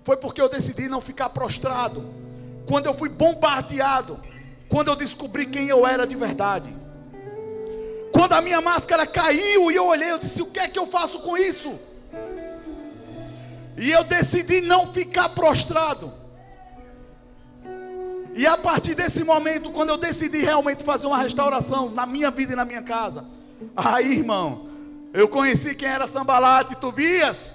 foi 0.03 0.17
porque 0.17 0.41
eu 0.41 0.49
decidi 0.49 0.87
não 0.87 0.99
ficar 0.99 1.29
prostrado. 1.29 2.03
Quando 2.65 2.87
eu 2.87 2.93
fui 2.93 3.07
bombardeado, 3.07 4.19
quando 4.67 4.87
eu 4.89 4.95
descobri 4.95 5.45
quem 5.45 5.67
eu 5.67 5.85
era 5.85 6.07
de 6.07 6.15
verdade. 6.15 6.75
Quando 8.11 8.33
a 8.33 8.41
minha 8.41 8.61
máscara 8.61 9.05
caiu 9.05 9.71
e 9.71 9.75
eu 9.75 9.85
olhei, 9.85 10.11
eu 10.11 10.19
disse: 10.19 10.41
o 10.41 10.47
que 10.47 10.59
é 10.59 10.67
que 10.67 10.79
eu 10.79 10.87
faço 10.87 11.19
com 11.19 11.37
isso? 11.37 11.77
E 13.77 13.91
eu 13.91 14.03
decidi 14.03 14.61
não 14.61 14.91
ficar 14.91 15.29
prostrado. 15.29 16.11
E 18.33 18.45
a 18.45 18.57
partir 18.57 18.93
desse 18.93 19.23
momento, 19.23 19.71
quando 19.71 19.89
eu 19.89 19.97
decidi 19.97 20.39
realmente 20.39 20.83
fazer 20.83 21.07
uma 21.07 21.17
restauração 21.17 21.89
na 21.89 22.05
minha 22.05 22.29
vida 22.29 22.53
e 22.53 22.55
na 22.55 22.65
minha 22.65 22.81
casa, 22.81 23.25
aí, 23.75 24.13
irmão, 24.13 24.67
eu 25.13 25.27
conheci 25.27 25.73
quem 25.73 25.89
era 25.89 26.07
Sambalate 26.07 26.73
e 26.73 26.75
Tobias, 26.75 27.51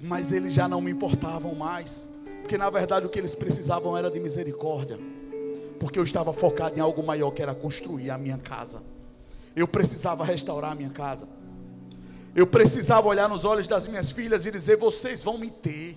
mas 0.00 0.32
eles 0.32 0.52
já 0.52 0.66
não 0.66 0.80
me 0.80 0.90
importavam 0.90 1.54
mais, 1.54 2.04
porque 2.40 2.56
na 2.56 2.70
verdade 2.70 3.04
o 3.04 3.08
que 3.08 3.18
eles 3.18 3.34
precisavam 3.34 3.96
era 3.96 4.10
de 4.10 4.20
misericórdia 4.20 4.98
porque 5.78 5.98
eu 5.98 6.04
estava 6.04 6.32
focado 6.32 6.76
em 6.76 6.80
algo 6.80 7.02
maior 7.02 7.30
que 7.30 7.42
era 7.42 7.54
construir 7.54 8.10
a 8.10 8.18
minha 8.18 8.38
casa. 8.38 8.82
Eu 9.54 9.66
precisava 9.66 10.24
restaurar 10.24 10.72
a 10.72 10.74
minha 10.74 10.90
casa. 10.90 11.28
Eu 12.34 12.46
precisava 12.46 13.08
olhar 13.08 13.28
nos 13.28 13.44
olhos 13.46 13.66
das 13.66 13.86
minhas 13.86 14.10
filhas 14.10 14.44
e 14.44 14.50
dizer: 14.50 14.76
vocês 14.76 15.24
vão 15.24 15.38
me 15.38 15.50
ter. 15.50 15.96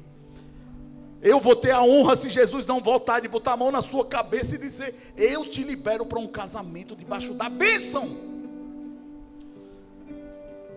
Eu 1.22 1.40
vou 1.40 1.56
ter 1.56 1.72
a 1.72 1.84
honra 1.84 2.16
se 2.16 2.30
Jesus 2.30 2.66
não 2.66 2.82
voltar 2.82 3.20
de 3.20 3.28
botar 3.28 3.54
a 3.54 3.58
mão 3.58 3.72
na 3.72 3.82
sua 3.82 4.06
cabeça 4.06 4.56
e 4.56 4.58
dizer: 4.58 5.14
Eu 5.18 5.46
te 5.46 5.64
libero 5.64 6.06
para 6.06 6.18
um 6.18 6.28
casamento 6.28 6.96
debaixo 6.96 7.34
da 7.34 7.50
bênção. 7.50 8.30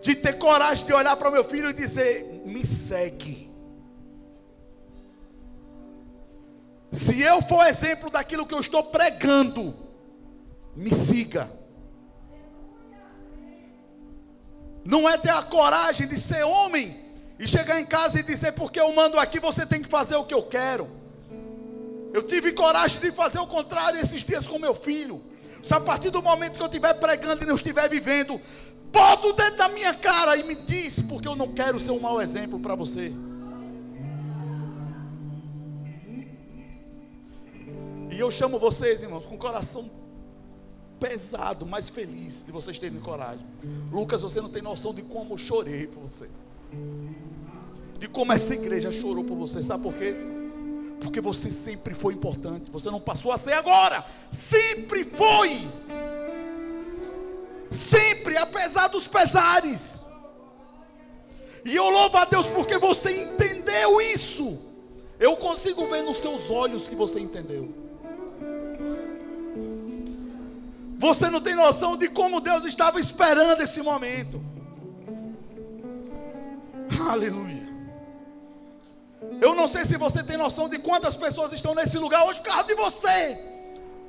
De 0.02 0.16
ter 0.16 0.36
coragem 0.36 0.84
de 0.84 0.92
olhar 0.92 1.16
para 1.16 1.30
meu 1.30 1.44
filho 1.44 1.70
e 1.70 1.72
dizer: 1.72 2.42
Me 2.44 2.66
segue. 2.66 3.41
Se 6.92 7.22
eu 7.22 7.40
for 7.40 7.66
exemplo 7.66 8.10
daquilo 8.10 8.44
que 8.46 8.52
eu 8.52 8.60
estou 8.60 8.84
pregando, 8.84 9.74
me 10.76 10.94
siga. 10.94 11.50
Não 14.84 15.08
é 15.08 15.16
ter 15.16 15.30
a 15.30 15.42
coragem 15.42 16.06
de 16.06 16.20
ser 16.20 16.44
homem 16.44 17.00
e 17.38 17.48
chegar 17.48 17.80
em 17.80 17.86
casa 17.86 18.20
e 18.20 18.22
dizer, 18.22 18.52
porque 18.52 18.78
eu 18.78 18.92
mando 18.92 19.18
aqui, 19.18 19.40
você 19.40 19.64
tem 19.64 19.80
que 19.80 19.88
fazer 19.88 20.16
o 20.16 20.24
que 20.24 20.34
eu 20.34 20.42
quero. 20.42 20.86
Eu 22.12 22.22
tive 22.22 22.52
coragem 22.52 23.00
de 23.00 23.10
fazer 23.10 23.38
o 23.38 23.46
contrário 23.46 23.98
esses 23.98 24.22
dias 24.22 24.46
com 24.46 24.58
meu 24.58 24.74
filho. 24.74 25.22
Se 25.64 25.72
a 25.74 25.80
partir 25.80 26.10
do 26.10 26.22
momento 26.22 26.56
que 26.56 26.62
eu 26.62 26.66
estiver 26.66 26.92
pregando 26.94 27.42
e 27.42 27.46
não 27.46 27.54
estiver 27.54 27.88
vivendo, 27.88 28.38
bota 28.92 29.28
o 29.28 29.32
dedo 29.32 29.56
na 29.56 29.68
minha 29.68 29.94
cara 29.94 30.36
e 30.36 30.42
me 30.42 30.54
diz, 30.54 31.00
porque 31.00 31.26
eu 31.26 31.36
não 31.36 31.54
quero 31.54 31.80
ser 31.80 31.92
um 31.92 32.00
mau 32.00 32.20
exemplo 32.20 32.60
para 32.60 32.74
você. 32.74 33.12
E 38.12 38.20
eu 38.20 38.30
chamo 38.30 38.58
vocês, 38.58 39.02
irmãos, 39.02 39.24
com 39.24 39.38
coração 39.38 39.90
pesado, 41.00 41.64
mas 41.64 41.88
feliz 41.88 42.44
de 42.44 42.52
vocês 42.52 42.78
terem 42.78 43.00
coragem. 43.00 43.44
Lucas, 43.90 44.20
você 44.20 44.38
não 44.38 44.50
tem 44.50 44.60
noção 44.60 44.92
de 44.92 45.00
como 45.00 45.32
eu 45.32 45.38
chorei 45.38 45.86
por 45.86 46.02
você. 46.02 46.28
De 47.98 48.06
como 48.06 48.32
essa 48.32 48.52
igreja 48.54 48.92
chorou 48.92 49.24
por 49.24 49.34
você. 49.36 49.62
Sabe 49.62 49.82
por 49.82 49.94
quê? 49.94 50.14
Porque 51.00 51.22
você 51.22 51.50
sempre 51.50 51.94
foi 51.94 52.12
importante. 52.12 52.70
Você 52.70 52.90
não 52.90 53.00
passou 53.00 53.32
a 53.32 53.38
ser 53.38 53.54
agora. 53.54 54.04
Sempre 54.30 55.04
foi. 55.04 55.66
Sempre, 57.70 58.36
apesar 58.36 58.88
dos 58.88 59.08
pesares. 59.08 60.04
E 61.64 61.74
eu 61.74 61.88
louvo 61.88 62.18
a 62.18 62.26
Deus 62.26 62.46
porque 62.46 62.76
você 62.76 63.22
entendeu 63.22 64.02
isso. 64.02 64.58
Eu 65.18 65.34
consigo 65.34 65.86
ver 65.86 66.02
nos 66.02 66.18
seus 66.18 66.50
olhos 66.50 66.86
que 66.86 66.94
você 66.94 67.18
entendeu. 67.18 67.81
Você 71.02 71.28
não 71.28 71.40
tem 71.40 71.56
noção 71.56 71.96
de 71.96 72.08
como 72.08 72.40
Deus 72.40 72.64
estava 72.64 73.00
esperando 73.00 73.60
esse 73.60 73.82
momento. 73.82 74.40
Aleluia. 77.10 77.66
Eu 79.40 79.52
não 79.52 79.66
sei 79.66 79.84
se 79.84 79.96
você 79.96 80.22
tem 80.22 80.36
noção 80.36 80.68
de 80.68 80.78
quantas 80.78 81.16
pessoas 81.16 81.52
estão 81.52 81.74
nesse 81.74 81.98
lugar 81.98 82.24
hoje 82.26 82.40
por 82.40 82.50
causa 82.50 82.68
de 82.68 82.76
você. 82.76 83.36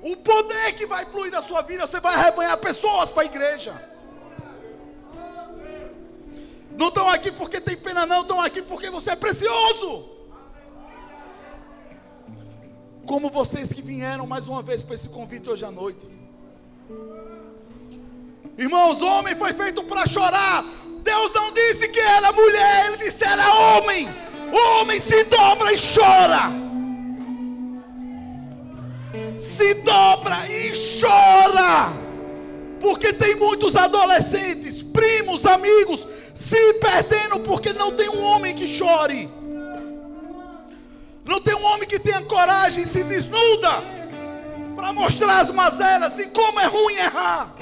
O 0.04 0.16
poder 0.18 0.74
que 0.78 0.86
vai 0.86 1.04
fluir 1.06 1.32
na 1.32 1.42
sua 1.42 1.64
vida, 1.64 1.88
você 1.88 2.00
vai 2.00 2.14
arrebanhar 2.14 2.58
pessoas 2.60 3.10
para 3.10 3.24
a 3.24 3.26
igreja. 3.26 3.74
Não 6.78 6.90
estão 6.90 7.10
aqui 7.10 7.32
porque 7.32 7.60
tem 7.60 7.76
pena, 7.76 8.06
não, 8.06 8.22
estão 8.22 8.40
aqui 8.40 8.62
porque 8.62 8.92
você 8.92 9.10
é 9.12 9.16
precioso. 9.16 10.10
Como 13.04 13.32
vocês 13.32 13.74
que 13.74 13.82
vieram 13.82 14.28
mais 14.28 14.48
uma 14.48 14.62
vez 14.62 14.84
para 14.84 14.94
esse 14.94 15.10
convite 15.10 15.50
hoje 15.50 15.66
à 15.66 15.72
noite. 15.72 16.23
Irmãos, 18.58 19.02
homem 19.02 19.36
foi 19.36 19.54
feito 19.54 19.84
para 19.84 20.06
chorar. 20.06 20.64
Deus 21.02 21.34
não 21.34 21.52
disse 21.52 21.88
que 21.90 22.00
era 22.00 22.32
mulher, 22.32 22.86
ele 22.88 22.98
disse 22.98 23.24
era 23.24 23.52
homem. 23.52 24.08
O 24.52 24.80
homem 24.80 25.00
se 25.00 25.24
dobra 25.24 25.74
e 25.74 25.78
chora. 25.78 26.52
Se 29.36 29.74
dobra 29.76 30.48
e 30.50 30.72
chora. 31.00 31.92
Porque 32.80 33.12
tem 33.12 33.36
muitos 33.36 33.76
adolescentes, 33.76 34.84
primos, 34.84 35.46
amigos, 35.46 36.08
se 36.34 36.74
perdendo 36.74 37.40
porque 37.40 37.74
não 37.74 37.94
tem 37.94 38.10
um 38.10 38.24
homem 38.24 38.54
que 38.54 38.68
chore. 38.68 39.30
Não 41.26 41.40
tem 41.42 41.56
um 41.56 41.64
homem 41.64 41.88
que 41.88 41.98
tenha 41.98 42.22
coragem 42.22 42.84
e 42.84 42.88
se 42.88 43.04
desnuda 43.04 43.93
para 44.76 44.92
mostrar 44.94 45.40
as 45.40 45.52
mazelas 45.52 46.18
e 46.20 46.28
como 46.28 46.60
é 46.60 46.66
ruim 46.66 46.96
errar. 46.96 47.56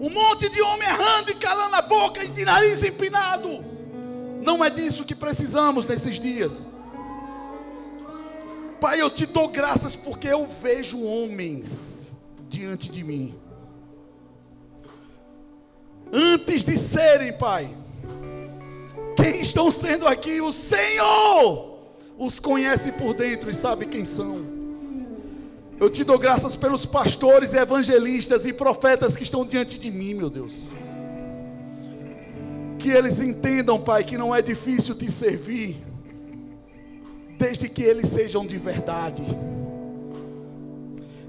Um 0.00 0.10
monte 0.10 0.48
de 0.48 0.62
homem 0.62 0.88
errando 0.88 1.30
e 1.30 1.34
calando 1.34 1.76
a 1.76 1.82
boca 1.82 2.24
e 2.24 2.28
de 2.28 2.44
nariz 2.44 2.82
empinado. 2.82 3.64
Não 4.42 4.64
é 4.64 4.70
disso 4.70 5.04
que 5.04 5.14
precisamos 5.14 5.86
nesses 5.86 6.18
dias. 6.18 6.66
Pai, 8.80 9.00
eu 9.00 9.10
te 9.10 9.26
dou 9.26 9.48
graças 9.48 9.94
porque 9.94 10.28
eu 10.28 10.46
vejo 10.46 11.04
homens 11.04 12.10
diante 12.48 12.90
de 12.90 13.04
mim. 13.04 13.38
antes 16.12 16.64
de 16.64 16.76
serem, 16.76 17.32
Pai, 17.32 17.76
quem 19.16 19.40
estão 19.40 19.70
sendo 19.70 20.08
aqui, 20.08 20.40
o 20.40 20.50
Senhor 20.50 21.69
os 22.20 22.38
conhece 22.38 22.92
por 22.92 23.14
dentro 23.14 23.48
e 23.48 23.54
sabe 23.54 23.86
quem 23.86 24.04
são. 24.04 24.44
Eu 25.78 25.88
te 25.88 26.04
dou 26.04 26.18
graças 26.18 26.54
pelos 26.54 26.84
pastores, 26.84 27.54
evangelistas 27.54 28.44
e 28.44 28.52
profetas 28.52 29.16
que 29.16 29.22
estão 29.22 29.42
diante 29.42 29.78
de 29.78 29.90
mim, 29.90 30.12
meu 30.12 30.28
Deus. 30.28 30.68
Que 32.78 32.90
eles 32.90 33.22
entendam, 33.22 33.80
Pai, 33.80 34.04
que 34.04 34.18
não 34.18 34.34
é 34.36 34.42
difícil 34.42 34.94
te 34.94 35.10
servir, 35.10 35.82
desde 37.38 37.70
que 37.70 37.82
eles 37.82 38.10
sejam 38.10 38.46
de 38.46 38.58
verdade. 38.58 39.24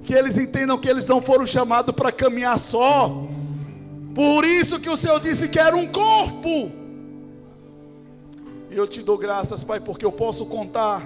Que 0.04 0.14
eles 0.14 0.38
entendam 0.38 0.78
que 0.78 0.90
eles 0.90 1.08
não 1.08 1.22
foram 1.22 1.48
chamados 1.48 1.96
para 1.96 2.12
caminhar 2.12 2.60
só. 2.60 3.30
Por 4.14 4.44
isso 4.44 4.78
que 4.78 4.90
o 4.90 4.98
Senhor 4.98 5.22
disse 5.22 5.48
que 5.48 5.58
era 5.58 5.78
um 5.78 5.88
corpo. 5.88 6.81
E 8.72 8.78
eu 8.78 8.88
te 8.88 9.02
dou 9.02 9.18
graças, 9.18 9.66
Pai, 9.66 9.82
porque 9.82 10.06
eu 10.06 10.14
posso 10.14 10.46
contar 10.46 11.06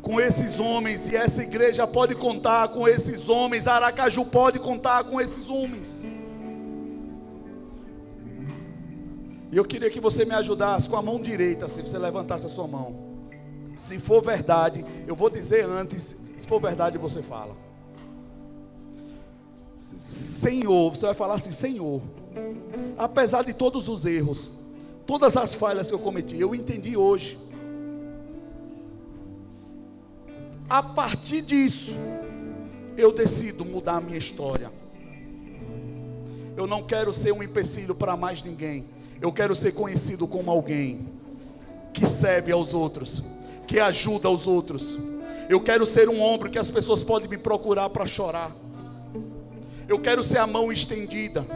com 0.00 0.18
esses 0.18 0.58
homens, 0.58 1.06
e 1.06 1.14
essa 1.14 1.42
igreja 1.42 1.86
pode 1.86 2.14
contar 2.14 2.68
com 2.68 2.88
esses 2.88 3.28
homens, 3.28 3.68
Aracaju 3.68 4.24
pode 4.24 4.58
contar 4.58 5.04
com 5.04 5.20
esses 5.20 5.50
homens. 5.50 6.06
E 9.52 9.56
eu 9.56 9.64
queria 9.66 9.90
que 9.90 10.00
você 10.00 10.24
me 10.24 10.34
ajudasse 10.34 10.88
com 10.88 10.96
a 10.96 11.02
mão 11.02 11.20
direita, 11.20 11.68
se 11.68 11.82
você 11.82 11.98
levantasse 11.98 12.46
a 12.46 12.48
sua 12.48 12.66
mão. 12.66 12.96
Se 13.76 13.98
for 13.98 14.22
verdade, 14.22 14.86
eu 15.06 15.14
vou 15.14 15.28
dizer 15.28 15.66
antes, 15.66 16.16
se 16.38 16.46
for 16.46 16.58
verdade, 16.58 16.96
você 16.96 17.22
fala. 17.22 17.54
Senhor, 19.78 20.88
você 20.94 21.04
vai 21.04 21.14
falar 21.14 21.34
assim: 21.34 21.52
Senhor, 21.52 22.00
apesar 22.96 23.42
de 23.44 23.52
todos 23.52 23.88
os 23.88 24.06
erros, 24.06 24.50
todas 25.08 25.38
as 25.38 25.54
falhas 25.54 25.88
que 25.88 25.94
eu 25.94 25.98
cometi, 25.98 26.38
eu 26.38 26.54
entendi 26.54 26.94
hoje. 26.94 27.38
A 30.68 30.82
partir 30.82 31.40
disso, 31.40 31.96
eu 32.94 33.10
decido 33.10 33.64
mudar 33.64 33.96
a 33.96 34.00
minha 34.02 34.18
história. 34.18 34.70
Eu 36.54 36.66
não 36.66 36.82
quero 36.82 37.10
ser 37.10 37.32
um 37.32 37.42
empecilho 37.42 37.94
para 37.94 38.18
mais 38.18 38.42
ninguém. 38.42 38.84
Eu 39.18 39.32
quero 39.32 39.56
ser 39.56 39.72
conhecido 39.72 40.26
como 40.26 40.50
alguém 40.50 41.08
que 41.94 42.04
serve 42.04 42.52
aos 42.52 42.74
outros, 42.74 43.24
que 43.66 43.80
ajuda 43.80 44.28
aos 44.28 44.46
outros. 44.46 44.98
Eu 45.48 45.58
quero 45.58 45.86
ser 45.86 46.10
um 46.10 46.20
ombro 46.20 46.50
que 46.50 46.58
as 46.58 46.70
pessoas 46.70 47.02
podem 47.02 47.30
me 47.30 47.38
procurar 47.38 47.88
para 47.88 48.04
chorar. 48.04 48.54
Eu 49.88 49.98
quero 49.98 50.22
ser 50.22 50.36
a 50.36 50.46
mão 50.46 50.70
estendida, 50.70 51.46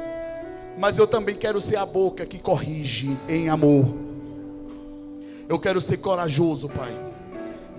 mas 0.79 0.99
eu 0.99 1.07
também 1.07 1.35
quero 1.35 1.61
ser 1.61 1.77
a 1.77 1.87
boca 1.87 2.27
que 2.27 2.39
corrige 2.39 3.17
em 3.29 3.49
amor. 3.49 3.95
Eu 5.49 5.59
quero 5.59 5.81
ser 5.81 5.99
corajoso, 5.99 6.69
Pai, 6.69 6.93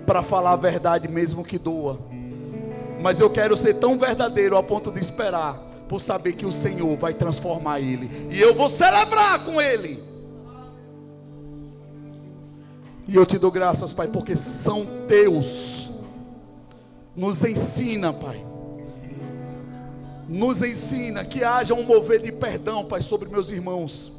para 0.06 0.22
falar 0.22 0.52
a 0.52 0.56
verdade 0.56 1.08
mesmo 1.08 1.44
que 1.44 1.58
doa. 1.58 1.98
Mas 3.00 3.20
eu 3.20 3.28
quero 3.28 3.56
ser 3.56 3.74
tão 3.74 3.98
verdadeiro 3.98 4.56
a 4.56 4.62
ponto 4.62 4.90
de 4.90 5.00
esperar 5.00 5.56
por 5.88 6.00
saber 6.00 6.34
que 6.34 6.46
o 6.46 6.52
Senhor 6.52 6.96
vai 6.96 7.12
transformar 7.12 7.80
ele 7.80 8.28
e 8.30 8.40
eu 8.40 8.54
vou 8.54 8.68
celebrar 8.68 9.44
com 9.44 9.60
ele. 9.60 10.02
E 13.06 13.16
eu 13.16 13.26
te 13.26 13.38
dou 13.38 13.50
graças, 13.50 13.92
Pai, 13.92 14.08
porque 14.08 14.34
são 14.34 14.86
teus. 15.06 15.90
Nos 17.14 17.44
ensina, 17.44 18.12
Pai. 18.12 18.53
Nos 20.28 20.62
ensina 20.62 21.24
que 21.24 21.44
haja 21.44 21.74
um 21.74 21.82
mover 21.82 22.20
de 22.20 22.32
perdão, 22.32 22.84
Pai, 22.84 23.02
sobre 23.02 23.28
meus 23.28 23.50
irmãos. 23.50 24.12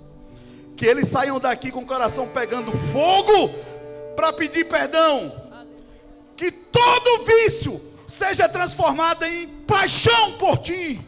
Que 0.75 0.85
eles 0.85 1.07
saiam 1.07 1.39
daqui 1.39 1.71
com 1.71 1.81
o 1.81 1.85
coração 1.85 2.27
pegando 2.27 2.71
fogo 2.71 3.49
para 4.15 4.31
pedir 4.33 4.65
perdão. 4.65 5.31
Que 6.35 6.51
todo 6.51 7.23
vício 7.23 7.81
seja 8.07 8.47
transformado 8.47 9.23
em 9.23 9.47
paixão 9.65 10.33
por 10.33 10.57
Ti. 10.57 10.99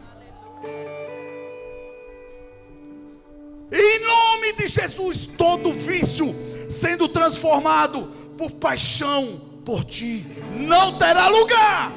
Em 3.71 3.99
nome 3.99 4.53
de 4.53 4.67
Jesus, 4.67 5.25
todo 5.25 5.73
vício 5.73 6.33
sendo 6.69 7.07
transformado 7.09 8.09
por 8.37 8.51
paixão 8.51 9.41
por 9.65 9.83
ti, 9.83 10.25
não 10.53 10.97
terá 10.97 11.27
lugar. 11.27 11.91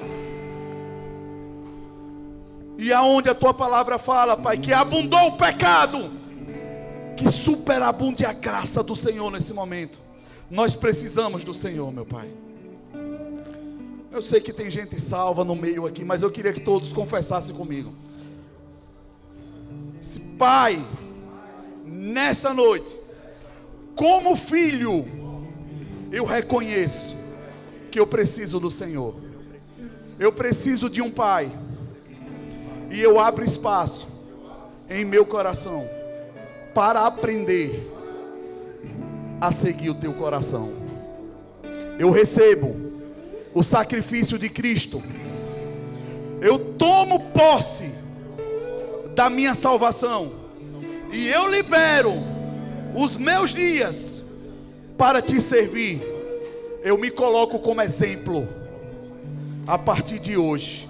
E 2.81 2.95
aonde 2.95 3.29
a 3.29 3.35
tua 3.35 3.53
palavra 3.53 3.99
fala, 3.99 4.39
Pai, 4.39 4.57
que 4.57 4.73
abundou 4.73 5.27
o 5.27 5.37
pecado, 5.37 6.11
que 7.15 7.31
superabunde 7.31 8.25
a 8.25 8.33
graça 8.33 8.83
do 8.83 8.97
Senhor 8.97 9.31
nesse 9.31 9.53
momento. 9.53 10.01
Nós 10.51 10.75
precisamos 10.75 11.45
do 11.45 11.53
Senhor, 11.53 11.93
meu 11.93 12.07
Pai. 12.07 12.31
Eu 14.11 14.23
sei 14.23 14.41
que 14.41 14.51
tem 14.51 14.71
gente 14.71 14.99
salva 14.99 15.45
no 15.45 15.55
meio 15.55 15.87
aqui, 15.87 16.07
mas 16.07 16.23
eu 16.23 16.31
queria 16.31 16.55
que 16.55 16.61
todos 16.61 16.91
confessassem 16.91 17.55
comigo. 17.55 17.93
Pai, 20.39 20.83
nessa 21.85 22.55
noite, 22.55 22.97
como 23.95 24.39
filho, 24.39 25.07
eu 26.11 26.25
reconheço 26.25 27.15
que 27.91 28.01
eu 28.01 28.07
preciso 28.07 28.59
do 28.59 28.71
Senhor. 28.71 29.15
Eu 30.19 30.33
preciso 30.33 30.89
de 30.89 31.03
um 31.03 31.11
pai. 31.11 31.53
E 32.91 33.01
eu 33.01 33.21
abro 33.21 33.45
espaço 33.45 34.09
em 34.89 35.05
meu 35.05 35.25
coração 35.25 35.89
para 36.75 37.07
aprender 37.07 37.89
a 39.41 39.53
seguir 39.53 39.91
o 39.91 39.95
teu 39.95 40.13
coração. 40.13 40.73
Eu 41.99 42.11
recebo 42.11 42.75
o 43.55 43.63
sacrifício 43.63 44.37
de 44.39 44.49
Cristo. 44.49 45.03
Eu 46.41 46.59
tomo 46.75 47.21
posse 47.31 47.93
da 49.15 49.31
minha 49.31 49.55
salvação. 49.55 50.33
E 51.13 51.29
eu 51.29 51.49
libero 51.49 52.13
os 52.95 53.17
meus 53.17 53.55
dias 53.55 54.23
para 54.99 55.23
te 55.23 55.41
servir. 55.41 56.03
Eu 56.83 56.99
me 56.99 57.11
coloco 57.11 57.61
como 57.61 57.81
exemplo. 57.81 58.49
A 59.67 59.79
partir 59.79 60.19
de 60.19 60.37
hoje, 60.37 60.90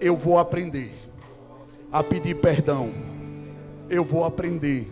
eu 0.00 0.16
vou 0.16 0.38
aprender 0.38 0.92
a 1.92 2.02
pedir 2.02 2.36
perdão. 2.36 2.92
Eu 3.88 4.04
vou 4.04 4.24
aprender 4.24 4.88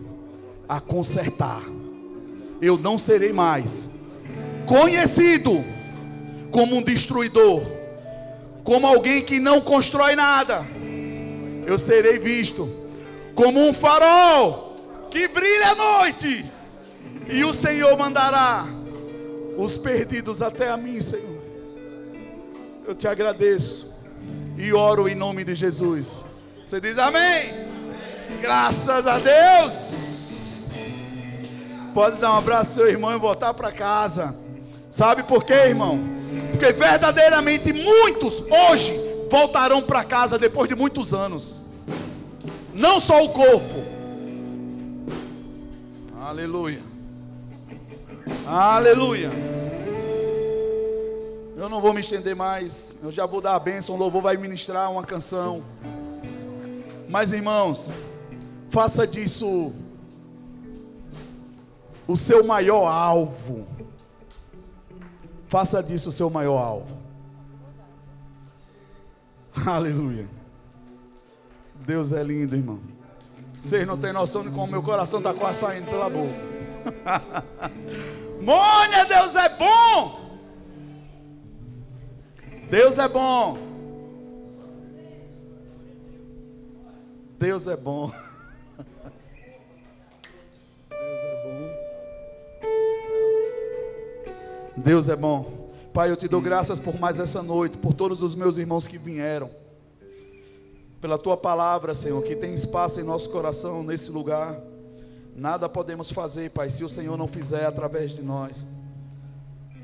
a 0.67 0.79
consertar. 0.79 1.63
Eu 2.61 2.77
não 2.77 2.97
serei 2.97 3.31
mais 3.33 3.89
conhecido 4.65 5.63
como 6.51 6.75
um 6.75 6.81
destruidor, 6.81 7.61
como 8.63 8.85
alguém 8.85 9.23
que 9.23 9.39
não 9.39 9.61
constrói 9.61 10.15
nada 10.15 10.65
eu 11.69 11.77
serei 11.77 12.17
visto 12.17 12.67
como 13.35 13.59
um 13.59 13.71
farol 13.71 14.75
que 15.11 15.27
brilha 15.27 15.69
à 15.69 15.75
noite, 15.75 16.45
e 17.27 17.43
o 17.43 17.53
Senhor 17.53 17.95
mandará 17.97 18.65
os 19.55 19.77
perdidos 19.77 20.41
até 20.41 20.69
a 20.69 20.77
mim, 20.77 20.99
Senhor. 20.99 21.39
Eu 22.87 22.95
te 22.95 23.07
agradeço 23.07 23.88
e 24.59 24.73
oro 24.73 25.07
em 25.07 25.15
nome 25.15 25.45
de 25.45 25.55
Jesus. 25.55 26.25
Você 26.67 26.81
diz 26.81 26.97
amém? 26.97 27.53
Graças 28.41 29.07
a 29.07 29.17
Deus. 29.17 29.73
Pode 31.93 32.17
dar 32.19 32.33
um 32.33 32.37
abraço 32.37 32.71
ao 32.71 32.75
seu 32.75 32.89
irmão 32.89 33.15
e 33.15 33.17
voltar 33.17 33.53
para 33.53 33.71
casa. 33.71 34.35
Sabe 34.91 35.23
por 35.23 35.45
quê, 35.45 35.53
irmão? 35.53 35.99
Porque 36.51 36.73
verdadeiramente 36.73 37.71
muitos 37.71 38.43
hoje 38.69 38.93
voltarão 39.31 39.81
para 39.81 40.03
casa 40.03 40.37
depois 40.37 40.67
de 40.67 40.75
muitos 40.75 41.13
anos. 41.13 41.61
Não 42.73 42.99
só 42.99 43.23
o 43.23 43.29
corpo. 43.29 43.83
Aleluia. 46.21 46.81
Aleluia. 48.45 49.31
Eu 51.59 51.67
não 51.67 51.81
vou 51.81 51.93
me 51.93 51.99
estender 51.99 52.33
mais. 52.33 52.95
Eu 53.03 53.11
já 53.11 53.25
vou 53.25 53.41
dar 53.41 53.53
a 53.53 53.59
bênção. 53.59 53.93
O 53.93 53.97
louvor 53.97 54.21
vai 54.21 54.37
ministrar 54.37 54.89
uma 54.89 55.03
canção. 55.03 55.61
Mas 57.09 57.33
irmãos, 57.33 57.91
faça 58.69 59.05
disso 59.05 59.73
o 62.07 62.15
seu 62.15 62.45
maior 62.45 62.87
alvo. 62.87 63.67
Faça 65.49 65.83
disso 65.83 66.07
o 66.07 66.11
seu 66.13 66.29
maior 66.29 66.59
alvo. 66.59 66.97
Aleluia. 69.65 70.29
Deus 71.75 72.13
é 72.13 72.23
lindo, 72.23 72.55
irmão. 72.55 72.79
Vocês 73.61 73.85
não 73.85 73.97
têm 73.97 74.13
noção 74.13 74.43
de 74.43 74.49
como 74.49 74.67
meu 74.67 74.81
coração 74.81 75.19
está 75.19 75.33
quase 75.33 75.59
saindo 75.59 75.89
pela 75.89 76.09
boca. 76.09 76.39
Mônia, 78.39 79.03
Deus 79.03 79.35
é 79.35 79.49
bom. 79.49 80.28
Deus 82.69 82.99
é 82.99 83.07
bom. 83.07 83.57
Deus 87.39 87.67
é 87.67 87.75
bom. 87.75 88.11
Deus 94.77 95.09
é 95.09 95.15
bom. 95.15 95.71
Pai, 95.91 96.11
eu 96.11 96.15
te 96.15 96.27
dou 96.27 96.39
graças 96.39 96.79
por 96.79 96.99
mais 96.99 97.19
essa 97.19 97.41
noite, 97.41 97.75
por 97.75 97.95
todos 97.95 98.21
os 98.21 98.35
meus 98.35 98.59
irmãos 98.59 98.87
que 98.87 98.99
vieram. 98.99 99.49
Pela 101.01 101.17
tua 101.17 101.35
palavra, 101.35 101.95
Senhor, 101.95 102.21
que 102.21 102.35
tem 102.35 102.53
espaço 102.53 103.01
em 103.01 103.03
nosso 103.03 103.31
coração 103.31 103.81
nesse 103.81 104.11
lugar. 104.11 104.61
Nada 105.35 105.67
podemos 105.67 106.11
fazer, 106.11 106.51
Pai, 106.51 106.69
se 106.69 106.83
o 106.83 106.89
Senhor 106.89 107.17
não 107.17 107.27
fizer 107.27 107.65
através 107.65 108.11
de 108.11 108.21
nós. 108.21 108.67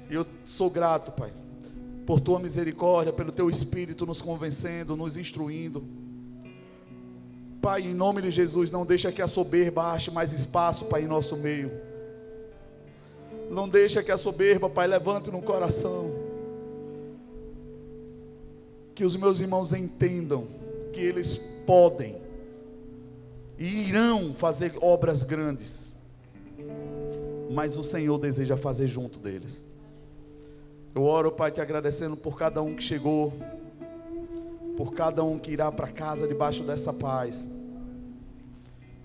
Eu 0.08 0.24
sou 0.46 0.70
grato, 0.70 1.12
Pai, 1.12 1.34
por 2.06 2.20
tua 2.20 2.40
misericórdia, 2.40 3.12
pelo 3.12 3.32
teu 3.32 3.50
espírito 3.50 4.06
nos 4.06 4.22
convencendo, 4.22 4.96
nos 4.96 5.18
instruindo. 5.18 5.84
Pai, 7.62 7.82
em 7.82 7.96
nome 7.96 8.22
de 8.22 8.30
Jesus, 8.30 8.72
não 8.72 8.86
deixa 8.86 9.12
que 9.12 9.22
a 9.22 9.28
soberba 9.28 9.92
ache 9.92 10.12
mais 10.12 10.32
espaço, 10.34 10.86
Pai, 10.86 11.04
em 11.04 11.08
nosso 11.08 11.36
meio. 11.36 11.72
Não 13.50 13.68
deixa 13.68 14.04
que 14.04 14.12
a 14.12 14.18
soberba, 14.18 14.70
Pai, 14.70 14.88
levante 14.88 15.32
no 15.32 15.42
coração. 15.42 16.12
Que 18.94 19.04
os 19.04 19.16
meus 19.16 19.40
irmãos 19.40 19.74
entendam 19.74 20.48
que 20.94 21.00
eles 21.00 21.38
podem 21.66 22.16
e 23.58 23.88
irão 23.88 24.34
fazer 24.34 24.74
obras 24.82 25.24
grandes, 25.24 25.92
mas 27.52 27.78
o 27.78 27.84
Senhor 27.84 28.18
deseja 28.20 28.56
fazer 28.56 28.88
junto 28.88 29.18
deles. 29.18 29.64
Eu 30.96 31.04
oro, 31.04 31.30
Pai, 31.30 31.52
te 31.52 31.60
agradecendo 31.60 32.16
por 32.16 32.38
cada 32.38 32.62
um 32.62 32.74
que 32.74 32.82
chegou, 32.82 33.34
por 34.78 34.94
cada 34.94 35.26
um 35.26 35.38
que 35.38 35.52
irá 35.52 35.70
para 35.70 35.92
casa 35.92 36.26
debaixo 36.26 36.64
dessa 36.64 36.94
paz. 36.94 37.46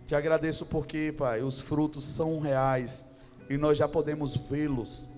Te 0.06 0.14
agradeço 0.14 0.64
porque, 0.64 1.12
Pai, 1.18 1.42
os 1.42 1.60
frutos 1.60 2.04
são 2.04 2.38
reais 2.38 3.04
e 3.48 3.56
nós 3.56 3.76
já 3.76 3.88
podemos 3.88 4.36
vê-los. 4.36 5.08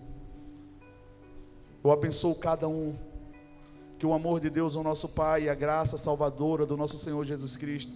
Eu 1.85 1.91
abençoo 1.91 2.35
cada 2.35 2.67
um. 2.67 2.97
Que 3.99 4.07
o 4.07 4.15
amor 4.15 4.41
de 4.41 4.49
Deus, 4.49 4.75
o 4.75 4.83
nosso 4.83 5.11
Pai, 5.11 5.45
e 5.45 5.49
a 5.51 5.55
graça 5.55 5.99
salvadora 5.99 6.65
do 6.65 6.77
nosso 6.77 6.99
Senhor 6.99 7.23
Jesus 7.25 7.55
Cristo, 7.55 7.93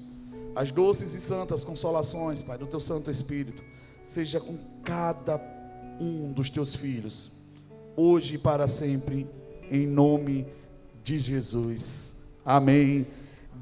as 0.55 0.70
doces 0.70 1.15
e 1.15 1.20
santas 1.20 1.65
consolações, 1.65 2.43
Pai, 2.43 2.59
do 2.59 2.66
teu 2.66 2.78
Santo 2.78 3.11
Espírito, 3.11 3.65
seja 4.05 4.39
com 4.39 4.59
cada 4.85 5.40
um 5.98 6.31
dos 6.31 6.51
teus 6.51 6.74
filhos, 6.74 7.36
hoje 7.97 8.35
e 8.35 8.39
para 8.39 8.68
sempre, 8.68 9.27
em 9.70 9.86
nome 9.86 10.47
de 11.02 11.18
Jesus. 11.18 12.16
Amém. 12.44 13.06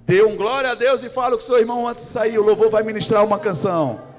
Dê 0.07 0.23
um 0.23 0.37
glória 0.37 0.71
a 0.71 0.75
Deus 0.75 1.03
e 1.03 1.09
fala 1.09 1.37
com 1.37 1.43
seu 1.43 1.59
irmão 1.59 1.89
antes 1.89 2.05
de 2.05 2.11
sair. 2.11 2.39
O 2.39 2.45
louvor 2.45 2.71
vai 2.71 2.83
ministrar 2.83 3.25
uma 3.25 3.39
canção. 3.39 4.14